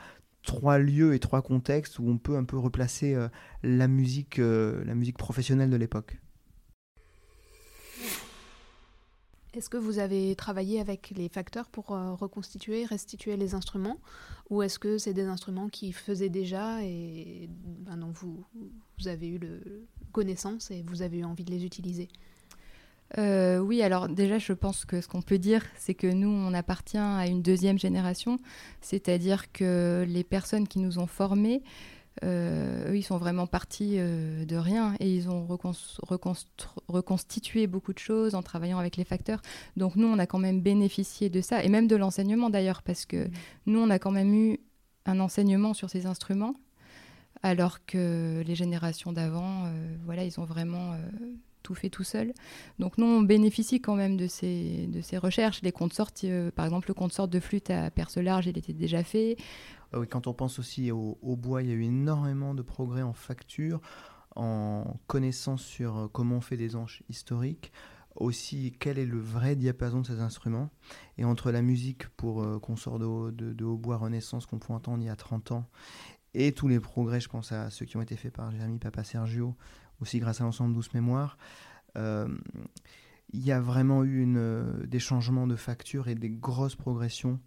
Trois 0.45 0.77
lieux 0.77 1.13
et 1.13 1.19
trois 1.19 1.41
contextes 1.41 1.99
où 1.99 2.07
on 2.07 2.17
peut 2.17 2.37
un 2.37 2.45
peu 2.45 2.57
replacer 2.57 3.13
euh, 3.13 3.27
la, 3.63 3.87
musique, 3.87 4.39
euh, 4.39 4.83
la 4.85 4.95
musique 4.95 5.17
professionnelle 5.17 5.69
de 5.69 5.75
l'époque. 5.75 6.17
Est-ce 9.53 9.69
que 9.69 9.77
vous 9.77 9.99
avez 9.99 10.35
travaillé 10.35 10.81
avec 10.81 11.13
les 11.15 11.29
facteurs 11.29 11.69
pour 11.69 11.91
euh, 11.91 12.13
reconstituer, 12.13 12.83
restituer 12.83 13.37
les 13.37 13.55
instruments? 13.55 13.99
Ou 14.49 14.61
est-ce 14.61 14.79
que 14.79 14.97
c'est 14.97 15.13
des 15.13 15.25
instruments 15.25 15.69
qui 15.69 15.93
faisaient 15.93 16.29
déjà 16.29 16.83
et 16.83 17.49
ben 17.79 17.97
dont 17.97 18.11
vous, 18.11 18.43
vous 18.99 19.07
avez 19.07 19.27
eu 19.29 19.37
le 19.37 19.87
connaissance 20.11 20.71
et 20.71 20.83
vous 20.83 21.01
avez 21.01 21.19
eu 21.19 21.23
envie 21.23 21.45
de 21.45 21.51
les 21.51 21.65
utiliser? 21.65 22.09
Euh, 23.17 23.59
oui, 23.59 23.81
alors 23.81 24.09
déjà, 24.09 24.37
je 24.37 24.53
pense 24.53 24.85
que 24.85 25.01
ce 25.01 25.07
qu'on 25.07 25.21
peut 25.21 25.37
dire, 25.37 25.63
c'est 25.77 25.93
que 25.93 26.07
nous, 26.07 26.29
on 26.29 26.53
appartient 26.53 26.97
à 26.97 27.27
une 27.27 27.41
deuxième 27.41 27.79
génération, 27.79 28.39
c'est-à-dire 28.81 29.51
que 29.51 30.05
les 30.07 30.23
personnes 30.23 30.67
qui 30.67 30.79
nous 30.79 30.99
ont 30.99 31.07
formés, 31.07 31.63
euh, 32.23 32.91
eux, 32.91 32.97
ils 32.97 33.03
sont 33.03 33.17
vraiment 33.17 33.47
partis 33.47 33.95
euh, 33.97 34.45
de 34.45 34.55
rien 34.55 34.95
et 34.99 35.13
ils 35.13 35.29
ont 35.29 35.45
reconstitué 36.87 37.67
beaucoup 37.67 37.93
de 37.93 37.99
choses 37.99 38.35
en 38.35 38.41
travaillant 38.41 38.79
avec 38.79 38.95
les 38.97 39.03
facteurs. 39.03 39.41
Donc 39.75 39.95
nous, 39.95 40.07
on 40.07 40.19
a 40.19 40.25
quand 40.25 40.39
même 40.39 40.61
bénéficié 40.61 41.29
de 41.29 41.41
ça, 41.41 41.63
et 41.63 41.69
même 41.69 41.87
de 41.87 41.95
l'enseignement 41.95 42.49
d'ailleurs, 42.49 42.83
parce 42.83 43.05
que 43.05 43.27
mmh. 43.27 43.31
nous, 43.67 43.79
on 43.79 43.89
a 43.89 43.99
quand 43.99 44.11
même 44.11 44.33
eu 44.33 44.59
un 45.05 45.19
enseignement 45.19 45.73
sur 45.73 45.89
ces 45.89 46.05
instruments, 46.05 46.55
alors 47.43 47.85
que 47.85 48.43
les 48.45 48.55
générations 48.55 49.13
d'avant, 49.13 49.69
voilà, 50.03 50.23
ils 50.23 50.39
ont 50.39 50.45
vraiment 50.45 50.95
tout 51.65 51.73
fait 51.73 51.89
tout 51.89 52.03
seul. 52.03 52.31
Donc 52.77 52.99
nous, 52.99 53.07
on 53.07 53.21
bénéficie 53.21 53.81
quand 53.81 53.95
même 53.95 54.17
de 54.17 54.27
ces, 54.27 54.85
de 54.87 55.01
ces 55.01 55.17
recherches. 55.17 55.61
Les 55.63 55.71
comptes 55.71 55.99
euh, 56.23 56.51
par 56.51 56.65
exemple, 56.65 56.89
le 56.89 56.93
compte 56.93 57.19
de 57.19 57.39
flûte 57.39 57.71
à 57.71 57.89
perce 57.89 58.17
large, 58.17 58.45
il 58.45 58.57
était 58.57 58.73
déjà 58.73 59.03
fait. 59.03 59.35
Ah 59.91 59.99
quand 60.09 60.27
on 60.27 60.33
pense 60.33 60.59
aussi 60.59 60.91
au, 60.91 61.17
bois, 61.35 61.63
il 61.63 61.69
y 61.69 61.71
a 61.71 61.75
eu 61.75 61.83
énormément 61.83 62.53
de 62.53 62.61
progrès 62.61 63.01
en 63.01 63.13
facture, 63.13 63.81
en 64.35 64.97
connaissance 65.07 65.63
sur 65.63 65.97
euh, 65.97 66.07
comment 66.07 66.37
on 66.37 66.41
fait 66.41 66.57
des 66.57 66.75
anches 66.75 67.01
historiques, 67.09 67.71
aussi 68.15 68.75
quel 68.79 68.99
est 68.99 69.05
le 69.05 69.19
vrai 69.19 69.55
diapason 69.55 70.01
de 70.01 70.07
ces 70.07 70.19
instruments? 70.19 70.69
Et 71.17 71.25
entre 71.25 71.51
la 71.51 71.63
musique 71.63 72.07
pour 72.09 72.43
euh, 72.43 72.59
consort 72.59 72.99
de, 72.99 73.31
de, 73.31 73.65
hautbois 73.65 73.97
Renaissance 73.97 74.45
qu'on 74.45 74.59
pouvait 74.59 74.75
entendre 74.75 75.01
il 75.01 75.07
y 75.07 75.09
a 75.09 75.15
30 75.15 75.51
ans, 75.51 75.65
et 76.35 76.51
tous 76.51 76.67
les 76.67 76.81
progrès, 76.81 77.21
je 77.21 77.29
pense 77.29 77.51
à 77.53 77.69
ceux 77.69 77.85
qui 77.85 77.95
ont 77.95 78.01
été 78.01 78.17
faits 78.17 78.33
par 78.33 78.51
Jérémy 78.51 78.77
Papa 78.77 79.03
Sergio, 79.05 79.55
aussi 80.01 80.19
grâce 80.19 80.41
à 80.41 80.43
l'ensemble 80.43 80.73
Douce 80.73 80.93
Mémoire. 80.93 81.37
Euh, 81.97 82.27
il 83.33 83.45
y 83.45 83.51
a 83.51 83.59
vraiment 83.59 84.03
eu 84.03 84.25
euh, 84.37 84.85
des 84.85 84.99
changements 84.99 85.47
de 85.47 85.55
facture 85.55 86.07
et 86.07 86.15
des 86.15 86.29
grosses 86.29 86.75
progressions 86.75 87.39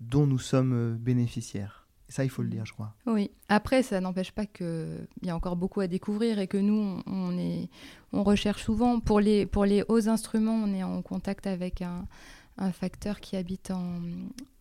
dont 0.00 0.26
nous 0.26 0.38
sommes 0.38 0.72
euh, 0.72 0.94
bénéficiaires. 0.94 1.86
ça, 2.08 2.24
il 2.24 2.30
faut 2.30 2.42
le 2.42 2.48
dire, 2.48 2.64
je 2.64 2.72
crois. 2.72 2.94
Oui. 3.06 3.30
Après, 3.48 3.82
ça 3.82 4.00
n'empêche 4.00 4.32
pas 4.32 4.46
qu'il 4.46 5.06
y 5.22 5.30
a 5.30 5.36
encore 5.36 5.56
beaucoup 5.56 5.80
à 5.80 5.86
découvrir 5.86 6.38
et 6.38 6.46
que 6.46 6.56
nous, 6.56 7.00
on, 7.06 7.38
est, 7.38 7.68
on 8.12 8.22
recherche 8.22 8.64
souvent. 8.64 9.00
Pour 9.00 9.20
les, 9.20 9.46
pour 9.46 9.64
les 9.64 9.84
hauts 9.88 10.08
instruments, 10.08 10.54
on 10.54 10.72
est 10.74 10.82
en 10.82 11.02
contact 11.02 11.46
avec 11.46 11.82
un 11.82 12.72
facteur 12.72 13.20
qui 13.20 13.36
habite 13.36 13.70
en, 13.70 14.00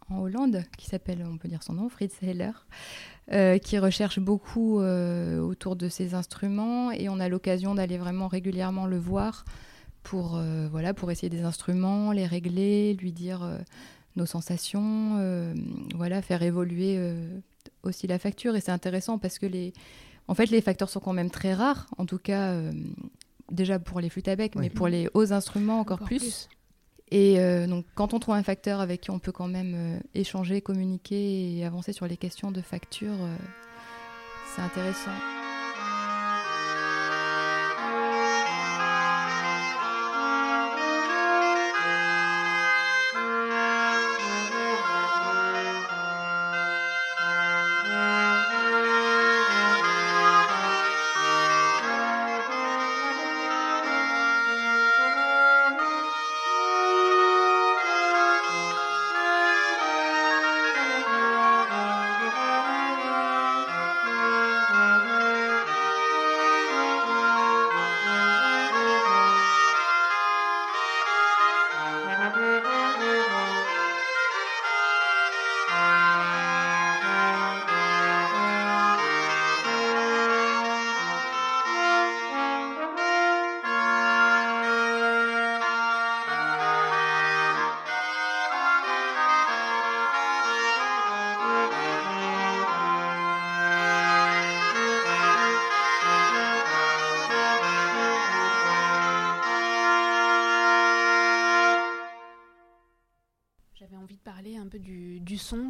en 0.09 0.19
Hollande, 0.19 0.63
qui 0.77 0.87
s'appelle, 0.87 1.25
on 1.29 1.37
peut 1.37 1.47
dire 1.47 1.63
son 1.63 1.73
nom, 1.73 1.89
Fritz 1.89 2.13
Heller, 2.21 2.65
euh, 3.31 3.57
qui 3.57 3.79
recherche 3.79 4.19
beaucoup 4.19 4.79
euh, 4.79 5.39
autour 5.39 5.75
de 5.75 5.89
ces 5.89 6.13
instruments. 6.13 6.91
Et 6.91 7.09
on 7.09 7.19
a 7.19 7.27
l'occasion 7.27 7.75
d'aller 7.75 7.97
vraiment 7.97 8.27
régulièrement 8.27 8.85
le 8.85 8.97
voir 8.97 9.45
pour, 10.03 10.35
euh, 10.35 10.67
voilà, 10.69 10.93
pour 10.93 11.11
essayer 11.11 11.29
des 11.29 11.43
instruments, 11.43 12.11
les 12.11 12.27
régler, 12.27 12.93
lui 12.93 13.11
dire 13.11 13.49
nos 14.15 14.25
sensations, 14.25 15.53
voilà, 15.95 16.21
faire 16.21 16.43
évoluer 16.43 16.99
aussi 17.83 18.07
la 18.07 18.19
facture. 18.19 18.55
Et 18.55 18.61
c'est 18.61 18.71
intéressant 18.71 19.17
parce 19.17 19.39
que 19.39 19.47
les, 19.47 19.73
en 20.27 20.35
fait, 20.35 20.51
les 20.51 20.61
facteurs 20.61 20.89
sont 20.89 20.99
quand 20.99 21.13
même 21.13 21.31
très 21.31 21.53
rares, 21.53 21.87
en 21.97 22.05
tout 22.05 22.19
cas 22.19 22.55
déjà 23.51 23.79
pour 23.79 23.99
les 23.99 24.09
flûtes 24.09 24.27
à 24.27 24.35
bec, 24.35 24.55
mais 24.55 24.69
pour 24.69 24.87
les 24.87 25.07
hauts 25.13 25.33
instruments 25.33 25.79
encore, 25.79 25.99
plus. 25.99 26.47
Et 27.11 27.37
donc, 27.67 27.85
quand 27.93 28.13
on 28.13 28.19
trouve 28.19 28.33
un 28.35 28.43
facteur 28.43 28.79
avec 28.79 29.01
qui 29.01 29.11
on 29.11 29.19
peut 29.19 29.31
quand 29.31 29.47
même 29.47 30.01
échanger, 30.15 30.61
communiquer 30.61 31.57
et 31.57 31.65
avancer 31.65 31.93
sur 31.93 32.07
les 32.07 32.17
questions 32.17 32.51
de 32.51 32.61
facture, 32.61 33.15
c'est 34.55 34.61
intéressant. 34.61 35.44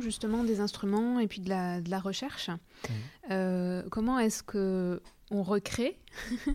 Justement 0.05 0.43
des 0.43 0.59
instruments 0.61 1.19
et 1.19 1.27
puis 1.27 1.41
de 1.41 1.49
la, 1.49 1.81
de 1.81 1.89
la 1.89 1.99
recherche. 1.99 2.49
Euh, 3.31 3.83
comment 3.91 4.19
est-ce 4.19 4.43
que 4.43 5.01
on 5.31 5.43
recrée 5.43 5.99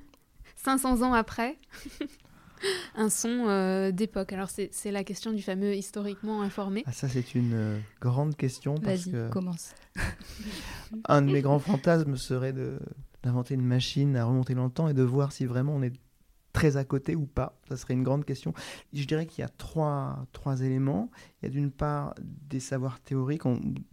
500 0.56 1.02
ans 1.02 1.12
après 1.12 1.58
un 2.94 3.10
son 3.10 3.46
euh, 3.48 3.90
d'époque? 3.90 4.32
Alors 4.32 4.48
c'est 4.48 4.90
la 4.90 5.04
question 5.04 5.32
du 5.32 5.42
fameux 5.42 5.74
historiquement 5.74 6.40
informé. 6.42 6.84
Ah, 6.86 6.92
ça 6.92 7.08
c'est 7.08 7.34
une 7.34 7.52
euh, 7.54 7.78
grande 8.00 8.36
question 8.36 8.76
Vas-y, 8.76 9.12
commence. 9.30 9.74
un 11.08 11.22
de 11.22 11.30
mes 11.32 11.42
grands 11.42 11.58
fantasmes 11.58 12.16
serait 12.16 12.54
d'inventer 13.22 13.54
une 13.54 13.66
machine 13.66 14.16
à 14.16 14.24
remonter 14.24 14.54
dans 14.54 14.64
le 14.64 14.70
temps 14.70 14.88
et 14.88 14.94
de 14.94 15.02
voir 15.02 15.32
si 15.32 15.44
vraiment 15.44 15.74
on 15.74 15.82
est 15.82 15.92
très 16.60 16.76
à 16.76 16.84
côté 16.84 17.16
ou 17.16 17.24
pas? 17.24 17.58
Ça 17.68 17.76
serait 17.78 17.94
une 17.94 18.02
grande 18.02 18.26
question. 18.26 18.52
Je 18.92 19.04
dirais 19.06 19.24
qu'il 19.24 19.40
y 19.40 19.44
a 19.44 19.48
trois, 19.48 20.26
trois 20.32 20.60
éléments. 20.60 21.10
Il 21.40 21.46
y 21.46 21.48
a 21.48 21.50
d'une 21.50 21.70
part 21.70 22.14
des 22.20 22.60
savoirs 22.60 23.00
théoriques, 23.00 23.44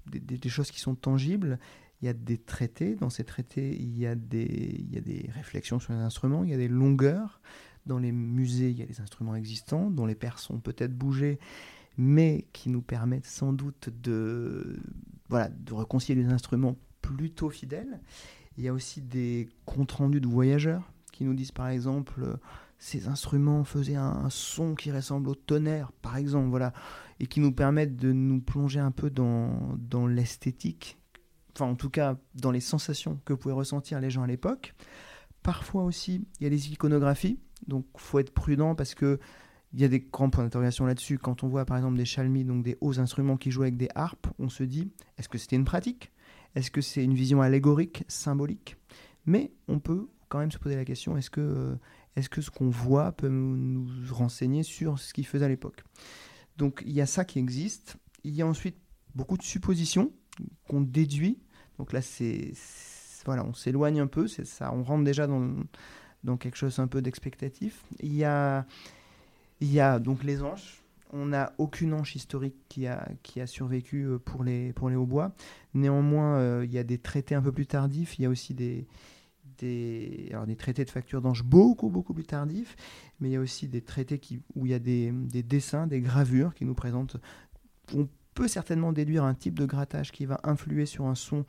des, 0.05 0.49
choses 0.49 0.69
qui 0.69 0.81
sont 0.81 0.95
tangibles. 0.95 1.59
Il 2.01 2.07
y 2.07 2.09
a 2.09 2.13
des 2.13 2.37
traités. 2.37 2.95
Dans 2.95 3.09
ces 3.09 3.23
traités, 3.23 3.73
il 3.79 3.97
y, 3.97 4.05
a 4.05 4.15
des, 4.15 4.75
il 4.79 4.93
y 4.93 4.97
a 4.97 5.01
des 5.01 5.29
réflexions 5.33 5.79
sur 5.79 5.93
les 5.93 5.99
instruments. 5.99 6.43
Il 6.43 6.49
y 6.49 6.53
a 6.53 6.57
des 6.57 6.67
longueurs. 6.67 7.39
Dans 7.85 7.99
les 7.99 8.11
musées, 8.11 8.69
il 8.69 8.77
y 8.77 8.83
a 8.83 8.85
des 8.85 8.99
instruments 8.99 9.35
existants 9.35 9.89
dont 9.89 10.05
les 10.05 10.15
paires 10.15 10.39
sont 10.39 10.59
peut-être 10.59 10.93
bougés, 10.93 11.39
mais 11.97 12.47
qui 12.51 12.69
nous 12.69 12.81
permettent 12.81 13.25
sans 13.25 13.53
doute 13.53 13.89
de, 14.03 14.77
voilà, 15.29 15.47
de 15.47 15.73
reconcilier 15.73 16.21
des 16.21 16.29
instruments 16.29 16.75
plutôt 17.01 17.49
fidèles. 17.49 18.01
Il 18.57 18.65
y 18.65 18.67
a 18.67 18.73
aussi 18.73 19.01
des 19.01 19.47
comptes 19.65 19.93
rendus 19.93 20.19
de 20.19 20.27
voyageurs 20.27 20.91
qui 21.17 21.25
nous 21.25 21.33
disent 21.33 21.51
par 21.51 21.67
exemple 21.67 22.23
euh, 22.23 22.35
ces 22.77 23.07
instruments 23.07 23.63
faisaient 23.63 23.95
un, 23.95 24.29
son 24.29 24.75
qui 24.75 24.91
ressemble 24.91 25.29
au 25.29 25.35
tonnerre, 25.35 25.91
par 26.03 26.15
exemple, 26.17 26.49
voilà, 26.49 26.73
et 27.19 27.25
qui 27.25 27.39
nous 27.39 27.51
permettent 27.51 27.95
de 27.95 28.11
nous 28.11 28.39
plonger 28.39 28.79
un 28.79 28.91
peu 28.91 29.09
dans, 29.09 29.75
dans 29.79 30.05
l'esthétique, 30.05 30.99
enfin 31.55 31.65
en 31.65 31.75
tout 31.75 31.89
cas 31.89 32.17
dans 32.35 32.51
les 32.51 32.59
sensations 32.59 33.19
que 33.25 33.33
pouvaient 33.33 33.55
ressentir 33.55 33.99
les 33.99 34.11
gens 34.11 34.21
à 34.21 34.27
l'époque. 34.27 34.75
Parfois 35.41 35.85
aussi, 35.85 36.27
il 36.39 36.43
y 36.43 36.45
a 36.45 36.51
des 36.51 36.71
iconographies, 36.71 37.39
donc 37.65 37.85
faut 37.95 38.19
être 38.19 38.31
prudent 38.33 38.75
parce 38.75 38.93
que 38.93 39.19
il 39.73 39.81
y 39.81 39.83
a 39.83 39.87
des 39.87 39.99
grands 39.99 40.29
points 40.29 40.43
d'interrogation 40.43 40.85
là-dessus. 40.85 41.17
Quand 41.17 41.43
on 41.43 41.47
voit 41.47 41.65
par 41.65 41.77
exemple 41.77 41.97
des 41.97 42.05
chalmis, 42.05 42.45
donc 42.45 42.63
des 42.63 42.77
hauts 42.79 42.99
instruments 42.99 43.37
qui 43.37 43.49
jouent 43.49 43.63
avec 43.63 43.75
des 43.75 43.89
harpes, 43.95 44.27
on 44.37 44.49
se 44.49 44.63
dit 44.63 44.91
est-ce 45.17 45.29
que 45.29 45.39
c'était 45.39 45.55
une 45.55 45.65
pratique? 45.65 46.11
Est-ce 46.53 46.69
que 46.69 46.81
c'est 46.81 47.03
une 47.03 47.15
vision 47.15 47.41
allégorique, 47.41 48.03
symbolique? 48.07 48.77
Mais 49.25 49.51
on 49.67 49.79
peut 49.79 50.07
quand 50.29 50.39
même 50.39 50.51
se 50.51 50.57
poser 50.57 50.75
la 50.75 50.85
question 50.85 51.17
est-ce 51.17 51.29
que, 51.29 51.41
euh, 51.41 51.75
est-ce 52.15 52.29
que 52.29 52.41
ce 52.41 52.49
qu'on 52.49 52.69
voit 52.69 53.11
peut 53.11 53.29
nous 53.29 53.87
renseigner 54.11 54.63
sur 54.63 54.99
ce 54.99 55.13
qu'il 55.13 55.25
faisait 55.25 55.45
à 55.45 55.49
l'époque? 55.49 55.83
Donc 56.57 56.83
il 56.85 56.93
y 56.93 57.01
a 57.01 57.05
ça 57.05 57.25
qui 57.25 57.39
existe. 57.39 57.97
Il 58.23 58.35
y 58.35 58.41
a 58.41 58.47
ensuite 58.47 58.77
beaucoup 59.15 59.37
de 59.37 59.43
suppositions 59.43 60.11
qu'on 60.67 60.81
déduit. 60.81 61.39
Donc 61.77 61.93
là, 61.93 62.01
c'est 62.01 62.53
voilà, 63.25 63.43
on 63.43 63.53
s'éloigne 63.53 63.99
un 63.99 64.07
peu. 64.07 64.27
Ça, 64.27 64.73
on 64.73 64.83
rentre 64.83 65.03
déjà 65.03 65.27
dans, 65.27 65.53
dans 66.23 66.37
quelque 66.37 66.55
chose 66.55 66.79
un 66.79 66.87
peu 66.87 67.01
d'expectatif. 67.01 67.83
Il 67.99 68.15
y 68.15 68.23
a, 68.23 68.65
il 69.59 69.71
y 69.71 69.79
a 69.79 69.99
donc 69.99 70.23
les 70.23 70.43
anges. 70.43 70.81
On 71.11 71.27
n'a 71.27 71.53
aucune 71.57 71.93
anche 71.93 72.15
historique 72.15 72.55
qui 72.67 72.87
a, 72.87 73.07
qui 73.23 73.39
a 73.39 73.47
survécu 73.47 74.03
euh, 74.03 74.17
pour 74.17 74.43
les, 74.43 74.73
pour 74.73 74.89
les 74.89 74.95
hautbois. 74.95 75.33
Néanmoins, 75.73 76.37
euh, 76.37 76.65
il 76.65 76.71
y 76.71 76.77
a 76.77 76.83
des 76.83 76.97
traités 76.97 77.35
un 77.35 77.41
peu 77.41 77.51
plus 77.51 77.65
tardifs. 77.65 78.19
Il 78.19 78.23
y 78.23 78.25
a 78.25 78.29
aussi 78.29 78.53
des, 78.53 78.87
des, 79.59 80.29
alors 80.31 80.45
des 80.45 80.55
traités 80.55 80.85
de 80.85 80.89
facture 80.89 81.21
d'ange 81.21 81.43
beaucoup, 81.43 81.89
beaucoup 81.89 82.13
plus 82.13 82.25
tardifs, 82.25 82.75
mais 83.19 83.29
il 83.29 83.31
y 83.33 83.35
a 83.35 83.39
aussi 83.39 83.67
des 83.67 83.81
traités 83.81 84.19
qui, 84.19 84.41
où 84.55 84.65
il 84.65 84.71
y 84.71 84.75
a 84.75 84.79
des, 84.79 85.11
des 85.11 85.43
dessins, 85.43 85.87
des 85.87 86.01
gravures 86.01 86.53
qui 86.53 86.65
nous 86.65 86.75
présentent. 86.75 87.17
On 87.95 88.07
peut 88.33 88.47
certainement 88.47 88.93
déduire 88.93 89.23
un 89.23 89.33
type 89.33 89.57
de 89.57 89.65
grattage 89.65 90.11
qui 90.11 90.25
va 90.25 90.39
influer 90.43 90.85
sur 90.85 91.05
un 91.05 91.15
son 91.15 91.45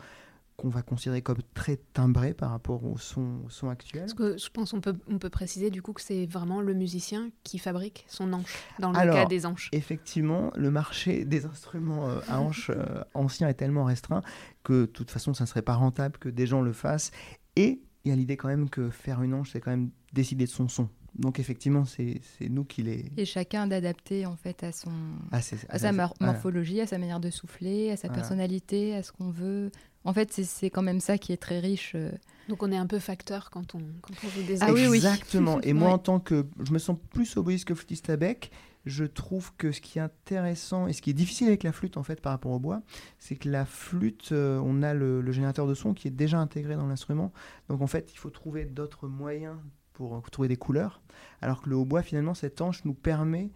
qu'on 0.59 0.68
va 0.68 0.82
considérer 0.82 1.22
comme 1.22 1.38
très 1.54 1.76
timbré 1.92 2.34
par 2.34 2.50
rapport 2.50 2.84
au 2.84 2.98
son, 2.98 3.42
au 3.46 3.48
son 3.48 3.68
actuel. 3.68 4.02
Parce 4.02 4.14
que 4.14 4.36
je 4.36 4.50
pense 4.50 4.72
qu'on 4.72 4.80
peut, 4.80 4.96
on 5.09 5.18
peut 5.18 5.30
préciser 5.30 5.70
du 5.70 5.82
coup 5.82 5.92
que 5.92 6.00
c'est 6.00 6.26
vraiment 6.26 6.61
le 6.61 6.74
musicien 6.74 7.30
qui 7.44 7.59
fabrique 7.59 8.04
son 8.09 8.32
anche, 8.32 8.59
dans 8.80 8.90
le 8.90 8.98
cas 8.98 9.26
des 9.26 9.46
anches. 9.46 9.70
Effectivement, 9.72 10.50
le 10.56 10.72
marché 10.72 11.24
des 11.26 11.46
instruments 11.46 12.09
euh, 12.09 12.18
à 12.26 12.40
anches 12.40 12.70
euh, 12.70 13.04
anciens 13.14 13.48
est 13.48 13.54
tellement 13.54 13.84
restreint 13.84 14.22
que 14.64 14.80
de 14.80 14.86
toute 14.86 15.12
façon, 15.12 15.32
ça 15.32 15.44
ne 15.44 15.48
serait 15.48 15.62
pas 15.62 15.74
rentable 15.74 16.18
que 16.18 16.28
des 16.28 16.48
gens 16.48 16.61
le 16.61 16.72
fassent. 16.72 17.12
Et 17.54 17.80
il 18.05 18.11
y 18.11 18.12
a 18.12 18.16
l'idée 18.16 18.36
quand 18.36 18.49
même 18.49 18.70
que 18.70 18.90
faire 18.90 19.22
une 19.22 19.34
ange, 19.34 19.51
c'est 19.53 19.61
quand 19.61 19.70
même 19.70 19.90
décider 20.12 20.44
de 20.44 20.51
son 20.51 20.68
son. 20.68 20.88
Donc 21.18 21.40
effectivement, 21.40 21.84
c'est 21.84 22.20
nous 22.49 22.64
qui 22.64 22.82
les... 22.82 23.11
Et 23.16 23.24
chacun 23.24 23.66
d'adapter 23.66 24.24
en 24.26 24.36
fait 24.36 24.62
à, 24.62 24.72
son, 24.72 24.92
à, 25.32 25.40
sa 25.40 25.92
morphologie, 25.92 26.80
à 26.80 26.86
sa 26.86 26.99
manière 26.99 27.18
de 27.18 27.30
souffler, 27.30 27.90
à 27.90 27.96
sa 27.96 28.09
personnalité, 28.09 28.94
à 28.94 29.03
ce 29.03 29.11
qu'on 29.12 29.30
veut. 29.30 29.70
En 30.05 30.12
fait, 30.12 30.32
c'est 30.32 30.70
quand 30.70 30.82
même 30.82 31.01
ça 31.01 31.18
qui 31.18 31.32
est 31.32 31.38
très 31.38 31.59
riche. 31.59 31.92
Euh. 31.96 32.12
Donc 32.49 32.62
on 32.62 32.72
est 32.72 32.76
un 32.76 32.86
peu 32.86 32.99
facteur 32.99 33.51
quand 33.51 33.74
on, 33.74 33.80
quand 34.01 34.14
on 34.24 34.28
joue 34.28 34.42
des 34.42 34.62
ah, 34.62 34.72
oui, 34.72 34.82
Exactement. 34.82 35.61
Et 35.61 35.72
moi, 35.72 35.90
en 35.90 35.99
tant 35.99 36.18
que... 36.18 36.46
Je 36.64 36.72
me 36.72 36.78
sens 36.78 36.96
plus 37.11 37.36
oboïste 37.36 37.66
que 37.66 37.74
flûtiste 37.74 38.09
à 38.11 38.16
bec 38.16 38.51
je 38.88 39.05
trouve 39.05 39.55
que 39.57 39.70
ce 39.70 39.80
qui 39.80 39.99
est 39.99 40.03
intéressant 40.03 40.86
et 40.86 40.92
ce 40.92 41.03
qui 41.03 41.11
est 41.11 41.14
difficile 41.14 41.49
avec 41.49 41.62
la 41.62 41.72
flûte 41.72 41.96
en 41.96 42.03
fait 42.03 42.20
par 42.20 42.32
rapport 42.32 42.53
au 42.53 42.59
bois, 42.59 42.82
c'est 43.18 43.36
que 43.36 43.49
la 43.49 43.64
flûte, 43.64 44.30
euh, 44.32 44.61
on 44.64 44.82
a 44.82 44.94
le, 44.94 45.30
générateur 45.30 45.66
de 45.66 45.74
son 45.74 45.94
qui 45.94 46.09
est 46.09 46.12
déjà 46.12 46.38
intégré 46.38 46.74
dans 46.74 46.86
l'instrument. 46.86 47.32
Donc 47.68 47.82
en 47.82 47.86
fait, 47.86 48.11
il 48.12 48.18
faut 48.18 48.30
trouver 48.30 48.64
d'autres 48.64 49.07
moyens 49.07 49.57
pour 49.92 50.22
trouver 50.30 50.49
des 50.49 50.57
couleurs. 50.57 51.01
Alors 51.42 51.62
que 51.62 51.68
le 51.68 51.76
hautbois, 51.76 52.03
finalement, 52.03 52.34
cette 52.34 52.61
hanche 52.61 52.84
nous 52.84 52.94
permet 52.94 53.51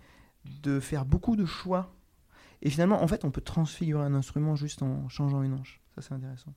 de 0.63 0.81
faire 0.81 1.05
beaucoup 1.05 1.37
de 1.37 1.47
choix 1.47 1.95
Et 2.63 2.71
finalement, 2.71 3.03
en 3.03 3.09
fait, 3.09 3.25
on 3.25 3.31
peut 3.31 3.41
transfigurer 3.41 4.05
un 4.05 4.15
instrument 4.15 4.57
juste 4.57 4.83
en 4.83 5.09
changeant 5.09 5.43
une 5.43 5.55
hanche. 5.55 5.81
Ça, 5.95 6.03
c'est 6.03 6.15
intéressant. 6.15 6.55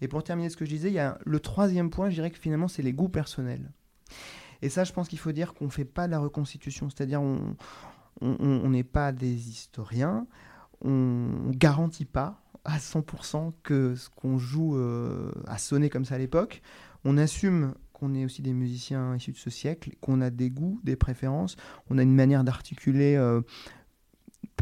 Et 0.00 0.08
pour 0.08 0.22
terminer 0.22 0.50
ce 0.50 0.56
que 0.56 0.64
je 0.64 0.70
disais, 0.70 0.88
il 0.88 0.94
y 0.94 1.00
a 1.00 1.18
le 1.24 1.40
troisième 1.40 1.90
point, 1.90 2.08
je 2.10 2.14
dirais 2.14 2.30
que 2.30 2.38
finalement, 2.38 2.68
c'est 2.68 2.82
les 2.82 2.92
goûts 2.92 3.08
personnels. 3.08 3.72
Et 4.62 4.68
ça, 4.68 4.84
je 4.84 4.92
pense 4.92 5.08
qu'il 5.08 5.18
faut 5.18 5.32
dire 5.32 5.54
qu'on 5.54 5.66
ne 5.66 5.70
fait 5.70 5.84
pas 5.84 6.06
de 6.06 6.12
la 6.12 6.18
reconstitution. 6.18 6.88
C'est-à-dire, 6.90 7.20
on 7.20 8.68
n'est 8.68 8.84
pas 8.84 9.12
des 9.12 9.48
historiens, 9.48 10.26
on 10.82 10.90
ne 10.90 11.52
garantit 11.52 12.04
pas 12.04 12.42
à 12.64 12.78
100% 12.78 13.52
que 13.62 13.94
ce 13.94 14.10
qu'on 14.10 14.38
joue 14.38 14.76
euh, 14.76 15.32
a 15.46 15.56
sonné 15.58 15.88
comme 15.88 16.04
ça 16.04 16.16
à 16.16 16.18
l'époque. 16.18 16.62
On 17.04 17.16
assume 17.16 17.74
qu'on 17.92 18.14
est 18.14 18.24
aussi 18.24 18.42
des 18.42 18.52
musiciens 18.52 19.16
issus 19.16 19.32
de 19.32 19.36
ce 19.38 19.50
siècle, 19.50 19.94
qu'on 20.00 20.20
a 20.20 20.30
des 20.30 20.50
goûts, 20.50 20.80
des 20.84 20.96
préférences, 20.96 21.56
on 21.88 21.96
a 21.96 22.02
une 22.02 22.14
manière 22.14 22.44
d'articuler. 22.44 23.16
Euh, 23.16 23.40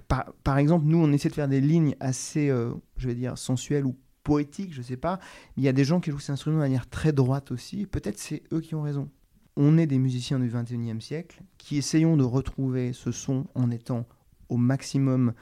par, 0.08 0.58
exemple, 0.58 0.86
nous, 0.86 0.98
on 0.98 1.12
essaie 1.12 1.28
de 1.28 1.34
faire 1.34 1.48
des 1.48 1.60
lignes 1.60 1.96
assez, 2.00 2.48
euh, 2.48 2.72
je 2.96 3.08
vais 3.08 3.14
dire, 3.14 3.38
sensuelles 3.38 3.84
ou 3.84 3.96
poétiques, 4.22 4.72
je 4.72 4.78
ne 4.78 4.84
sais 4.84 4.96
pas. 4.96 5.18
Il 5.56 5.62
y 5.62 5.68
a 5.68 5.72
des 5.72 5.84
gens 5.84 6.00
qui 6.00 6.10
jouent 6.10 6.18
cet 6.18 6.30
instrument 6.30 6.56
de 6.56 6.62
manière 6.62 6.88
très 6.88 7.12
droite 7.12 7.50
aussi. 7.50 7.86
Peut-être 7.86 8.18
c'est 8.18 8.42
eux 8.52 8.60
qui 8.60 8.74
ont 8.74 8.82
raison. 8.82 9.10
On 9.56 9.78
est 9.78 9.86
des 9.86 9.98
musiciens 9.98 10.38
du 10.38 10.48
21e 10.48 11.00
siècle 11.00 11.42
qui 11.58 11.76
essayons 11.76 12.16
de 12.16 12.24
retrouver 12.24 12.92
ce 12.92 13.12
son 13.12 13.46
en 13.54 13.70
étant 13.70 14.06
au 14.48 14.56
maximum 14.56 15.32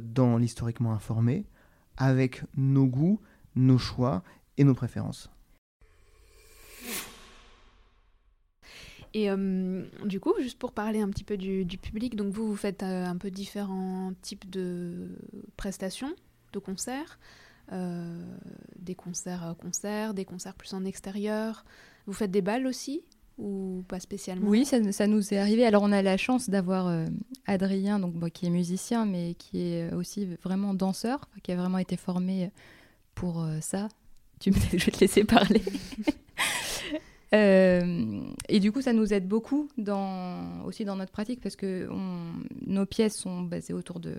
dans 0.00 0.36
l'historiquement 0.36 0.92
informé, 0.92 1.44
avec 1.96 2.44
nos 2.56 2.86
goûts, 2.86 3.20
nos 3.56 3.78
choix 3.78 4.22
et 4.56 4.64
nos 4.64 4.74
préférences. 4.74 5.31
Et 9.14 9.30
euh, 9.30 9.82
du 10.04 10.20
coup, 10.20 10.32
juste 10.40 10.58
pour 10.58 10.72
parler 10.72 11.00
un 11.00 11.08
petit 11.08 11.24
peu 11.24 11.36
du, 11.36 11.66
public, 11.78 12.16
donc 12.16 12.32
vous, 12.32 12.46
vous 12.46 12.56
faites 12.56 12.82
euh, 12.82 13.04
un 13.04 13.16
peu 13.16 13.30
différents 13.30 14.12
types 14.22 14.48
de 14.48 15.10
prestations, 15.56 16.14
de 16.52 16.58
concerts, 16.58 17.18
euh, 17.72 18.24
des 18.78 18.94
concerts 18.94 19.54
concerts, 19.60 20.14
des 20.14 20.24
concerts 20.24 20.54
plus 20.54 20.72
en 20.72 20.84
extérieur. 20.84 21.64
Vous 22.06 22.14
faites 22.14 22.30
des 22.30 22.42
balles 22.42 22.66
aussi 22.66 23.02
ou 23.38 23.84
pas 23.86 24.00
spécialement? 24.00 24.48
Oui, 24.48 24.64
ça, 24.64 25.06
nous 25.06 25.34
est 25.34 25.38
arrivé. 25.38 25.66
Alors 25.66 25.82
on 25.82 25.92
a 25.92 26.00
la 26.00 26.16
chance 26.16 26.48
d'avoir 26.48 27.06
Adrien, 27.46 27.98
donc 27.98 28.30
qui 28.30 28.46
est 28.46 28.50
musicien, 28.50 29.04
mais 29.04 29.34
qui 29.34 29.60
est 29.60 29.92
aussi 29.92 30.26
vraiment 30.42 30.74
danseur, 30.74 31.28
qui 31.42 31.52
a 31.52 31.56
vraiment 31.56 31.78
été 31.78 31.96
formé 31.96 32.50
pour 33.14 33.46
ça. 33.60 33.88
Tu 34.40 34.50
me... 34.50 34.56
je 34.72 34.84
vais 34.84 34.92
te 34.92 35.00
laisser 35.00 35.24
parler. 35.24 35.62
Euh, 37.34 38.20
et 38.48 38.60
du 38.60 38.72
coup, 38.72 38.82
ça 38.82 38.92
nous 38.92 39.12
aide 39.14 39.26
beaucoup 39.26 39.68
dans, 39.78 40.62
aussi 40.64 40.84
dans 40.84 40.96
notre 40.96 41.12
pratique 41.12 41.40
parce 41.40 41.56
que 41.56 41.88
nos 42.66 42.86
pièces 42.86 43.16
sont 43.16 43.42
basées 43.42 43.72
autour 43.72 44.00
de, 44.00 44.16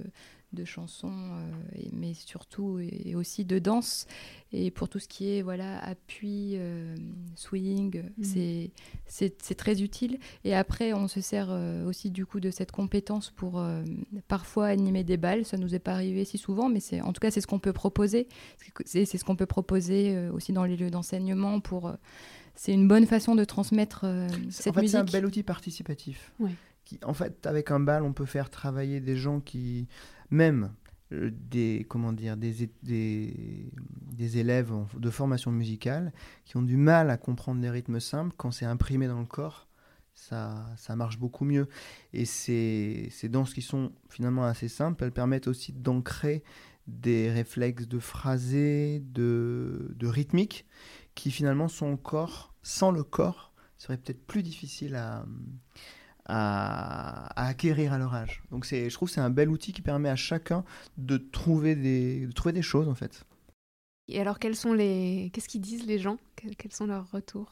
de 0.52 0.66
chansons, 0.66 1.12
euh, 1.12 1.82
mais 1.92 2.14
surtout 2.16 2.80
et 2.80 3.16
aussi 3.16 3.46
de 3.46 3.60
danse. 3.60 4.08
Et 4.52 4.72
pour 4.72 4.90
tout 4.90 5.00
ce 5.00 5.08
qui 5.08 5.32
est 5.32 5.42
voilà 5.44 5.80
appui, 5.84 6.54
euh, 6.56 6.96
swing, 7.36 8.04
mmh. 8.18 8.70
c'est 9.06 9.56
très 9.56 9.84
utile. 9.84 10.18
Et 10.44 10.56
après, 10.56 10.94
on 10.94 11.08
se 11.08 11.22
sert 11.22 11.50
aussi 11.86 12.10
du 12.10 12.26
coup 12.26 12.40
de 12.40 12.50
cette 12.50 12.72
compétence 12.72 13.30
pour 13.30 13.64
parfois 14.28 14.68
animer 14.68 15.04
des 15.04 15.18
balles. 15.18 15.46
Ça 15.46 15.58
nous 15.58 15.76
est 15.76 15.80
pas 15.80 15.94
arrivé 15.94 16.26
si 16.26 16.40
souvent, 16.40 16.68
mais 16.68 16.80
c'est 16.80 17.02
en 17.02 17.14
tout 17.14 17.20
cas 17.20 17.30
c'est 17.30 17.42
ce 17.42 17.48
qu'on 17.48 17.60
peut 17.60 17.74
proposer. 17.74 18.28
C'est 18.86 19.06
ce 19.06 19.24
qu'on 19.24 19.36
peut 19.36 19.46
proposer 19.46 20.30
aussi 20.30 20.52
dans 20.52 20.66
les 20.66 20.78
lieux 20.78 20.92
d'enseignement 20.92 21.60
pour 21.60 21.94
c'est 22.56 22.74
une 22.74 22.88
bonne 22.88 23.06
façon 23.06 23.36
de 23.36 23.44
transmettre 23.44 24.02
euh, 24.04 24.28
cette 24.50 24.68
en 24.68 24.82
fait, 24.82 24.88
C'est 24.88 24.98
un 24.98 25.04
bel 25.04 25.26
outil 25.26 25.44
participatif. 25.44 26.34
Qui, 26.86 27.00
en 27.04 27.14
fait, 27.14 27.46
avec 27.46 27.72
un 27.72 27.80
bal, 27.80 28.04
on 28.04 28.14
peut 28.14 28.26
faire 28.26 28.50
travailler 28.50 29.00
des 29.00 29.16
gens 29.16 29.40
qui, 29.40 29.88
même 30.30 30.72
euh, 31.14 31.32
des, 31.32 31.86
comment 31.88 32.14
dire, 32.14 32.38
des, 32.38 32.70
des, 32.84 33.72
des, 34.12 34.38
élèves 34.38 34.74
de 34.98 35.10
formation 35.10 35.52
musicale, 35.52 36.12
qui 36.46 36.58
ont 36.58 36.62
du 36.62 36.78
mal 36.78 37.10
à 37.10 37.18
comprendre 37.18 37.62
des 37.62 37.70
rythmes 37.70 38.00
simples, 38.00 38.34
quand 38.38 38.52
c'est 38.52 38.66
imprimé 38.66 39.08
dans 39.08 39.20
le 39.20 39.26
corps, 39.26 39.68
ça, 40.14 40.66
ça 40.78 40.96
marche 40.96 41.18
beaucoup 41.18 41.46
mieux. 41.46 41.68
Et 42.14 42.26
ces, 42.26 43.08
ces 43.12 43.30
danses 43.30 43.54
qui 43.54 43.62
sont 43.62 43.92
finalement 44.10 44.46
assez 44.46 44.68
simples, 44.68 45.04
elles 45.04 45.12
permettent 45.12 45.48
aussi 45.48 45.72
d'ancrer 45.72 46.44
des 46.88 47.32
réflexes 47.32 47.88
de 47.88 48.00
phrasé, 48.00 49.02
de, 49.06 49.94
de 49.96 50.08
rythmique, 50.08 50.66
qui 51.16 51.32
finalement 51.32 51.68
son 51.68 51.98
corps, 51.98 52.54
sans 52.62 52.92
le 52.92 53.04
corps, 53.04 53.54
serait 53.78 53.98
peut-être 53.98 54.26
plus 54.26 54.44
difficile 54.44 54.96
à, 54.96 55.26
à, 56.26 57.48
acquérir 57.48 57.94
à 57.94 57.98
leur 57.98 58.14
âge. 58.14 58.44
Donc 58.52 58.66
c'est, 58.66 58.90
je 58.90 58.96
trouve 58.96 59.10
que 59.10 59.16
c'est 59.16 59.22
un 59.22 59.30
bel 59.30 59.50
outil 59.50 59.74
qui 59.74 59.82
permet 59.82 60.10
à 60.10 60.16
chacun 60.16 60.64
de 60.98 61.18
trouver 61.18 61.76
des, 61.76 62.28
de 62.28 62.32
trouver 62.32 62.54
des 62.54 62.62
choses 62.62 62.88
en 62.88 62.96
fait. 62.96 63.26
Et 64.08 64.20
alors 64.20 64.40
quels 64.40 64.56
sont 64.56 64.74
les, 64.74 65.32
qu'est-ce 65.34 65.48
qu'ils 65.48 65.62
disent 65.62 65.86
les 65.86 66.00
gens? 66.00 66.18
Quels, 66.36 66.72
sont 66.72 66.88
leurs 66.88 67.10
retours? 67.12 67.50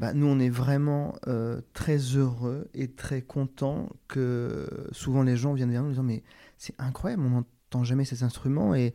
Bah, 0.00 0.12
nous, 0.12 0.26
on 0.26 0.40
est 0.40 0.50
vraiment 0.50 1.14
euh, 1.28 1.60
très 1.72 1.98
heureux 1.98 2.68
et 2.74 2.90
très 2.90 3.22
contents 3.22 3.88
que 4.08 4.88
souvent 4.92 5.22
les 5.22 5.36
gens 5.36 5.52
viennent 5.54 5.70
vers 5.70 5.82
nous 5.82 5.88
en 5.88 5.90
disant 5.90 6.02
mais 6.02 6.22
c'est 6.58 6.74
incroyable, 6.78 7.22
on 7.24 7.30
n'entend 7.30 7.84
jamais 7.84 8.04
ces 8.04 8.22
instruments 8.22 8.74
et, 8.74 8.94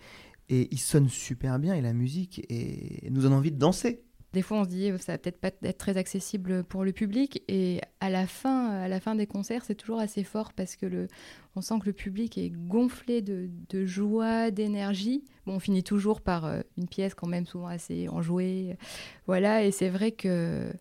et 0.50 0.68
il 0.72 0.80
sonne 0.80 1.10
super 1.10 1.60
bien 1.60 1.74
et 1.76 1.82
la 1.82 1.93
musique 1.93 2.45
et 2.50 3.08
nous 3.10 3.22
donne 3.22 3.34
envie 3.34 3.52
de 3.52 3.58
danser. 3.58 4.04
Des 4.32 4.43
fois, 4.43 4.60
on 4.60 4.64
se 4.64 4.70
dit 4.70 4.91
ça 5.00 5.14
va 5.14 5.18
peut-être 5.18 5.41
pas 5.41 5.50
être 5.64 5.78
très 5.80 5.97
accessible 5.97 6.64
pour 6.64 6.84
le 6.84 6.91
public 6.91 7.43
et 7.47 7.82
à 8.00 8.12
la 8.12 8.28
fin, 8.28 8.70
à 8.70 8.88
la 8.88 9.00
fin 9.00 9.16
des 9.16 9.26
concerts, 9.26 9.64
c'est 9.66 9.74
toujours 9.74 10.00
assez 10.00 10.24
fort 10.24 10.54
parce 10.54 10.76
que 10.76 10.86
le, 10.86 11.08
on 11.56 11.62
sent 11.62 11.80
que 11.80 11.88
le 11.88 11.93
public 11.93 12.38
est 12.38 12.52
gonflé 12.52 13.24
de, 13.24 13.50
de 13.70 13.86
joie, 13.86 14.52
d'énergie. 14.52 15.24
Bon, 15.47 15.56
on 15.56 15.60
finit 15.60 15.84
toujours 15.84 16.22
par 16.22 16.45
euh, 16.45 16.62
une 16.78 16.88
pièce 16.88 17.16
quand 17.16 17.28
même 17.28 17.47
souvent 17.47 17.68
assez 17.68 18.08
enjouée, 18.08 18.78
voilà. 19.26 19.64
Et 19.64 19.72
c'est 19.72 19.89
vrai 19.89 20.12
que 20.12 20.72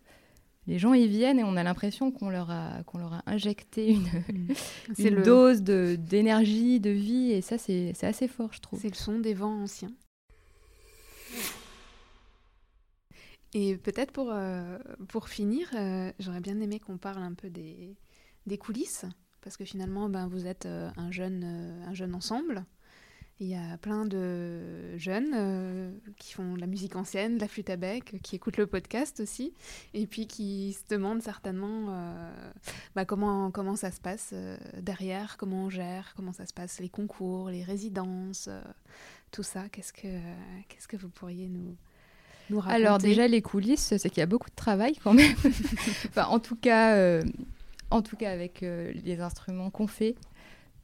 les 0.69 0.79
gens 0.79 0.93
y 0.93 1.07
viennent 1.07 1.39
et 1.39 1.43
on 1.43 1.57
a 1.57 1.63
l'impression 1.63 2.11
qu'on 2.11 2.29
leur 2.29 2.51
a 2.51 2.83
qu'on 2.85 2.99
leur 2.99 3.13
a 3.13 3.23
injecté 3.25 3.91
une, 3.91 4.07
mm. 5.19 5.23
dose 5.23 5.61
de 5.63 5.97
d'énergie, 5.97 6.79
de 6.79 6.91
vie 6.91 7.31
et 7.31 7.41
ça 7.41 7.57
c'est 7.57 7.93
assez 8.03 8.27
fort 8.27 8.53
je 8.53 8.61
trouve. 8.61 8.79
C'est 8.79 8.89
le 8.89 8.95
son 8.95 9.19
des 9.19 9.33
vents 9.33 9.63
anciens. 9.63 9.91
Et 13.53 13.77
peut-être 13.77 14.11
pour, 14.11 14.29
euh, 14.31 14.77
pour 15.07 15.27
finir, 15.27 15.67
euh, 15.73 16.11
j'aurais 16.19 16.39
bien 16.39 16.59
aimé 16.59 16.79
qu'on 16.79 16.97
parle 16.97 17.23
un 17.23 17.33
peu 17.33 17.49
des, 17.49 17.97
des 18.45 18.57
coulisses, 18.59 19.05
parce 19.41 19.57
que 19.57 19.65
finalement, 19.65 20.07
ben, 20.07 20.27
vous 20.27 20.45
êtes 20.45 20.67
euh, 20.67 20.91
un, 20.97 21.11
jeune, 21.11 21.43
un 21.43 21.93
jeune 21.95 22.13
ensemble. 22.13 22.63
Il 23.41 23.47
y 23.47 23.55
a 23.55 23.77
plein 23.77 24.05
de 24.05 24.97
jeunes 24.97 25.31
euh, 25.33 25.91
qui 26.17 26.33
font 26.33 26.55
de 26.55 26.59
la 26.59 26.67
musique 26.67 26.97
ancienne, 26.97 27.35
de 27.35 27.39
la 27.41 27.47
flûte 27.47 27.69
à 27.69 27.77
bec, 27.77 28.17
qui 28.21 28.35
écoutent 28.35 28.57
le 28.57 28.67
podcast 28.67 29.21
aussi, 29.21 29.53
et 29.93 30.07
puis 30.07 30.27
qui 30.27 30.73
se 30.73 30.93
demandent 30.93 31.21
certainement 31.21 31.85
euh, 31.89 32.31
bah, 32.95 33.05
comment, 33.05 33.49
comment 33.49 33.77
ça 33.77 33.91
se 33.91 34.01
passe 34.01 34.31
euh, 34.33 34.57
derrière, 34.81 35.37
comment 35.37 35.65
on 35.65 35.69
gère, 35.69 36.11
comment 36.17 36.33
ça 36.33 36.45
se 36.45 36.53
passe, 36.53 36.81
les 36.81 36.89
concours, 36.89 37.49
les 37.49 37.63
résidences, 37.63 38.49
tout 39.31 39.43
ça. 39.43 39.69
Qu'est-ce 39.71 39.93
que, 39.93 40.19
qu'est-ce 40.67 40.89
que 40.89 40.97
vous 40.97 41.09
pourriez 41.09 41.47
nous, 41.47 41.77
raconter? 42.59 42.75
Alors 42.75 42.97
déjà, 42.97 43.25
les 43.29 43.41
coulisses, 43.41 43.95
c'est 43.95 44.09
qu'il 44.09 44.19
y 44.19 44.23
a 44.23 44.25
beaucoup 44.25 44.49
de 44.49 44.55
travail 44.55 44.97
quand 45.01 45.13
même. 45.13 45.35
en 46.17 46.39
tout 46.39 46.57
cas, 46.57 47.21
en 47.89 48.01
tout 48.01 48.17
cas 48.17 48.31
avec 48.31 48.59
les 48.59 49.21
instruments 49.21 49.69
qu'on 49.69 49.87
fait 49.87 50.15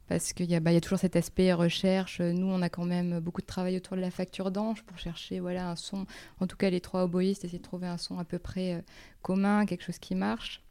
parce 0.08 0.32
qu'il 0.32 0.50
y, 0.50 0.60
bah, 0.60 0.72
y, 0.72 0.76
a 0.76 0.80
toujours 0.80 0.98
cet 0.98 1.16
aspect 1.16 1.52
recherche. 1.52 2.20
Nous, 2.20 2.46
on 2.46 2.62
a 2.62 2.68
quand 2.68 2.84
même 2.84 3.20
beaucoup 3.20 3.40
de 3.40 3.46
travail 3.46 3.76
autour 3.76 3.96
de 3.96 4.02
la 4.02 4.10
facture 4.10 4.50
d'ange 4.50 4.82
pour 4.84 4.98
chercher 4.98 5.40
voilà, 5.40 5.70
un 5.70 5.76
son, 5.76 6.06
en 6.40 6.46
tout 6.46 6.56
cas 6.56 6.70
les 6.70 6.80
trois 6.80 7.04
oboïstes, 7.04 7.44
essayer 7.44 7.58
de 7.58 7.64
trouver 7.64 7.86
un 7.86 7.98
son 7.98 8.18
à 8.18 8.24
peu 8.24 8.38
près 8.38 8.74
euh, 8.74 8.80
commun, 9.22 9.66
quelque 9.66 9.84
chose 9.84 9.98
qui 9.98 10.14
marche. 10.14 10.62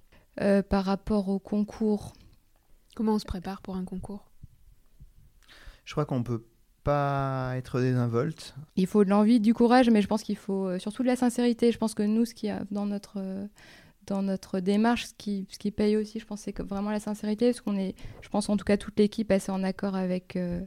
Euh, 0.41 0.61
par 0.61 0.83
rapport 0.83 1.29
au 1.29 1.39
concours. 1.39 2.11
Comment 2.93 3.13
on 3.13 3.19
se 3.19 3.25
prépare 3.25 3.61
pour 3.61 3.77
un 3.77 3.85
concours? 3.85 4.25
Je 5.85 5.93
crois 5.93 6.05
qu'on 6.05 6.23
peut 6.23 6.45
pas 6.83 7.53
être 7.55 7.79
désinvolte. 7.79 8.53
Il 8.75 8.85
faut 8.85 9.05
de 9.05 9.09
l'envie, 9.09 9.39
du 9.39 9.53
courage, 9.53 9.89
mais 9.89 10.01
je 10.01 10.07
pense 10.07 10.23
qu'il 10.23 10.35
faut 10.35 10.67
euh, 10.67 10.79
surtout 10.79 11.03
de 11.03 11.07
la 11.07 11.15
sincérité. 11.15 11.71
Je 11.71 11.77
pense 11.77 11.93
que 11.93 12.03
nous, 12.03 12.25
ce 12.25 12.33
qui 12.33 12.49
a 12.49 12.63
dans 12.69 12.85
notre 12.85 13.47
dans 14.07 14.21
notre 14.21 14.59
démarche, 14.59 15.05
ce 15.07 15.13
qui, 15.17 15.47
ce 15.49 15.57
qui 15.57 15.71
paye 15.71 15.97
aussi, 15.97 16.19
je 16.19 16.25
pense, 16.25 16.41
c'est 16.41 16.59
vraiment 16.61 16.91
la 16.91 16.99
sincérité, 16.99 17.47
parce 17.51 17.61
qu'on 17.61 17.77
est, 17.77 17.95
je 18.21 18.29
pense 18.29 18.49
en 18.49 18.57
tout 18.57 18.65
cas 18.65 18.77
toute 18.77 18.97
l'équipe 18.99 19.31
assez 19.31 19.51
en 19.51 19.63
accord 19.63 19.95
avec, 19.95 20.35
euh, 20.35 20.61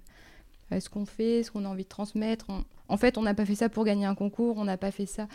ce 0.71 0.89
qu'on 0.89 1.07
fait, 1.07 1.43
ce 1.43 1.51
qu'on 1.51 1.65
a 1.65 1.69
envie 1.69 1.85
de 1.85 1.89
transmettre. 1.89 2.47
en 2.89 2.97
fait, 2.97 3.19
on 3.19 3.23
n'a 3.23 3.35
pas 3.35 3.45
fait 3.45 3.55
ça 3.55 3.69
pour 3.69 3.85
gagner 3.85 4.07
un 4.07 4.15
concours, 4.15 4.57
on 4.59 4.65
n'a 4.65 4.77
pas 4.77 4.91
fait 4.91 5.07
ça. 5.07 5.29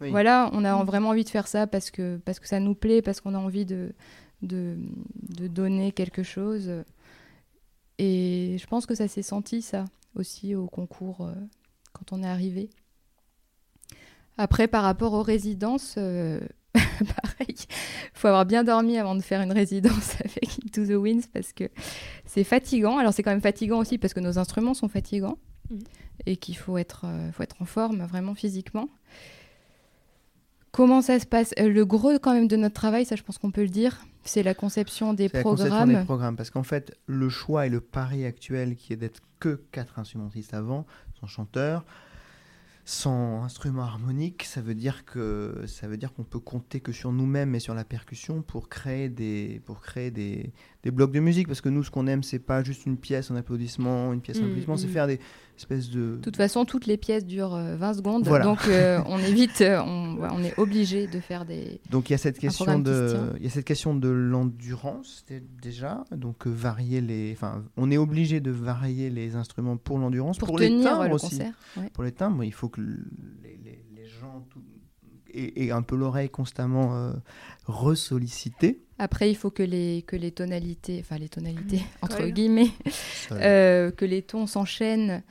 Voilà, 0.00 0.50
on 0.52 0.64
a 0.64 0.84
vraiment 0.84 1.08
envie 1.08 1.24
de 1.24 1.28
faire 1.28 1.48
ça 1.48 1.66
parce 1.66 1.90
que, 1.90 2.20
parce 2.24 2.38
que 2.38 2.46
ça 2.46 2.60
nous 2.60 2.74
plaît, 2.74 3.02
parce 3.02 3.20
qu'on 3.20 3.34
a 3.34 3.38
envie 3.38 3.66
de, 3.66 3.92
de, 4.42 4.76
de, 5.16 5.48
donner 5.48 5.90
quelque 5.90 6.22
chose. 6.22 6.70
Et 7.98 8.56
je 8.60 8.66
pense 8.66 8.86
que 8.86 8.94
ça 8.94 9.08
s'est 9.08 9.22
senti, 9.22 9.60
ça, 9.60 9.86
aussi 10.14 10.54
au 10.54 10.66
concours 10.66 11.22
euh, 11.22 11.34
quand 11.92 12.12
on 12.12 12.22
est 12.22 12.28
arrivé. 12.28 12.70
Après, 14.36 14.68
par 14.68 14.84
rapport 14.84 15.14
aux 15.14 15.22
résidences, 15.22 15.96
euh, 15.98 16.40
pareil. 17.22 17.56
Il 17.58 18.18
faut 18.18 18.28
avoir 18.28 18.46
bien 18.46 18.64
dormi 18.64 18.98
avant 18.98 19.14
de 19.14 19.22
faire 19.22 19.40
une 19.40 19.52
résidence 19.52 20.16
avec 20.20 20.58
Into 20.64 20.86
the 20.86 20.96
Winds 20.96 21.26
parce 21.32 21.52
que 21.52 21.64
c'est 22.24 22.44
fatigant. 22.44 22.98
Alors 22.98 23.12
c'est 23.12 23.22
quand 23.22 23.30
même 23.30 23.40
fatigant 23.40 23.78
aussi 23.78 23.98
parce 23.98 24.14
que 24.14 24.20
nos 24.20 24.38
instruments 24.38 24.74
sont 24.74 24.88
fatigants 24.88 25.38
mm. 25.70 25.78
et 26.26 26.36
qu'il 26.36 26.56
faut 26.56 26.78
être, 26.78 27.02
euh, 27.04 27.32
faut 27.32 27.42
être 27.42 27.56
en 27.60 27.64
forme 27.64 28.04
vraiment 28.04 28.34
physiquement. 28.34 28.88
Comment 30.70 31.02
ça 31.02 31.18
se 31.18 31.26
passe? 31.26 31.54
Euh, 31.58 31.68
Le 31.68 31.84
gros 31.84 32.18
quand 32.18 32.34
même 32.34 32.48
de 32.48 32.56
notre 32.56 32.74
travail, 32.74 33.04
ça 33.04 33.16
je 33.16 33.22
pense 33.22 33.38
qu'on 33.38 33.50
peut 33.50 33.62
le 33.62 33.68
dire, 33.68 33.98
c'est 34.24 34.42
la 34.42 34.54
conception 34.54 35.14
des 35.14 35.28
programmes. 35.28 35.56
La 35.56 35.64
conception 35.66 36.00
des 36.00 36.04
programmes, 36.04 36.36
parce 36.36 36.50
qu'en 36.50 36.62
fait, 36.62 36.96
le 37.06 37.28
choix 37.28 37.66
et 37.66 37.70
le 37.70 37.80
pari 37.80 38.24
actuel 38.24 38.76
qui 38.76 38.92
est 38.92 38.96
d'être 38.96 39.20
que 39.40 39.60
quatre 39.72 39.98
instrumentistes 39.98 40.54
avant, 40.54 40.86
sans 41.20 41.26
chanteur, 41.26 41.84
sans 42.88 43.42
instrument 43.44 43.82
harmonique, 43.82 44.44
ça 44.44 44.62
veut 44.62 44.74
dire 44.74 45.04
que 45.04 45.62
ça 45.66 45.86
veut 45.86 45.98
dire 45.98 46.14
qu'on 46.14 46.24
peut 46.24 46.38
compter 46.38 46.80
que 46.80 46.90
sur 46.90 47.12
nous-mêmes 47.12 47.54
et 47.54 47.60
sur 47.60 47.74
la 47.74 47.84
percussion 47.84 48.40
pour 48.40 48.70
créer 48.70 49.10
des 49.10 49.60
pour 49.66 49.82
créer 49.82 50.10
des, 50.10 50.54
des 50.82 50.90
blocs 50.90 51.12
de 51.12 51.20
musique 51.20 51.48
parce 51.48 51.60
que 51.60 51.68
nous 51.68 51.82
ce 51.82 51.90
qu'on 51.90 52.06
aime 52.06 52.22
c'est 52.22 52.38
pas 52.38 52.62
juste 52.62 52.86
une 52.86 52.96
pièce 52.96 53.30
en 53.30 53.36
applaudissement, 53.36 54.12
une 54.12 54.20
pièce 54.20 54.38
en 54.38 54.42
mmh, 54.42 54.44
applaudissement, 54.44 54.76
c'est 54.76 54.86
mmh. 54.86 54.90
faire 54.90 55.06
des 55.08 55.18
espèces 55.56 55.90
de 55.90 56.16
De 56.16 56.20
toute 56.22 56.36
façon, 56.36 56.64
toutes 56.64 56.86
les 56.86 56.96
pièces 56.96 57.26
durent 57.26 57.56
20 57.56 57.90
euh, 57.90 57.94
secondes 57.94 58.22
donc 58.24 58.60
euh, 58.68 59.00
on 59.06 59.18
évite 59.18 59.60
euh, 59.60 59.80
on, 59.80 60.18
on, 60.20 60.42
est 60.42 60.56
obligé 60.58 61.08
de 61.08 61.18
faire 61.18 61.44
des 61.44 61.80
Donc 61.90 62.10
il 62.10 62.12
y 62.12 62.14
a 62.14 62.18
cette 62.18 62.38
question 62.38 62.78
de 62.78 63.32
il 63.38 63.44
y 63.44 63.46
a 63.46 63.50
cette 63.50 63.64
question 63.64 63.94
de 63.94 64.08
l'endurance 64.08 65.24
déjà 65.60 66.04
donc 66.12 66.46
varier 66.46 67.00
les 67.00 67.32
enfin 67.32 67.64
on 67.76 67.90
est 67.90 67.98
obligé 67.98 68.40
de 68.40 68.50
varier 68.50 69.10
les 69.10 69.34
instruments 69.34 69.76
pour 69.76 69.98
l'endurance 69.98 70.38
pour, 70.38 70.58
les 70.58 70.80
timbres 70.82 71.12
aussi. 71.12 71.38
Concert, 71.38 71.54
Pour 71.92 72.04
les 72.04 72.12
timbres, 72.12 72.44
il 72.44 72.52
faut 72.52 72.68
que 72.68 72.80
les, 72.80 73.58
les, 73.64 73.84
les 73.94 74.06
gens 74.06 74.46
et, 75.32 75.70
un 75.70 75.82
peu 75.82 75.96
l'oreille 75.96 76.30
constamment 76.30 76.96
euh, 76.96 77.12
ressollicitée. 77.66 78.80
Après, 78.98 79.30
il 79.30 79.36
faut 79.36 79.50
que 79.50 79.62
les, 79.62 80.02
que 80.06 80.16
les 80.16 80.32
tonalités, 80.32 80.98
enfin 81.00 81.18
les 81.18 81.28
tonalités, 81.28 81.82
entre 82.02 82.26
guillemets, 82.26 82.70
euh, 83.32 83.90
que 83.90 84.04
les 84.04 84.22
tons 84.22 84.46
s'enchaînent 84.46 85.22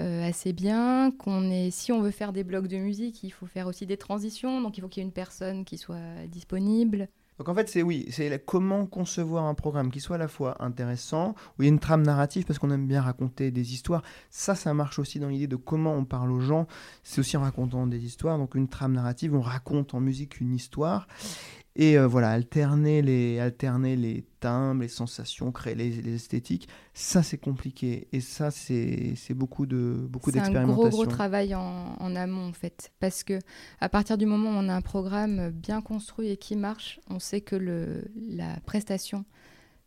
euh, 0.00 0.28
assez 0.28 0.52
bien, 0.52 1.12
qu'on 1.12 1.50
est, 1.50 1.70
si 1.70 1.92
on 1.92 2.02
veut 2.02 2.10
faire 2.10 2.32
des 2.32 2.42
blocs 2.42 2.66
de 2.66 2.78
musique, 2.78 3.22
il 3.22 3.30
faut 3.30 3.46
faire 3.46 3.66
aussi 3.66 3.86
des 3.86 3.96
transitions, 3.96 4.60
donc 4.60 4.76
il 4.76 4.80
faut 4.80 4.88
qu'il 4.88 5.02
y 5.02 5.04
ait 5.04 5.08
une 5.08 5.12
personne 5.12 5.64
qui 5.64 5.78
soit 5.78 6.26
disponible. 6.28 7.08
Donc 7.38 7.48
en 7.48 7.54
fait, 7.54 7.68
c'est 7.68 7.82
oui, 7.82 8.06
c'est 8.10 8.44
comment 8.44 8.86
concevoir 8.86 9.44
un 9.44 9.54
programme 9.54 9.90
qui 9.90 10.00
soit 10.00 10.16
à 10.16 10.18
la 10.18 10.28
fois 10.28 10.62
intéressant, 10.62 11.34
où 11.58 11.62
il 11.62 11.66
y 11.66 11.68
a 11.68 11.72
une 11.72 11.80
trame 11.80 12.02
narrative, 12.02 12.44
parce 12.44 12.58
qu'on 12.58 12.70
aime 12.70 12.86
bien 12.86 13.02
raconter 13.02 13.50
des 13.50 13.72
histoires. 13.72 14.02
Ça, 14.30 14.54
ça 14.54 14.72
marche 14.74 14.98
aussi 14.98 15.18
dans 15.18 15.28
l'idée 15.28 15.48
de 15.48 15.56
comment 15.56 15.94
on 15.94 16.04
parle 16.04 16.30
aux 16.30 16.40
gens. 16.40 16.66
C'est 17.02 17.20
aussi 17.20 17.36
en 17.36 17.40
racontant 17.40 17.86
des 17.86 18.04
histoires. 18.04 18.38
Donc 18.38 18.54
une 18.54 18.68
trame 18.68 18.92
narrative, 18.92 19.34
on 19.34 19.40
raconte 19.40 19.94
en 19.94 20.00
musique 20.00 20.40
une 20.40 20.54
histoire. 20.54 21.08
Et 21.76 21.98
euh, 21.98 22.06
voilà, 22.06 22.30
alterner 22.30 23.02
les, 23.02 23.40
alterner 23.40 23.96
les 23.96 24.24
timbres, 24.38 24.82
les 24.82 24.88
sensations, 24.88 25.50
créer 25.50 25.74
les, 25.74 26.14
esthétiques, 26.14 26.68
ça 26.92 27.24
c'est 27.24 27.38
compliqué. 27.38 28.06
Et 28.12 28.20
ça 28.20 28.52
c'est 28.52 29.16
beaucoup 29.30 29.66
de 29.66 30.06
beaucoup 30.08 30.30
d'expérimentation. 30.30 30.82
C'est 30.82 30.86
un 30.86 30.90
gros 30.90 31.04
gros 31.04 31.06
travail 31.06 31.54
en, 31.54 31.96
en, 31.98 32.14
amont 32.14 32.48
en 32.48 32.52
fait, 32.52 32.92
parce 33.00 33.24
que 33.24 33.40
à 33.80 33.88
partir 33.88 34.18
du 34.18 34.26
moment 34.26 34.50
où 34.50 34.54
on 34.54 34.68
a 34.68 34.74
un 34.74 34.82
programme 34.82 35.50
bien 35.50 35.82
construit 35.82 36.28
et 36.28 36.36
qui 36.36 36.54
marche, 36.54 37.00
on 37.10 37.18
sait 37.18 37.40
que 37.40 37.56
le, 37.56 38.04
la 38.14 38.60
prestation 38.66 39.24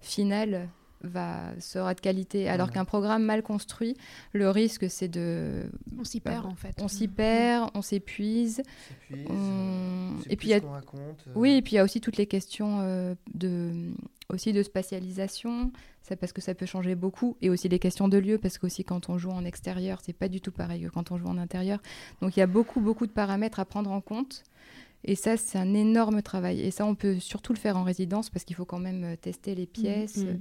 finale 0.02 0.68
va 1.02 1.52
sera 1.60 1.94
de 1.94 2.00
qualité. 2.00 2.50
Alors 2.50 2.72
qu'un 2.72 2.86
programme 2.86 3.24
mal 3.24 3.44
construit, 3.44 3.96
le 4.34 4.50
risque 4.50 4.90
c'est 4.90 5.08
de 5.08 5.64
on 6.00 6.04
s'y 6.04 6.20
perd 6.20 6.46
en 6.46 6.56
fait. 6.56 6.76
On 6.82 6.88
s'y 6.88 7.08
perd, 7.08 7.70
on 7.74 7.82
s'épuise. 7.82 8.64
Et 9.12 10.36
puis 10.36 10.50
il 10.50 10.52
y 10.52 10.54
a 10.54 10.60
raconte, 10.60 11.26
euh. 11.28 11.32
oui, 11.36 11.58
et 11.58 11.62
puis 11.62 11.74
il 11.74 11.76
y 11.76 11.80
a 11.80 11.84
aussi 11.84 12.02
toutes 12.02 12.18
les 12.18 12.28
questions 12.28 12.80
euh, 12.82 13.16
de 13.34 13.92
aussi 14.30 14.52
de 14.52 14.62
spatialisation, 14.62 15.72
ça 16.02 16.18
parce 16.18 16.34
que 16.34 16.42
ça 16.42 16.54
peut 16.54 16.66
changer 16.66 16.96
beaucoup, 16.96 17.38
et 17.42 17.50
aussi 17.50 17.70
les 17.70 17.80
questions 17.80 18.10
de 18.10 18.18
lieu 18.18 18.38
parce 18.38 18.58
qu'aussi 18.58 18.84
quand 18.84 19.10
on 19.10 19.18
joue 19.18 19.32
en 19.32 19.46
extérieur, 19.46 20.00
c'est 20.04 20.14
pas 20.14 20.28
du 20.28 20.42
tout 20.42 20.52
pareil 20.52 20.84
que 20.84 20.90
quand 20.90 21.12
on 21.12 21.18
joue 21.18 21.28
en 21.28 21.38
intérieur. 21.38 21.82
Donc 22.22 22.36
il 22.36 22.40
y 22.40 22.44
a 22.44 22.48
beaucoup 22.48 22.82
beaucoup 22.82 23.08
de 23.08 23.12
paramètres 23.12 23.60
à 23.60 23.66
prendre 23.66 23.92
en 23.92 24.02
compte. 24.02 24.44
Et 25.04 25.16
ça, 25.16 25.38
c'est 25.38 25.60
un 25.60 25.74
énorme 25.74 26.22
travail. 26.22 26.60
Et 26.60 26.72
ça, 26.72 26.86
on 26.86 26.96
peut 26.96 27.20
surtout 27.20 27.54
le 27.54 27.60
faire 27.60 27.78
en 27.78 27.84
résidence 27.84 28.30
parce 28.30 28.44
qu'il 28.44 28.56
faut 28.56 28.66
quand 28.66 28.80
même 28.80 29.04
euh, 29.04 29.16
tester 29.16 29.56
les 29.56 29.64
mmh, 29.64 29.68
pièces, 29.68 30.18
mmh 30.18 30.40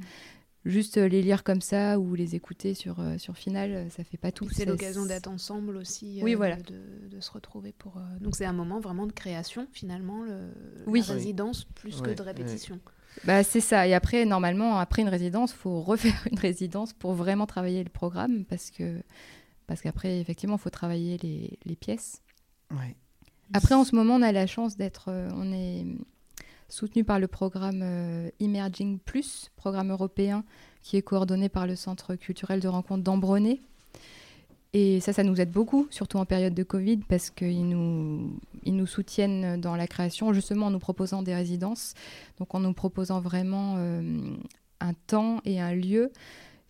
juste 0.66 0.98
euh, 0.98 1.08
les 1.08 1.22
lire 1.22 1.44
comme 1.44 1.60
ça 1.60 1.98
ou 1.98 2.14
les 2.14 2.34
écouter 2.34 2.74
sur, 2.74 3.00
euh, 3.00 3.18
sur 3.18 3.36
Final, 3.36 3.70
euh, 3.72 3.90
ça 3.90 4.04
fait 4.04 4.16
pas 4.16 4.32
tout. 4.32 4.48
C'est 4.50 4.64
l'occasion 4.64 5.06
d'être 5.06 5.28
ensemble 5.28 5.76
aussi, 5.76 6.20
oui, 6.22 6.34
voilà. 6.34 6.56
de, 6.56 7.20
se 7.20 7.30
retrouver 7.30 7.72
pour. 7.72 8.00
Donc 8.20 8.36
c'est 8.36 8.44
un 8.44 8.52
moment 8.52 8.78
vraiment 8.78 9.06
de 9.06 9.12
création 9.12 9.66
finalement, 9.72 10.22
le, 10.22 10.50
oui. 10.86 11.02
la 11.08 11.14
résidence 11.14 11.64
plus 11.64 12.02
que 12.02 12.10
de 12.10 12.22
répétition. 12.22 12.78
Bah, 13.24 13.42
c'est 13.42 13.62
ça. 13.62 13.88
Et 13.88 13.94
après, 13.94 14.26
normalement, 14.26 14.78
après 14.78 15.00
une 15.00 15.08
résidence, 15.08 15.52
il 15.52 15.56
faut 15.56 15.80
refaire 15.80 16.26
une 16.30 16.38
résidence 16.38 16.92
pour 16.92 17.14
vraiment 17.14 17.46
travailler 17.46 17.82
le 17.82 17.88
programme 17.88 18.44
parce 18.44 18.70
que 18.70 19.00
parce 19.66 19.80
qu'après, 19.80 20.20
effectivement, 20.20 20.56
il 20.56 20.60
faut 20.60 20.70
travailler 20.70 21.16
les, 21.22 21.58
les 21.64 21.74
pièces. 21.74 22.22
Après, 23.52 23.74
en 23.74 23.84
ce 23.84 23.96
moment, 23.96 24.16
on 24.16 24.22
a 24.22 24.30
la 24.30 24.46
chance 24.46 24.76
d'être, 24.76 25.10
on 25.10 25.52
est 25.52 25.86
soutenu 26.68 27.04
par 27.04 27.18
le 27.18 27.26
programme 27.26 27.80
euh, 27.82 28.30
Emerging 28.40 28.98
Plus, 28.98 29.50
programme 29.56 29.90
européen 29.90 30.44
qui 30.82 30.96
est 30.96 31.02
coordonné 31.02 31.48
par 31.48 31.66
le 31.66 31.74
Centre 31.74 32.14
culturel 32.14 32.60
de 32.60 32.68
rencontre 32.68 33.02
d'Ambronay. 33.02 33.60
Et 34.72 35.00
ça, 35.00 35.12
ça 35.12 35.24
nous 35.24 35.40
aide 35.40 35.50
beaucoup, 35.50 35.88
surtout 35.90 36.18
en 36.18 36.26
période 36.26 36.54
de 36.54 36.62
Covid, 36.62 36.98
parce 37.08 37.30
qu'ils 37.30 37.68
nous, 37.68 38.38
ils 38.62 38.76
nous 38.76 38.86
soutiennent 38.86 39.60
dans 39.60 39.74
la 39.74 39.86
création, 39.86 40.32
justement 40.32 40.66
en 40.66 40.70
nous 40.70 40.78
proposant 40.78 41.22
des 41.22 41.34
résidences, 41.34 41.94
donc 42.38 42.54
en 42.54 42.60
nous 42.60 42.74
proposant 42.74 43.20
vraiment 43.20 43.76
euh, 43.78 44.36
un 44.80 44.92
temps 45.06 45.40
et 45.44 45.60
un 45.60 45.74
lieu. 45.74 46.12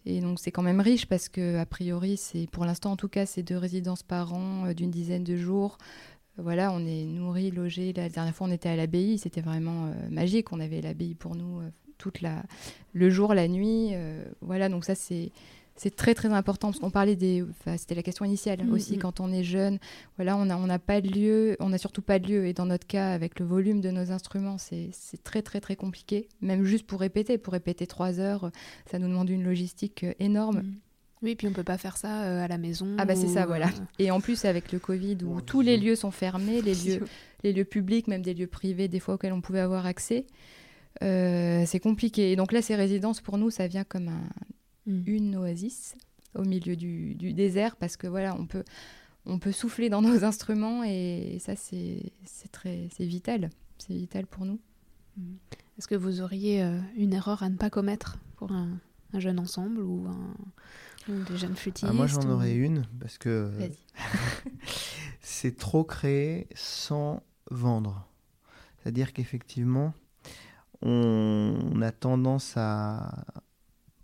Et 0.06 0.20
donc 0.20 0.38
c'est 0.38 0.52
quand 0.52 0.62
même 0.62 0.80
riche 0.80 1.06
parce 1.06 1.28
que 1.28 1.58
a 1.58 1.66
priori, 1.66 2.16
c'est 2.16 2.48
pour 2.52 2.64
l'instant 2.64 2.92
en 2.92 2.96
tout 2.96 3.08
cas, 3.08 3.26
c'est 3.26 3.42
deux 3.42 3.58
résidences 3.58 4.04
par 4.04 4.32
an 4.32 4.66
euh, 4.66 4.72
d'une 4.72 4.90
dizaine 4.90 5.24
de 5.24 5.36
jours 5.36 5.76
voilà, 6.38 6.72
on 6.72 6.84
est 6.86 7.04
nourri, 7.04 7.50
logé. 7.50 7.92
La 7.92 8.08
dernière 8.08 8.34
fois, 8.34 8.46
on 8.46 8.50
était 8.50 8.68
à 8.68 8.76
l'abbaye, 8.76 9.18
c'était 9.18 9.40
vraiment 9.40 9.86
euh, 9.86 9.92
magique. 10.10 10.52
On 10.52 10.60
avait 10.60 10.80
l'abbaye 10.80 11.14
pour 11.14 11.34
nous 11.34 11.60
euh, 11.60 11.70
toute 11.98 12.20
la, 12.20 12.42
le 12.92 13.08
jour, 13.10 13.34
la 13.34 13.48
nuit. 13.48 13.90
Euh, 13.92 14.24
voilà, 14.42 14.68
donc 14.68 14.84
ça, 14.84 14.94
c'est 14.94 15.30
c'est 15.78 15.94
très 15.94 16.14
très 16.14 16.28
important 16.28 16.68
parce 16.68 16.80
qu'on 16.80 16.90
parlait 16.90 17.16
des 17.16 17.44
c'était 17.76 17.94
la 17.94 18.02
question 18.02 18.24
initiale 18.24 18.64
mm, 18.64 18.72
aussi 18.72 18.96
mm. 18.96 18.98
quand 18.98 19.20
on 19.20 19.30
est 19.30 19.44
jeune 19.44 19.78
voilà 20.16 20.34
on 20.38 20.46
n'a 20.46 20.56
on 20.56 20.70
a 20.70 20.78
pas 20.78 21.02
de 21.02 21.08
lieu 21.08 21.54
on 21.60 21.68
n'a 21.68 21.76
surtout 21.76 22.00
pas 22.00 22.18
de 22.18 22.26
lieu 22.26 22.46
et 22.46 22.54
dans 22.54 22.64
notre 22.64 22.86
cas 22.86 23.10
avec 23.10 23.38
le 23.38 23.44
volume 23.44 23.82
de 23.82 23.90
nos 23.90 24.10
instruments 24.10 24.56
c'est 24.56 24.90
très 25.22 25.42
très 25.42 25.60
très 25.60 25.76
compliqué 25.76 26.28
même 26.40 26.64
juste 26.64 26.86
pour 26.86 26.98
répéter 26.98 27.36
pour 27.36 27.52
répéter 27.52 27.86
trois 27.86 28.20
heures 28.20 28.50
ça 28.90 28.98
nous 28.98 29.06
demande 29.06 29.28
une 29.28 29.44
logistique 29.44 30.06
énorme 30.18 30.60
mm. 30.60 30.74
Oui, 31.22 31.34
puis 31.34 31.48
on 31.48 31.52
peut 31.52 31.64
pas 31.64 31.78
faire 31.78 31.96
ça 31.96 32.24
euh, 32.24 32.44
à 32.44 32.48
la 32.48 32.58
maison. 32.58 32.94
Ah 32.98 33.04
bah 33.04 33.16
c'est 33.16 33.28
ça, 33.28 33.46
voilà. 33.46 33.68
Euh, 33.68 33.84
et 33.98 34.10
en 34.10 34.20
plus 34.20 34.44
avec 34.44 34.70
le 34.72 34.78
Covid 34.78 35.18
où 35.24 35.40
tous 35.40 35.62
les 35.62 35.78
lieux 35.78 35.96
sont 35.96 36.10
fermés, 36.10 36.60
les 36.60 36.74
lieux, 36.74 37.04
les 37.42 37.52
lieux 37.52 37.64
publics, 37.64 38.06
même 38.06 38.22
des 38.22 38.34
lieux 38.34 38.46
privés, 38.46 38.88
des 38.88 39.00
fois 39.00 39.14
auxquels 39.14 39.32
on 39.32 39.40
pouvait 39.40 39.60
avoir 39.60 39.86
accès, 39.86 40.26
euh, 41.02 41.64
c'est 41.66 41.80
compliqué. 41.80 42.32
Et 42.32 42.36
donc 42.36 42.52
là, 42.52 42.60
ces 42.60 42.74
résidences 42.74 43.20
pour 43.20 43.38
nous, 43.38 43.50
ça 43.50 43.66
vient 43.66 43.84
comme 43.84 44.08
un, 44.08 44.28
mm. 44.86 45.02
une 45.06 45.36
oasis 45.36 45.96
au 46.34 46.42
milieu 46.42 46.76
du, 46.76 47.14
du, 47.14 47.32
désert 47.32 47.76
parce 47.76 47.96
que 47.96 48.06
voilà, 48.06 48.36
on 48.38 48.44
peut, 48.44 48.64
on 49.24 49.38
peut 49.38 49.52
souffler 49.52 49.88
dans 49.88 50.02
nos 50.02 50.22
instruments 50.22 50.84
et, 50.84 51.38
ça 51.40 51.56
c'est 51.56 52.12
très, 52.52 52.88
c'est 52.94 53.06
vital, 53.06 53.48
c'est 53.78 53.94
vital 53.94 54.26
pour 54.26 54.44
nous. 54.44 54.60
Mm. 55.16 55.34
Est-ce 55.78 55.88
que 55.88 55.94
vous 55.94 56.20
auriez 56.20 56.62
une 56.96 57.12
erreur 57.12 57.42
à 57.42 57.50
ne 57.50 57.56
pas 57.56 57.68
commettre 57.68 58.18
pour 58.36 58.52
un, 58.52 58.78
un 59.12 59.20
jeune 59.20 59.38
ensemble 59.38 59.80
ou 59.80 60.06
un 60.08 60.34
jeunes 61.34 61.56
flûtistes 61.56 61.86
ah, 61.88 61.92
Moi, 61.92 62.06
j'en 62.06 62.28
aurais 62.30 62.54
une 62.54 62.84
parce 63.00 63.18
que 63.18 63.50
c'est 65.20 65.56
trop 65.56 65.84
créer 65.84 66.48
sans 66.54 67.22
vendre. 67.50 68.08
C'est-à-dire 68.78 69.12
qu'effectivement, 69.12 69.94
on 70.82 71.80
a 71.82 71.92
tendance 71.92 72.54
à, 72.56 73.24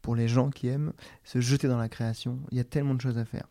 pour 0.03 0.17
les 0.17 0.29
gens 0.29 0.51
qui 0.51 0.69
aiment, 0.69 0.93
se 1.25 1.41
jeter 1.41 1.69
dans 1.69 1.79
la 1.79 1.89
création. 1.89 2.41
Il 2.51 2.59
y 2.59 2.61
a 2.61 2.65
tellement 2.65 2.95
de 2.95 3.01
choses 3.01 3.19
à 3.19 3.25
faire. 3.25 3.47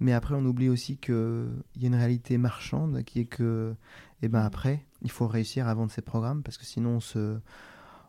Mais 0.00 0.12
après, 0.12 0.34
on 0.34 0.44
oublie 0.44 0.68
aussi 0.68 0.96
qu'il 0.96 1.48
y 1.76 1.84
a 1.84 1.86
une 1.86 1.94
réalité 1.94 2.36
marchande 2.36 3.04
qui 3.04 3.20
est 3.20 3.26
que, 3.26 3.74
eh 4.22 4.28
ben 4.28 4.42
après, 4.42 4.84
il 5.02 5.10
faut 5.10 5.28
réussir 5.28 5.68
à 5.68 5.74
vendre 5.74 5.92
ses 5.92 6.02
programmes 6.02 6.42
parce 6.42 6.58
que 6.58 6.64
sinon 6.64 6.96
on 6.96 7.00
se, 7.00 7.38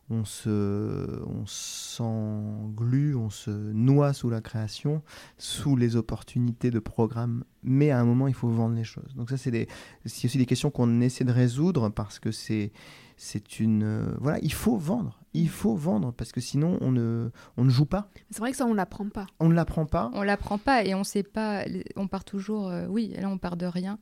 on 0.08 0.24
se, 0.24 1.20
on 1.26 1.44
s'englue, 1.46 3.16
on 3.16 3.30
se 3.30 3.50
noie 3.50 4.12
sous 4.12 4.30
la 4.30 4.40
création, 4.40 5.02
sous 5.36 5.76
les 5.76 5.96
opportunités 5.96 6.70
de 6.70 6.78
programme. 6.78 7.44
Mais 7.62 7.90
à 7.90 7.98
un 7.98 8.04
moment, 8.04 8.28
il 8.28 8.34
faut 8.34 8.48
vendre 8.48 8.76
les 8.76 8.84
choses. 8.84 9.14
Donc 9.16 9.30
ça, 9.30 9.36
c'est 9.36 9.50
des, 9.50 9.66
c'est 10.04 10.26
aussi 10.26 10.38
des 10.38 10.46
questions 10.46 10.70
qu'on 10.70 11.00
essaie 11.00 11.24
de 11.24 11.32
résoudre 11.32 11.88
parce 11.88 12.20
que 12.20 12.30
c'est, 12.30 12.72
c'est 13.16 13.58
une, 13.58 14.14
voilà, 14.20 14.38
il 14.42 14.52
faut 14.52 14.76
vendre. 14.76 15.20
Il 15.34 15.48
faut 15.48 15.74
vendre 15.74 16.12
parce 16.12 16.32
que 16.32 16.40
sinon 16.40 16.78
on 16.80 16.92
ne, 16.92 17.30
on 17.56 17.64
ne 17.64 17.70
joue 17.70 17.84
pas. 17.84 18.08
C'est 18.30 18.38
vrai 18.38 18.52
que 18.52 18.56
ça 18.56 18.66
on 18.66 18.74
l'apprend 18.74 19.08
pas. 19.08 19.26
On 19.40 19.48
ne 19.48 19.54
l'apprend 19.54 19.86
pas. 19.86 20.10
On 20.14 20.22
l'apprend 20.22 20.58
pas 20.58 20.84
et 20.84 20.94
on 20.94 21.04
sait 21.04 21.24
pas. 21.24 21.64
On 21.96 22.06
part 22.06 22.24
toujours. 22.24 22.68
Euh, 22.68 22.86
oui, 22.88 23.14
là 23.20 23.28
on 23.28 23.36
part 23.36 23.56
de 23.56 23.66
rien. 23.66 23.98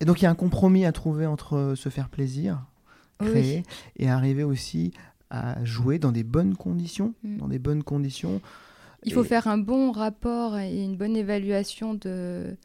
Et 0.00 0.04
donc 0.04 0.20
il 0.20 0.24
y 0.24 0.26
a 0.28 0.30
un 0.30 0.36
compromis 0.36 0.84
à 0.84 0.92
trouver 0.92 1.26
entre 1.26 1.72
se 1.76 1.88
faire 1.88 2.08
plaisir 2.08 2.66
créer 3.18 3.62
et 3.96 4.08
arriver 4.08 4.44
aussi 4.44 4.92
à 5.30 5.64
jouer 5.64 5.98
dans 5.98 6.12
des 6.12 6.24
bonnes 6.24 6.54
conditions, 6.54 7.14
mm. 7.22 7.38
dans 7.38 7.48
des 7.48 7.58
bonnes 7.58 7.82
conditions. 7.82 8.40
Il 9.04 9.12
faut 9.12 9.24
faire 9.24 9.46
un 9.46 9.58
bon 9.58 9.92
rapport 9.92 10.58
et 10.58 10.82
une 10.82 10.96
bonne 10.96 11.16
évaluation 11.16 11.94
de, 11.94 12.56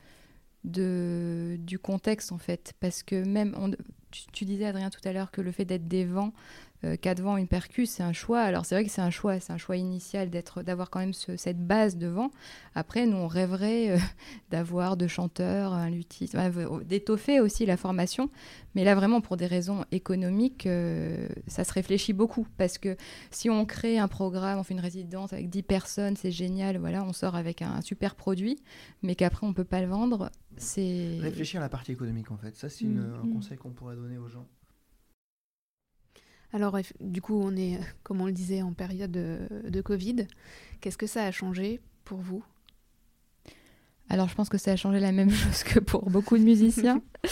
de, 0.63 1.57
du 1.59 1.77
contexte 1.77 2.31
en 2.31 2.37
fait, 2.37 2.73
parce 2.79 3.03
que 3.03 3.23
même 3.23 3.53
on, 3.57 3.71
tu, 4.31 4.45
disais 4.45 4.65
Adrien 4.65 4.89
tout 4.89 5.07
à 5.07 5.13
l'heure 5.13 5.31
que 5.31 5.41
le 5.41 5.51
fait 5.51 5.65
d'être 5.65 5.87
des 5.87 6.05
vents, 6.05 6.33
euh, 6.83 6.95
quatre 6.95 7.21
vents, 7.21 7.37
une 7.37 7.47
percus, 7.47 7.89
c'est 7.89 8.03
un 8.03 8.13
choix. 8.13 8.41
Alors 8.41 8.65
c'est 8.65 8.75
vrai 8.75 8.83
que 8.83 8.89
c'est 8.89 9.01
un 9.01 9.11
choix, 9.11 9.39
c'est 9.39 9.53
un 9.53 9.57
choix 9.57 9.77
initial 9.77 10.29
d'être, 10.29 10.63
d'avoir 10.63 10.89
quand 10.89 10.99
même 10.99 11.13
cette 11.13 11.65
base 11.65 11.95
de 11.95 12.07
vent. 12.07 12.31
Après, 12.73 13.05
nous 13.05 13.17
on 13.17 13.27
rêverait 13.27 13.91
euh, 13.91 13.97
d'avoir 14.51 14.97
de 14.97 15.07
chanteurs, 15.07 15.73
un 15.73 15.89
luthiste, 15.89 16.35
d'étoffer 16.85 17.39
aussi 17.39 17.65
la 17.65 17.77
formation. 17.77 18.29
Mais 18.73 18.83
là 18.83 18.95
vraiment 18.95 19.21
pour 19.21 19.37
des 19.37 19.45
raisons 19.45 19.85
économiques, 19.91 20.65
euh, 20.65 21.27
ça 21.47 21.63
se 21.63 21.73
réfléchit 21.73 22.13
beaucoup 22.13 22.47
parce 22.57 22.77
que 22.77 22.95
si 23.29 23.49
on 23.49 23.65
crée 23.65 23.99
un 23.99 24.07
programme, 24.07 24.59
on 24.59 24.63
fait 24.63 24.73
une 24.73 24.79
résidence 24.79 25.33
avec 25.33 25.49
10 25.49 25.63
personnes, 25.63 26.15
c'est 26.15 26.31
génial, 26.31 26.77
voilà, 26.77 27.03
on 27.03 27.13
sort 27.13 27.35
avec 27.35 27.61
un, 27.61 27.81
super 27.81 28.15
produit, 28.15 28.59
mais 29.03 29.15
qu'après 29.15 29.45
on 29.45 29.53
peut 29.53 29.63
pas 29.63 29.81
le 29.81 29.87
vendre, 29.87 30.31
c'est 30.57 31.17
réfléchir 31.19 31.59
à 31.59 31.63
la 31.63 31.69
partie 31.69 31.91
économique 31.91 32.31
en 32.31 32.37
fait. 32.37 32.55
Ça 32.55 32.69
c'est 32.69 32.85
mm. 32.85 33.19
un 33.21 33.27
mm. 33.27 33.33
conseil 33.33 33.57
qu'on 33.57 33.71
pourrait 33.71 33.95
donner 33.95 34.17
aux 34.17 34.29
gens. 34.29 34.47
Alors, 36.53 36.77
du 36.99 37.21
coup, 37.21 37.39
on 37.41 37.55
est, 37.55 37.79
comme 38.03 38.21
on 38.21 38.25
le 38.25 38.31
disait, 38.31 38.61
en 38.61 38.73
période 38.73 39.11
de, 39.11 39.81
Covid. 39.81 40.27
Qu'est-ce 40.79 40.97
que 40.97 41.07
ça 41.07 41.25
a 41.25 41.31
changé 41.31 41.79
pour 42.03 42.19
vous? 42.19 42.43
Alors, 44.09 44.27
je 44.27 44.35
pense 44.35 44.49
que 44.49 44.57
ça 44.57 44.71
a 44.71 44.75
changé 44.75 44.99
la 44.99 45.11
même 45.11 45.29
chose 45.31 45.63
que 45.63 45.79
pour 45.79 46.09
beaucoup 46.09 46.37
de 46.37 46.43
musiciens. 46.43 47.01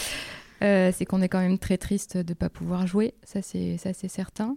Euh, 0.62 0.92
c'est 0.94 1.06
qu'on 1.06 1.22
est 1.22 1.28
quand 1.28 1.40
même 1.40 1.58
très 1.58 1.78
triste 1.78 2.18
de 2.18 2.32
ne 2.32 2.34
pas 2.34 2.50
pouvoir 2.50 2.86
jouer, 2.86 3.14
ça 3.24 3.40
c'est 3.40 3.78
certain. 4.08 4.56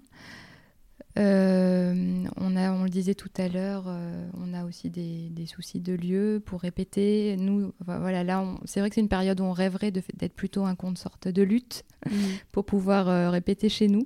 Euh, 1.18 2.26
on, 2.36 2.56
a, 2.58 2.72
on 2.72 2.84
le 2.84 2.90
disait 2.90 3.14
tout 3.14 3.32
à 3.38 3.48
l'heure, 3.48 3.86
euh, 3.88 4.28
on 4.34 4.54
a 4.54 4.66
aussi 4.66 4.90
des, 4.90 5.46
soucis 5.46 5.80
de 5.80 5.94
lieu 5.94 6.42
pour 6.46 6.60
répéter. 6.60 7.38
Nous, 7.38 7.72
voilà, 7.86 8.24
là, 8.24 8.46
c'est 8.66 8.80
vrai 8.80 8.90
que 8.90 8.96
c'est 8.96 9.02
une 9.02 9.08
période 9.08 9.40
où 9.40 9.44
on 9.44 9.54
rêverait 9.54 9.92
d'être 9.92 10.34
plutôt 10.34 10.66
un 10.66 10.76
compte 10.76 10.98
sorte 10.98 11.30
de 11.30 11.42
lutte 11.42 11.86
mmh. 12.06 12.12
pour 12.52 12.66
pouvoir 12.66 13.32
répéter 13.32 13.70
chez 13.70 13.88
nous. 13.88 14.06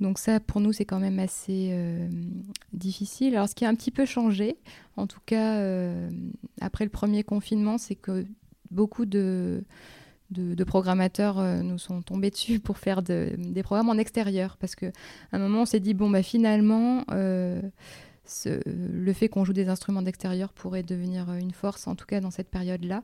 Donc 0.00 0.18
ça, 0.18 0.40
pour 0.40 0.60
nous, 0.60 0.72
c'est 0.72 0.84
quand 0.84 1.00
même 1.00 1.18
assez 1.18 1.70
euh, 1.72 2.08
difficile. 2.72 3.34
Alors 3.34 3.48
ce 3.48 3.54
qui 3.54 3.64
a 3.64 3.68
un 3.68 3.74
petit 3.74 3.90
peu 3.90 4.04
changé, 4.04 4.58
en 4.96 5.06
tout 5.06 5.20
cas 5.24 5.56
euh, 5.56 6.10
après 6.60 6.84
le 6.84 6.90
premier 6.90 7.22
confinement, 7.22 7.78
c'est 7.78 7.94
que 7.94 8.26
beaucoup 8.70 9.06
de, 9.06 9.64
de, 10.30 10.64
programmateurs 10.64 11.38
euh, 11.38 11.62
nous 11.62 11.78
sont 11.78 12.02
tombés 12.02 12.30
dessus 12.30 12.60
pour 12.60 12.76
faire 12.76 13.02
des 13.02 13.62
programmes 13.62 13.88
en 13.88 13.96
extérieur. 13.96 14.58
Parce 14.58 14.74
qu'à 14.74 14.90
un 15.32 15.38
moment, 15.38 15.62
on 15.62 15.66
s'est 15.66 15.80
dit, 15.80 15.94
bon, 15.94 16.10
bah, 16.10 16.22
finalement, 16.22 17.04
le 17.08 17.62
fait 19.14 19.28
qu'on 19.28 19.44
joue 19.44 19.54
des 19.54 19.68
instruments 19.68 20.02
d'extérieur 20.02 20.52
pourrait 20.52 20.82
devenir 20.82 21.32
une 21.32 21.52
force, 21.52 21.86
en 21.86 21.94
tout 21.94 22.06
cas 22.06 22.20
dans 22.20 22.30
cette 22.30 22.50
période-là. 22.50 23.02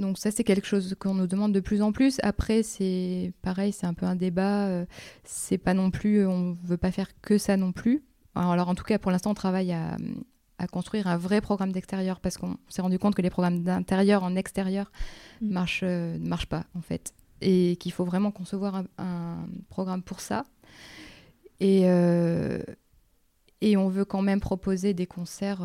Donc 0.00 0.18
ça, 0.18 0.30
c'est 0.30 0.44
quelque 0.44 0.66
chose 0.66 0.96
qu'on 0.98 1.14
nous 1.14 1.26
demande 1.26 1.52
de 1.52 1.60
plus 1.60 1.82
en 1.82 1.92
plus. 1.92 2.18
Après, 2.22 2.62
c'est 2.62 3.32
pareil, 3.42 3.72
c'est 3.72 3.86
un 3.86 3.94
peu 3.94 4.06
un 4.06 4.16
débat. 4.16 4.66
Euh, 4.66 4.86
c'est 5.24 5.58
pas 5.58 5.74
non 5.74 5.90
plus, 5.90 6.26
on 6.26 6.56
veut 6.64 6.78
pas 6.78 6.90
faire 6.90 7.08
que 7.20 7.38
ça 7.38 7.56
non 7.56 7.72
plus. 7.72 8.02
Alors, 8.34 8.68
en 8.68 8.74
tout 8.74 8.84
cas, 8.84 8.98
pour 8.98 9.10
l'instant, 9.10 9.30
on 9.30 9.34
travaille 9.34 9.72
à, 9.72 9.96
construire 10.72 11.06
un 11.06 11.16
vrai 11.16 11.40
programme 11.40 11.72
d'extérieur 11.72 12.20
parce 12.20 12.36
qu'on 12.36 12.58
s'est 12.68 12.82
rendu 12.82 12.98
compte 12.98 13.14
que 13.14 13.22
les 13.22 13.30
programmes 13.30 13.62
d'intérieur 13.62 14.24
en 14.24 14.36
extérieur 14.36 14.92
ne 15.40 15.48
mm. 15.48 15.52
marchent, 15.52 15.80
euh, 15.84 16.18
marchent 16.18 16.48
pas 16.48 16.64
en 16.74 16.82
fait, 16.82 17.14
et 17.40 17.76
qu'il 17.76 17.92
faut 17.92 18.04
vraiment 18.04 18.30
concevoir 18.30 18.84
un, 18.98 19.46
programme 19.70 20.02
pour 20.02 20.20
ça. 20.20 20.44
Et 21.60 21.82
euh, 21.84 22.62
et 23.62 23.76
on 23.76 23.88
veut 23.88 24.04
quand 24.04 24.22
même 24.22 24.40
proposer 24.40 24.94
des 24.94 25.06
concerts 25.06 25.62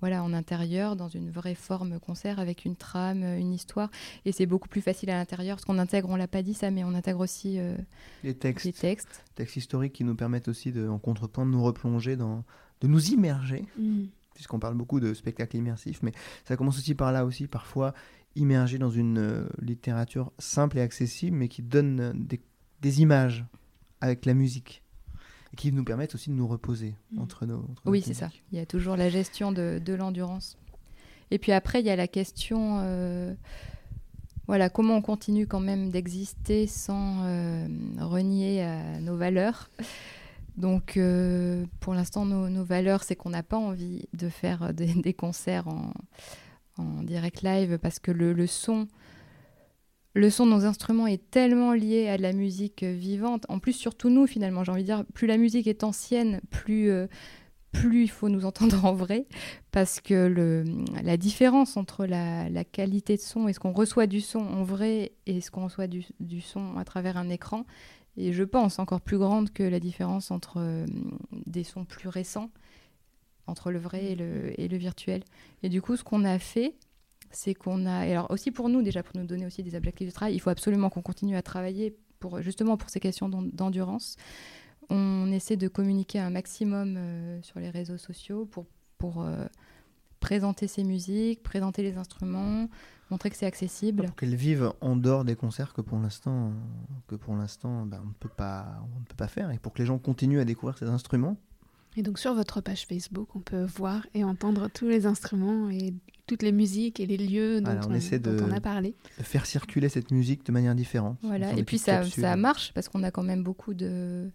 voilà, 0.00 0.22
en 0.22 0.32
intérieur, 0.32 0.96
dans 0.96 1.08
une 1.08 1.30
vraie 1.30 1.54
forme 1.54 1.98
concert, 1.98 2.38
avec 2.38 2.64
une 2.64 2.76
trame, 2.76 3.22
une 3.22 3.52
histoire. 3.52 3.90
Et 4.24 4.32
c'est 4.32 4.46
beaucoup 4.46 4.68
plus 4.68 4.80
facile 4.80 5.10
à 5.10 5.14
l'intérieur, 5.14 5.56
parce 5.56 5.64
qu'on 5.64 5.78
intègre, 5.78 6.08
on 6.10 6.16
l'a 6.16 6.28
pas 6.28 6.42
dit 6.42 6.54
ça, 6.54 6.70
mais 6.70 6.84
on 6.84 6.94
intègre 6.94 7.20
aussi 7.20 7.58
euh, 7.58 7.76
les 8.22 8.34
textes. 8.34 8.66
Les 8.66 8.72
textes. 8.72 9.24
Textes 9.34 9.56
historiques 9.56 9.92
qui 9.92 10.04
nous 10.04 10.14
permettent 10.14 10.48
aussi, 10.48 10.72
de, 10.72 10.88
en 10.88 10.98
contrepoint, 10.98 11.46
de 11.46 11.50
nous 11.50 11.62
replonger, 11.62 12.16
dans, 12.16 12.44
de 12.80 12.86
nous 12.86 13.10
immerger, 13.10 13.64
mm. 13.78 14.04
puisqu'on 14.34 14.58
parle 14.58 14.74
beaucoup 14.74 15.00
de 15.00 15.14
spectacles 15.14 15.56
immersifs, 15.56 16.02
mais 16.02 16.12
ça 16.44 16.56
commence 16.56 16.78
aussi 16.78 16.94
par 16.94 17.12
là 17.12 17.24
aussi, 17.24 17.46
parfois 17.46 17.94
immerger 18.36 18.78
dans 18.78 18.90
une 18.90 19.18
euh, 19.18 19.48
littérature 19.60 20.32
simple 20.38 20.78
et 20.78 20.80
accessible, 20.80 21.36
mais 21.36 21.48
qui 21.48 21.62
donne 21.62 22.12
des, 22.14 22.40
des 22.82 23.00
images 23.00 23.44
avec 24.00 24.26
la 24.26 24.34
musique 24.34 24.82
et 25.52 25.56
qui 25.56 25.72
nous 25.72 25.84
permettent 25.84 26.14
aussi 26.14 26.30
de 26.30 26.34
nous 26.34 26.46
reposer 26.46 26.94
mm. 27.12 27.20
entre 27.20 27.46
nos. 27.46 27.64
oui, 27.84 28.02
c'est 28.02 28.14
ça. 28.14 28.30
Il 28.52 28.58
y 28.58 28.60
a 28.60 28.66
toujours 28.66 28.96
la 28.96 29.08
gestion 29.08 29.52
de, 29.52 29.80
de 29.84 29.94
l'endurance. 29.94 30.56
Et 31.30 31.38
puis 31.38 31.52
après, 31.52 31.80
il 31.80 31.86
y 31.86 31.90
a 31.90 31.96
la 31.96 32.08
question, 32.08 32.78
euh, 32.80 33.34
voilà, 34.46 34.70
comment 34.70 34.96
on 34.96 35.02
continue 35.02 35.46
quand 35.46 35.60
même 35.60 35.90
d'exister 35.90 36.66
sans 36.66 37.24
euh, 37.24 37.66
renier 37.98 38.62
à 38.62 39.00
nos 39.00 39.16
valeurs. 39.16 39.70
Donc, 40.56 40.96
euh, 40.96 41.64
pour 41.80 41.94
l'instant, 41.94 42.24
nos, 42.24 42.48
nos, 42.48 42.64
valeurs, 42.64 43.04
c'est 43.04 43.14
qu'on 43.14 43.30
n'a 43.30 43.42
pas 43.42 43.58
envie 43.58 44.08
de 44.14 44.28
faire 44.28 44.74
des, 44.74 44.92
des 44.94 45.14
concerts 45.14 45.68
en, 45.68 45.92
en, 46.78 47.02
direct 47.02 47.42
live 47.42 47.78
parce 47.78 47.98
que 47.98 48.10
le, 48.10 48.32
le 48.32 48.46
son 48.46 48.88
le 50.18 50.30
son 50.30 50.46
de 50.46 50.50
nos 50.50 50.64
instruments 50.64 51.06
est 51.06 51.30
tellement 51.30 51.72
lié 51.72 52.08
à 52.08 52.16
la 52.16 52.32
musique 52.32 52.82
euh, 52.82 52.92
vivante. 52.92 53.46
En 53.48 53.60
plus, 53.60 53.72
surtout 53.72 54.10
nous, 54.10 54.26
finalement, 54.26 54.64
j'ai 54.64 54.72
envie 54.72 54.82
de 54.82 54.86
dire, 54.86 55.04
plus 55.14 55.28
la 55.28 55.36
musique 55.36 55.68
est 55.68 55.84
ancienne, 55.84 56.40
plus, 56.50 56.90
euh, 56.90 57.06
plus 57.70 58.02
il 58.02 58.10
faut 58.10 58.28
nous 58.28 58.44
entendre 58.44 58.84
en 58.84 58.94
vrai, 58.94 59.26
parce 59.70 60.00
que 60.00 60.64
la 61.04 61.16
différence 61.16 61.76
entre 61.76 62.04
la, 62.04 62.64
qualité 62.64 63.14
de 63.14 63.20
son 63.20 63.46
et 63.46 63.52
ce 63.52 63.60
qu'on 63.60 63.72
reçoit 63.72 64.08
du 64.08 64.20
son 64.20 64.40
en 64.40 64.64
vrai 64.64 65.12
et 65.26 65.40
ce 65.40 65.52
qu'on 65.52 65.64
reçoit 65.64 65.86
du, 65.86 66.04
son 66.40 66.76
à 66.76 66.84
travers 66.84 67.16
un 67.16 67.28
écran 67.28 67.64
est, 68.16 68.32
je 68.32 68.42
pense, 68.42 68.80
encore 68.80 69.00
plus 69.00 69.18
grande 69.18 69.52
que 69.52 69.62
la 69.62 69.78
différence 69.78 70.32
entre 70.32 70.56
euh, 70.56 70.84
des 71.46 71.62
sons 71.62 71.84
plus 71.84 72.08
récents, 72.08 72.50
entre 73.46 73.70
le 73.70 73.78
vrai 73.78 74.16
et 74.58 74.68
le 74.68 74.76
virtuel. 74.76 75.22
Et 75.62 75.68
du 75.68 75.80
coup, 75.80 75.96
ce 75.96 76.02
qu'on 76.02 76.24
a 76.24 76.40
fait, 76.40 76.74
c'est 77.30 77.54
qu'on 77.54 77.86
a, 77.86 78.06
et 78.06 78.12
alors 78.12 78.30
aussi 78.30 78.50
pour 78.50 78.68
nous 78.68 78.82
déjà, 78.82 79.02
pour 79.02 79.16
nous 79.16 79.26
donner 79.26 79.46
aussi 79.46 79.62
des 79.62 79.74
objectifs 79.74 80.08
de 80.08 80.12
travail, 80.12 80.34
il 80.34 80.40
faut 80.40 80.50
absolument 80.50 80.90
qu'on 80.90 81.02
continue 81.02 81.36
à 81.36 81.42
travailler 81.42 81.96
pour 82.20 82.40
justement 82.42 82.76
pour 82.76 82.90
ces 82.90 83.00
questions 83.00 83.28
d'endurance. 83.28 84.16
On 84.90 85.30
essaie 85.30 85.56
de 85.56 85.68
communiquer 85.68 86.18
un 86.18 86.30
maximum 86.30 86.96
euh, 86.96 87.42
sur 87.42 87.60
les 87.60 87.70
réseaux 87.70 87.98
sociaux 87.98 88.46
pour, 88.46 88.66
pour 88.96 89.22
euh, 89.22 89.44
présenter 90.20 90.66
ces 90.66 90.82
musiques, 90.82 91.42
présenter 91.42 91.82
les 91.82 91.98
instruments, 91.98 92.68
montrer 93.10 93.30
que 93.30 93.36
c'est 93.36 93.46
accessible. 93.46 94.06
Pour 94.06 94.16
qu'elles 94.16 94.34
vivent 94.34 94.72
en 94.80 94.96
dehors 94.96 95.24
des 95.24 95.36
concerts 95.36 95.74
que 95.74 95.82
pour 95.82 95.98
l'instant, 95.98 96.52
que 97.06 97.16
pour 97.16 97.36
l'instant, 97.36 97.84
ben, 97.84 98.00
on 98.02 98.08
ne 98.08 98.14
peut 98.14 98.30
pas, 98.30 98.80
on 98.96 99.00
ne 99.00 99.04
peut 99.04 99.16
pas 99.16 99.28
faire, 99.28 99.50
et 99.50 99.58
pour 99.58 99.74
que 99.74 99.80
les 99.80 99.86
gens 99.86 99.98
continuent 99.98 100.40
à 100.40 100.44
découvrir 100.44 100.78
ces 100.78 100.86
instruments. 100.86 101.36
Et 101.96 102.02
donc 102.02 102.18
sur 102.18 102.34
votre 102.34 102.60
page 102.60 102.86
Facebook, 102.86 103.34
on 103.34 103.40
peut 103.40 103.64
voir 103.64 104.06
et 104.14 104.24
entendre 104.24 104.68
tous 104.68 104.88
les 104.88 105.06
instruments 105.06 105.68
et 105.70 105.94
toutes 106.28 106.42
les 106.42 106.52
musiques 106.52 107.00
et 107.00 107.06
les 107.06 107.16
lieux 107.16 107.60
dont, 107.60 107.80
on, 107.88 107.94
essaie 107.94 108.20
de, 108.20 108.38
a 108.52 108.60
parlé. 108.60 108.94
De 109.18 109.24
faire 109.24 109.46
circuler 109.46 109.88
cette 109.88 110.12
musique 110.12 110.46
de 110.46 110.52
manière 110.52 110.76
différente. 110.76 111.16
Voilà, 111.22 111.52
et 111.54 111.64
puis 111.64 111.78
ça, 111.78 112.04
ça 112.04 112.36
marche 112.36 112.72
parce 112.74 112.88
qu'on 112.88 113.02
a 113.02 113.10
quand 113.10 113.24
même 113.24 113.42
beaucoup 113.42 113.74
de, 113.74 114.30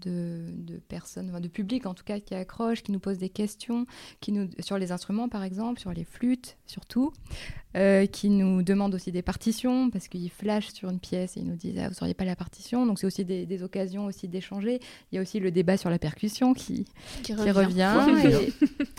de, 0.00 0.80
personnes, 0.88 1.30
de 1.40 1.48
public 1.48 1.86
en 1.86 1.94
tout 1.94 2.04
cas, 2.04 2.20
qui 2.20 2.34
accrochent, 2.34 2.82
qui 2.82 2.92
nous 2.92 3.00
posent 3.00 3.18
des 3.18 3.28
questions, 3.28 3.86
qui 4.20 4.32
nous, 4.32 4.48
sur 4.60 4.78
les 4.78 4.92
instruments 4.92 5.28
par 5.28 5.42
exemple, 5.42 5.80
sur 5.80 5.92
les 5.92 6.04
flûtes 6.04 6.56
surtout, 6.66 7.12
euh, 7.76 8.06
qui 8.06 8.30
nous 8.30 8.62
demandent 8.62 8.94
aussi 8.94 9.12
des 9.12 9.22
partitions 9.22 9.90
parce 9.90 10.08
qu'ils 10.08 10.30
flashent 10.30 10.72
sur 10.72 10.88
une 10.88 11.00
pièce 11.00 11.36
et 11.36 11.40
ils 11.40 11.46
nous 11.46 11.56
disent 11.56 11.78
ah, 11.78 11.88
vous 11.88 11.94
n'auriez 12.00 12.14
pas 12.14 12.24
la 12.24 12.34
partition. 12.34 12.86
Donc 12.86 12.98
c'est 12.98 13.06
aussi 13.06 13.24
des, 13.24 13.62
occasions 13.62 14.06
aussi 14.06 14.26
d'échanger. 14.26 14.80
Il 15.12 15.16
y 15.16 15.18
a 15.18 15.22
aussi 15.22 15.38
le 15.38 15.50
débat 15.50 15.76
sur 15.76 15.90
la 15.90 15.98
percussion 15.98 16.54
qui, 16.54 16.86
qui, 17.22 17.34
revient. 17.34 17.94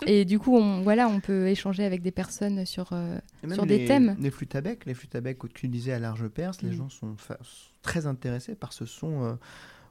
et, 0.06 0.24
du 0.24 0.38
coup, 0.38 0.56
on, 0.56 0.82
voilà, 0.82 1.08
on 1.08 1.20
peut 1.20 1.48
échanger 1.48 1.84
avec 1.84 2.02
des 2.02 2.10
personnes 2.10 2.64
sur, 2.64 2.90
euh, 2.92 3.18
sur 3.52 3.66
des 3.66 3.86
thèmes. 3.86 4.16
Les 4.20 4.30
flûtes 4.30 4.54
à 4.54 4.60
bec, 4.60 4.86
les 4.86 4.94
flûtes 4.94 5.14
à 5.14 5.20
bec 5.20 5.38
que 5.38 5.46
tu 5.48 5.68
disais 5.68 5.92
à 5.92 5.98
large 5.98 6.28
perce, 6.28 6.62
les 6.62 6.70
mm. 6.70 6.74
gens 6.74 6.88
sont 6.90 7.16
très 7.82 8.06
intéressés 8.06 8.54
par 8.54 8.72
ce 8.72 8.86
son. 8.86 9.24
Euh, 9.24 9.34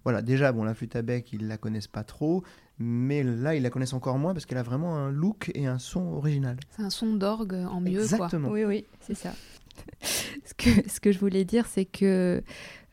voilà, 0.04 0.22
déjà, 0.22 0.52
bon, 0.52 0.64
la 0.64 0.74
flûte 0.74 0.96
à 0.96 1.02
bec, 1.02 1.32
ils 1.34 1.48
la 1.48 1.58
connaissent 1.58 1.88
pas 1.88 2.04
trop, 2.04 2.44
mais 2.78 3.24
là, 3.24 3.56
ils 3.56 3.64
la 3.64 3.70
connaissent 3.70 3.94
encore 3.94 4.18
moins 4.18 4.34
parce 4.34 4.46
qu'elle 4.46 4.58
a 4.58 4.64
vraiment 4.64 4.96
un 4.96 5.12
look 5.12 5.52
et 5.54 5.68
un 5.68 5.80
son 5.80 6.14
original. 6.14 6.58
C'est 6.72 6.84
un 6.84 6.90
son 6.90 7.14
d'orgue 7.14 7.54
en 7.54 7.82
mieux, 7.82 8.02
Exactement. 8.02 8.50
Oui, 8.50 8.64
oui, 8.64 8.86
c'est 9.02 9.16
ça. 9.16 9.34
ce, 10.02 10.54
que, 10.54 10.90
ce 10.90 11.00
que 11.00 11.12
je 11.12 11.20
voulais 11.20 11.46
dire, 11.46 11.66
c'est 11.68 11.86
que 11.86 12.42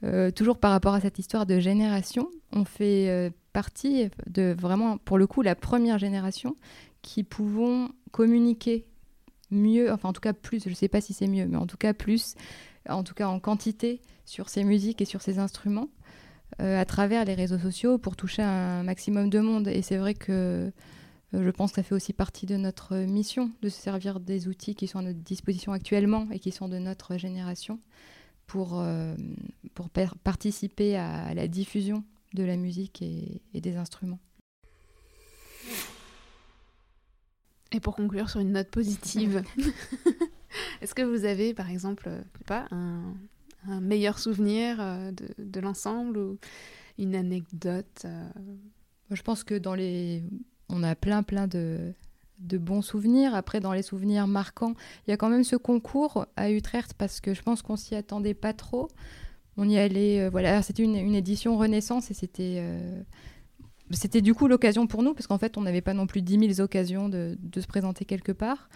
euh, 0.05 0.31
toujours 0.31 0.59
par 0.59 0.73
rapport 0.73 0.95
à 0.95 1.01
cette 1.01 1.19
histoire 1.19 1.47
de 1.47 1.59
génération, 1.59 2.29
on 2.53 2.65
fait 2.65 3.09
euh, 3.09 3.31
partie 3.53 4.11
de 4.27 4.55
vraiment, 4.59 4.99
pour 4.99 5.19
le 5.19 5.27
coup, 5.27 5.43
la 5.43 5.55
première 5.55 5.99
génération 5.99 6.57
qui 7.03 7.23
pouvons 7.23 7.89
communiquer 8.11 8.87
mieux, 9.51 9.93
enfin 9.93 10.09
en 10.09 10.13
tout 10.13 10.21
cas 10.21 10.33
plus, 10.33 10.65
je 10.65 10.71
ne 10.71 10.75
sais 10.75 10.89
pas 10.89 11.01
si 11.01 11.13
c'est 11.13 11.29
mieux, 11.29 11.47
mais 11.47 11.57
en 11.57 11.67
tout 11.67 11.77
cas 11.77 11.95
plus, 11.95 12.35
en 12.89 13.05
tout 13.05 13.15
cas 13.15 13.29
en 13.29 13.39
quantité 13.39 14.01
sur 14.25 14.49
ces 14.49 14.65
musiques 14.65 15.01
et 15.01 15.05
sur 15.05 15.23
ces 15.23 15.39
instruments 15.39 15.89
à 16.59 16.85
travers 16.85 17.25
les 17.25 17.35
réseaux 17.35 17.59
sociaux 17.59 17.99
pour 17.99 18.17
toucher 18.17 18.43
un 18.43 18.83
maximum 18.83 19.31
de 19.31 19.41
monde. 19.41 19.69
Et 19.69 19.83
c'est 19.83 19.97
vrai 19.97 20.15
que 20.15 20.73
je 21.33 21.51
pense 21.51 21.73
que 21.73 21.77
ça 21.77 21.83
fait 21.83 21.95
aussi 21.95 22.13
partie 22.13 22.47
de 22.47 22.57
notre 22.57 22.97
mission 22.97 23.51
de 23.63 23.69
se 23.69 23.81
servir 23.81 24.21
des 24.21 24.49
outils 24.49 24.75
qui 24.75 24.87
sont 24.87 25.01
à 25.01 25.03
notre 25.03 25.19
disposition 25.19 25.73
actuellement 25.73 26.27
et 26.31 26.39
qui 26.39 26.53
sont 26.53 26.69
de 26.69 26.79
notre 26.79 27.17
génération 27.17 27.79
pour, 28.47 28.83
pour 29.75 29.91
participer 30.23 30.97
à 30.97 31.35
la 31.35 31.49
diffusion 31.49 32.05
de 32.35 32.45
la 32.45 32.57
musique 32.57 33.03
et, 33.03 33.41
des 33.55 33.77
instruments. 33.77 34.21
Et 37.73 37.81
pour 37.81 37.97
conclure 37.97 38.31
sur 38.31 38.41
une 38.41 38.53
note 38.53 38.71
positive, 38.71 39.43
est-ce 40.81 40.95
que 40.95 41.03
vous 41.03 41.25
avez 41.25 41.53
par 41.53 41.69
exemple 41.69 42.11
pas, 42.47 42.67
un, 42.71 43.15
meilleur 43.81 44.19
souvenir 44.19 44.77
euh, 44.81 45.12
de, 45.39 45.61
l'ensemble 45.61 46.19
ou 46.19 46.39
une 46.99 47.14
anecdote 47.14 48.03
euh? 48.05 48.29
Je 49.11 49.23
pense 49.23 49.45
que 49.45 49.55
dans 49.55 49.75
les... 49.75 50.25
On 50.69 50.83
a 50.83 50.97
plein 50.97 51.23
plein 51.23 51.47
de, 51.47 51.95
bons 52.41 52.83
souvenirs. 52.83 53.37
Après, 53.37 53.61
dans 53.61 53.73
les 53.73 53.83
souvenirs 53.83 54.27
marquants, 54.27 54.75
il 55.07 55.11
y 55.11 55.12
a 55.12 55.17
quand 55.17 55.29
même 55.29 55.45
ce 55.45 55.55
concours 55.55 56.27
à 56.35 56.51
Utrecht 56.51 56.95
parce 56.95 57.21
que 57.21 57.33
je 57.33 57.43
pense 57.43 57.62
qu'on 57.62 57.77
s'y 57.77 57.95
attendait 57.95 58.35
pas 58.35 58.53
trop 58.53 58.89
on 59.59 59.67
y 59.69 59.79
allait. 59.79 60.21
Euh, 60.21 60.29
voilà, 60.29 60.61
c'était 60.61 60.83
une, 60.83 61.14
édition 61.14 61.57
Renaissance 61.57 62.11
et 62.11 62.14
c'était. 62.14 62.62
C'était 63.93 64.21
du 64.21 64.35
coup 64.35 64.49
l'occasion 64.49 64.87
pour 64.87 65.03
nous, 65.03 65.14
parce 65.14 65.27
qu'en 65.27 65.39
fait, 65.39 65.57
on 65.57 65.61
n'avait 65.61 65.81
pas 65.81 65.95
non 65.95 66.07
plus 66.07 66.21
10 66.21 66.55
000 66.57 66.61
occasions 66.61 67.09
de, 67.09 67.39
se 67.55 67.67
présenter 67.67 68.05
quelque 68.05 68.33
part. 68.33 68.69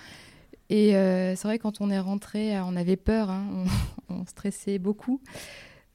Et 0.71 0.97
euh, 0.97 1.37
c'est 1.37 1.47
vrai, 1.47 1.59
quand 1.59 1.83
on 1.83 1.91
est 1.91 1.99
rentré, 1.99 2.59
on 2.61 2.77
avait 2.77 2.97
peur, 2.97 3.29
hein, 3.29 3.66
on, 4.09 4.25
stressait 4.25 4.79
beaucoup. 4.79 5.21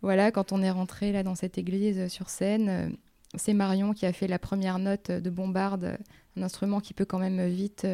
Voilà, 0.02 0.32
quand 0.32 0.52
on 0.52 0.62
est 0.62 0.70
rentré 0.70 1.12
là 1.12 1.24
dans 1.24 1.34
cette 1.34 1.58
église 1.58 2.08
sur 2.10 2.30
scène, 2.30 2.96
c'est 3.34 3.54
Marion 3.54 3.94
qui 3.94 4.06
a 4.06 4.14
fait 4.14 4.28
la 4.28 4.38
première 4.38 4.78
note 4.78 5.10
de 5.10 5.30
bombarde, 5.32 5.98
un 6.38 6.44
instrument 6.44 6.80
qui 6.80 6.94
peut 6.94 7.06
quand 7.06 7.18
même 7.18 7.48
vite, 7.48 7.88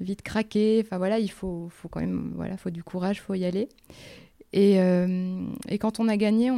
vite 0.00 0.22
craquer. 0.22 0.82
Enfin 0.82 0.96
voilà, 0.96 1.18
il 1.18 1.30
faut, 1.30 1.68
faut 1.70 1.88
quand 1.88 2.00
même, 2.00 2.32
voilà, 2.34 2.56
faut 2.56 2.70
du 2.70 2.82
courage, 2.82 3.20
faut 3.20 3.34
y 3.34 3.44
aller. 3.44 3.68
Euh, 4.56 5.46
et, 5.68 5.78
quand 5.78 6.00
on 6.00 6.08
a 6.08 6.16
gagné, 6.16 6.50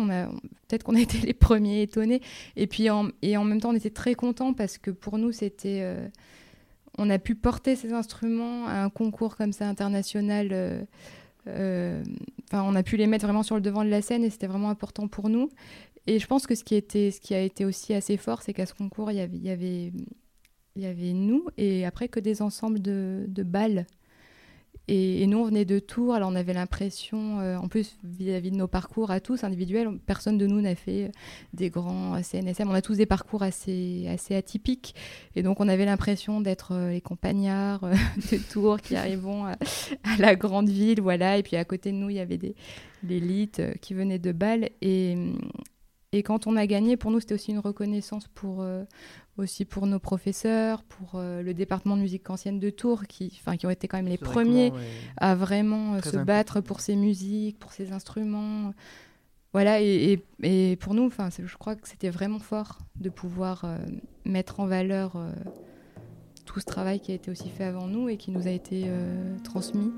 peut-être 0.69 0.85
qu'on 0.85 0.95
a 0.97 1.01
été 1.01 1.19
les 1.19 1.35
premiers 1.35 1.83
étonnés. 1.83 2.21
Et 2.57 2.67
puis 2.67 2.91
en, 2.91 3.09
et 3.23 3.37
en 3.37 3.45
même 3.45 3.61
temps, 3.61 3.71
on 3.71 3.77
était 3.77 3.91
très 3.91 4.15
contents 4.15 4.53
parce 4.53 4.79
que 4.79 4.91
pour 4.91 5.19
nous, 5.19 5.33
c'était, 5.33 5.81
euh, 5.83 6.07
on 7.01 7.09
a 7.09 7.19
pu 7.19 7.35
porter 7.35 7.77
ces 7.77 7.93
instruments 7.93 8.67
à 8.67 8.83
un 8.85 8.91
concours 8.91 9.37
comme 9.37 9.53
ça 9.53 9.67
international. 9.67 10.49
Euh, 11.47 12.05
enfin, 12.45 12.63
on 12.63 12.75
a 12.75 12.83
pu 12.83 12.97
les 12.97 13.07
mettre 13.07 13.25
vraiment 13.25 13.43
sur 13.43 13.55
le 13.55 13.63
devant 13.63 13.85
de 13.85 13.89
la 13.89 14.03
scène 14.03 14.23
et 14.23 14.29
c'était 14.29 14.47
vraiment 14.47 14.69
important 14.69 15.09
pour 15.09 15.31
nous. 15.31 15.49
Et 16.07 16.19
je 16.19 16.27
pense 16.27 16.47
que 16.47 16.55
ce 16.55 16.63
qui, 16.63 16.75
a 17.35 17.41
été 17.41 17.65
aussi 17.65 17.95
assez 17.95 18.19
fort, 18.19 18.43
c'est 18.43 18.53
qu'à 18.53 18.67
ce 18.67 18.75
concours, 18.75 19.11
il 19.11 19.17
y 19.17 20.85
avait 20.85 21.13
nous 21.13 21.47
et 21.57 21.87
après 21.87 22.09
que 22.09 22.21
des 22.21 22.43
ensembles 22.43 22.81
de, 22.81 23.25
de 23.29 23.43
balles 23.43 23.87
et, 24.93 25.25
nous, 25.29 25.39
on 25.39 25.45
venait 25.45 25.65
de 25.65 25.79
Tours, 25.79 26.15
alors 26.15 26.31
on 26.31 26.35
avait 26.35 26.53
l'impression, 26.53 27.39
euh, 27.39 27.57
en 27.57 27.69
plus 27.69 27.97
vis-à-vis 28.03 28.51
de 28.51 28.57
nos 28.57 28.67
parcours 28.67 29.13
à 29.13 29.21
tous 29.21 29.45
individuels, 29.45 29.89
personne 30.05 30.37
de 30.37 30.49
nous 30.49 30.61
n'a 30.61 30.75
fait 30.75 31.05
euh, 31.05 31.09
des 31.55 31.71
grands 31.71 32.21
CNSM. 32.21 32.69
On 32.69 32.75
a 32.75 32.83
tous 32.83 32.97
des 32.97 33.07
parcours 33.07 33.45
assez, 33.45 34.09
assez 34.09 34.35
atypiques. 34.35 34.97
Et 35.37 35.45
donc, 35.45 35.61
on 35.61 35.69
avait 35.69 35.85
l'impression 35.85 36.41
d'être 36.41 36.73
euh, 36.73 36.91
les 36.91 37.01
compagnards 37.01 37.83
de 38.33 38.39
Tours 38.51 38.81
qui 38.81 38.97
arrivons 38.97 39.45
à, 39.45 39.55
la 40.19 40.35
grande 40.35 40.69
ville. 40.69 41.01
Voilà. 41.01 41.39
Et 41.39 41.45
puis, 41.45 41.55
à 41.55 41.65
côté 41.65 41.93
de 41.93 41.97
nous, 41.97 42.11
il 42.11 42.17
y 42.17 42.21
avait 42.21 42.39
des, 42.39 42.57
l'élite 43.05 43.63
qui 43.81 43.95
venait 43.95 44.19
de 44.19 44.33
Bâle. 44.33 44.71
Et 44.81 45.15
quand 46.25 46.49
on 46.49 46.57
a 46.57 46.67
gagné, 46.67 46.97
pour 46.97 47.13
nous, 47.13 47.21
c'était 47.21 47.35
aussi 47.35 47.53
une 47.53 47.61
reconnaissance 47.61 48.27
pour, 48.27 48.67
aussi 49.41 49.65
pour 49.65 49.87
nos 49.87 49.99
professeurs, 49.99 50.83
pour 50.83 51.13
euh, 51.15 51.43
le 51.43 51.55
département 51.55 51.97
de 51.97 52.03
musique 52.03 52.29
ancienne 52.31 52.59
de 52.59 52.71
Tours, 52.71 53.07
qui, 53.07 53.31
qui 53.31 53.67
ont 53.67 53.71
été 53.71 53.89
quand 53.89 53.97
même 53.97 54.07
les 54.07 54.19
premiers 54.19 54.73
à 55.17 55.35
vraiment 55.35 55.95
euh, 55.95 56.01
se 56.03 56.17
battre 56.17 56.61
pour 56.61 56.81
ces 56.81 56.97
musiques, 56.97 57.59
pour 57.59 57.73
ces 57.73 57.93
instruments. 57.93 58.73
Voilà, 59.53 59.81
et, 59.81 60.23
et, 60.43 60.77
pour 60.77 60.95
nous, 60.95 61.11
je 61.11 61.57
crois 61.57 61.75
que 61.75 61.89
c'était 61.89 62.11
vraiment 62.11 62.39
fort 62.39 62.79
de 62.97 63.09
pouvoir 63.09 63.65
euh, 63.65 63.79
mettre 64.25 64.61
en 64.61 64.67
valeur 64.67 65.19
tout 66.45 66.61
ce 66.61 66.67
travail 66.67 67.01
qui 67.01 67.11
a 67.11 67.15
été 67.15 67.31
aussi 67.31 67.49
fait 67.49 67.65
avant 67.65 67.89
nous 67.89 68.09
et 68.09 68.17
qui 68.17 68.31
nous 68.31 68.47
a 68.47 68.51
été 68.51 68.89
transmis. 69.43 69.93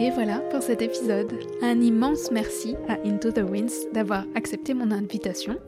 Et 0.00 0.10
voilà 0.10 0.38
pour 0.38 0.62
cet 0.62 0.80
épisode. 0.80 1.32
Un 1.60 1.80
immense 1.80 2.30
merci 2.30 2.76
à 2.88 2.98
Into 3.04 3.32
the 3.32 3.42
Winds 3.42 3.90
d'avoir 3.92 4.24
accepté 4.36 4.72
mon 4.72 4.92
invitation 4.92 5.58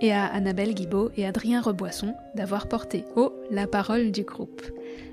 et 0.00 0.12
à 0.12 0.26
Annabelle 0.26 0.74
Guibaud 0.74 1.10
et 1.16 1.26
Adrien 1.26 1.60
Reboisson 1.60 2.14
d'avoir 2.36 2.68
porté 2.68 3.04
haut 3.16 3.32
la 3.50 3.66
parole 3.66 4.12
du 4.12 4.22
groupe. 4.22 4.62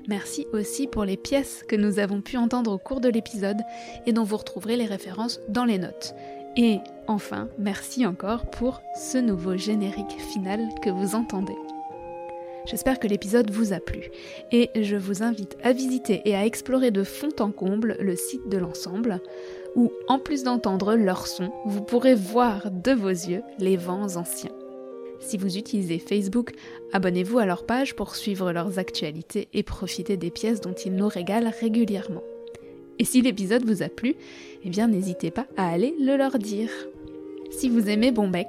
Merci 0.06 0.46
aussi 0.52 0.86
pour 0.86 1.04
les 1.04 1.16
pièces 1.16 1.64
que 1.68 1.74
nous 1.74 1.98
avons 1.98 2.20
pu 2.20 2.36
entendre 2.36 2.72
au 2.72 2.78
cours 2.78 3.00
de 3.00 3.08
l'épisode 3.08 3.62
et 4.06 4.12
dont 4.12 4.22
vous 4.22 4.36
retrouverez 4.36 4.76
les 4.76 4.86
références 4.86 5.40
dans 5.48 5.64
les 5.64 5.78
notes. 5.78 6.14
Et 6.56 6.78
enfin, 7.08 7.48
merci 7.58 8.06
encore 8.06 8.46
pour 8.46 8.80
ce 8.94 9.18
nouveau 9.18 9.56
générique 9.56 10.20
final 10.20 10.60
que 10.82 10.90
vous 10.90 11.16
entendez. 11.16 11.56
J'espère 12.70 12.98
que 12.98 13.08
l'épisode 13.08 13.50
vous 13.50 13.72
a 13.72 13.80
plu 13.80 14.10
et 14.52 14.68
je 14.74 14.96
vous 14.96 15.22
invite 15.22 15.56
à 15.62 15.72
visiter 15.72 16.20
et 16.26 16.34
à 16.34 16.44
explorer 16.44 16.90
de 16.90 17.02
fond 17.02 17.32
en 17.40 17.50
comble 17.50 17.96
le 17.98 18.14
site 18.14 18.46
de 18.50 18.58
l'ensemble 18.58 19.22
où, 19.74 19.90
en 20.06 20.18
plus 20.18 20.42
d'entendre 20.42 20.94
leur 20.94 21.26
son, 21.26 21.50
vous 21.64 21.80
pourrez 21.80 22.14
voir 22.14 22.70
de 22.70 22.92
vos 22.92 23.08
yeux 23.08 23.42
les 23.58 23.78
vents 23.78 24.16
anciens. 24.16 24.52
Si 25.18 25.38
vous 25.38 25.56
utilisez 25.56 25.98
Facebook, 25.98 26.52
abonnez-vous 26.92 27.38
à 27.38 27.46
leur 27.46 27.64
page 27.64 27.96
pour 27.96 28.14
suivre 28.14 28.52
leurs 28.52 28.78
actualités 28.78 29.48
et 29.54 29.62
profiter 29.62 30.18
des 30.18 30.30
pièces 30.30 30.60
dont 30.60 30.74
ils 30.74 30.94
nous 30.94 31.08
régalent 31.08 31.50
régulièrement. 31.60 32.22
Et 32.98 33.04
si 33.04 33.22
l'épisode 33.22 33.64
vous 33.64 33.82
a 33.82 33.88
plu, 33.88 34.14
eh 34.62 34.68
bien 34.68 34.88
n'hésitez 34.88 35.30
pas 35.30 35.46
à 35.56 35.70
aller 35.70 35.94
le 35.98 36.18
leur 36.18 36.38
dire. 36.38 36.70
Si 37.50 37.70
vous 37.70 37.88
aimez 37.88 38.12
Bombec, 38.12 38.48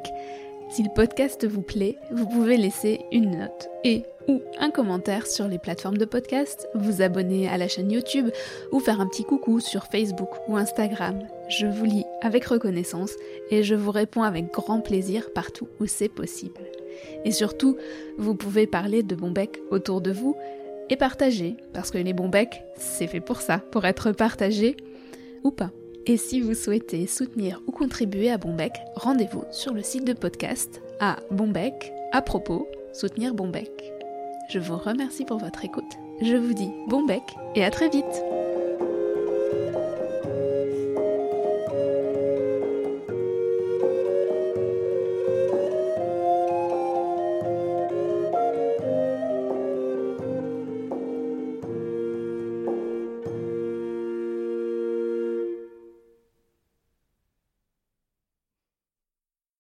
si 0.70 0.84
le 0.84 0.90
podcast 0.94 1.48
vous 1.48 1.62
plaît, 1.62 1.98
vous 2.12 2.28
pouvez 2.28 2.56
laisser 2.56 3.00
une 3.12 3.40
note 3.40 3.70
et 3.84 4.04
ou 4.28 4.42
un 4.60 4.70
commentaire 4.70 5.26
sur 5.26 5.48
les 5.48 5.58
plateformes 5.58 5.98
de 5.98 6.06
podcast, 6.06 6.68
vous 6.76 7.02
abonner 7.02 7.50
à 7.50 7.58
la 7.58 7.68
chaîne 7.68 7.92
YouTube 7.92 8.30
ou 8.72 8.80
faire 8.80 9.02
un 9.02 9.08
petit 9.08 9.24
coucou 9.24 9.60
sur 9.60 9.86
Facebook 9.86 10.30
ou 10.48 10.56
Instagram. 10.56 11.20
Je 11.50 11.66
vous 11.66 11.86
lis 11.86 12.06
avec 12.22 12.46
reconnaissance 12.46 13.14
et 13.50 13.64
je 13.64 13.74
vous 13.74 13.90
réponds 13.90 14.22
avec 14.22 14.54
grand 14.54 14.82
plaisir 14.82 15.34
partout 15.34 15.68
où 15.80 15.88
c'est 15.88 16.10
possible. 16.10 16.62
Et 17.26 17.32
surtout, 17.32 17.78
vous 18.20 18.36
pouvez 18.36 18.68
parler 18.68 19.02
de 19.02 19.16
Bombec 19.16 19.60
autour 19.72 20.02
de 20.02 20.12
vous 20.12 20.36
et 20.92 20.96
partager, 20.96 21.58
parce 21.74 21.90
que 21.90 21.98
les 21.98 22.14
Bombec, 22.14 22.62
c'est 22.76 23.08
fait 23.08 23.22
pour 23.22 23.42
ça, 23.42 23.60
pour 23.72 23.86
être 23.86 24.12
partagé 24.12 24.78
ou 25.44 25.52
pas. 25.52 25.72
Et 26.06 26.18
si 26.18 26.42
vous 26.42 26.54
souhaitez 26.54 27.08
soutenir 27.08 27.62
ou 27.68 27.72
contribuer 27.72 28.32
à 28.32 28.38
Bombec, 28.38 28.74
rendez-vous 28.96 29.44
sur 29.52 29.74
le 29.74 29.84
site 29.84 30.06
de 30.06 30.14
podcast 30.14 30.82
à 31.00 31.18
Bombec 31.32 31.94
à 32.12 32.22
propos 32.22 32.68
soutenir 32.94 33.34
Bombec. 33.34 33.70
Je 34.50 34.60
vous 34.60 34.78
remercie 34.78 35.26
pour 35.26 35.38
votre 35.38 35.64
écoute. 35.64 35.92
Je 36.22 36.36
vous 36.36 36.54
dis 36.54 36.72
Bombec 36.88 37.24
et 37.56 37.64
à 37.64 37.70
très 37.70 37.90
vite 37.90 38.24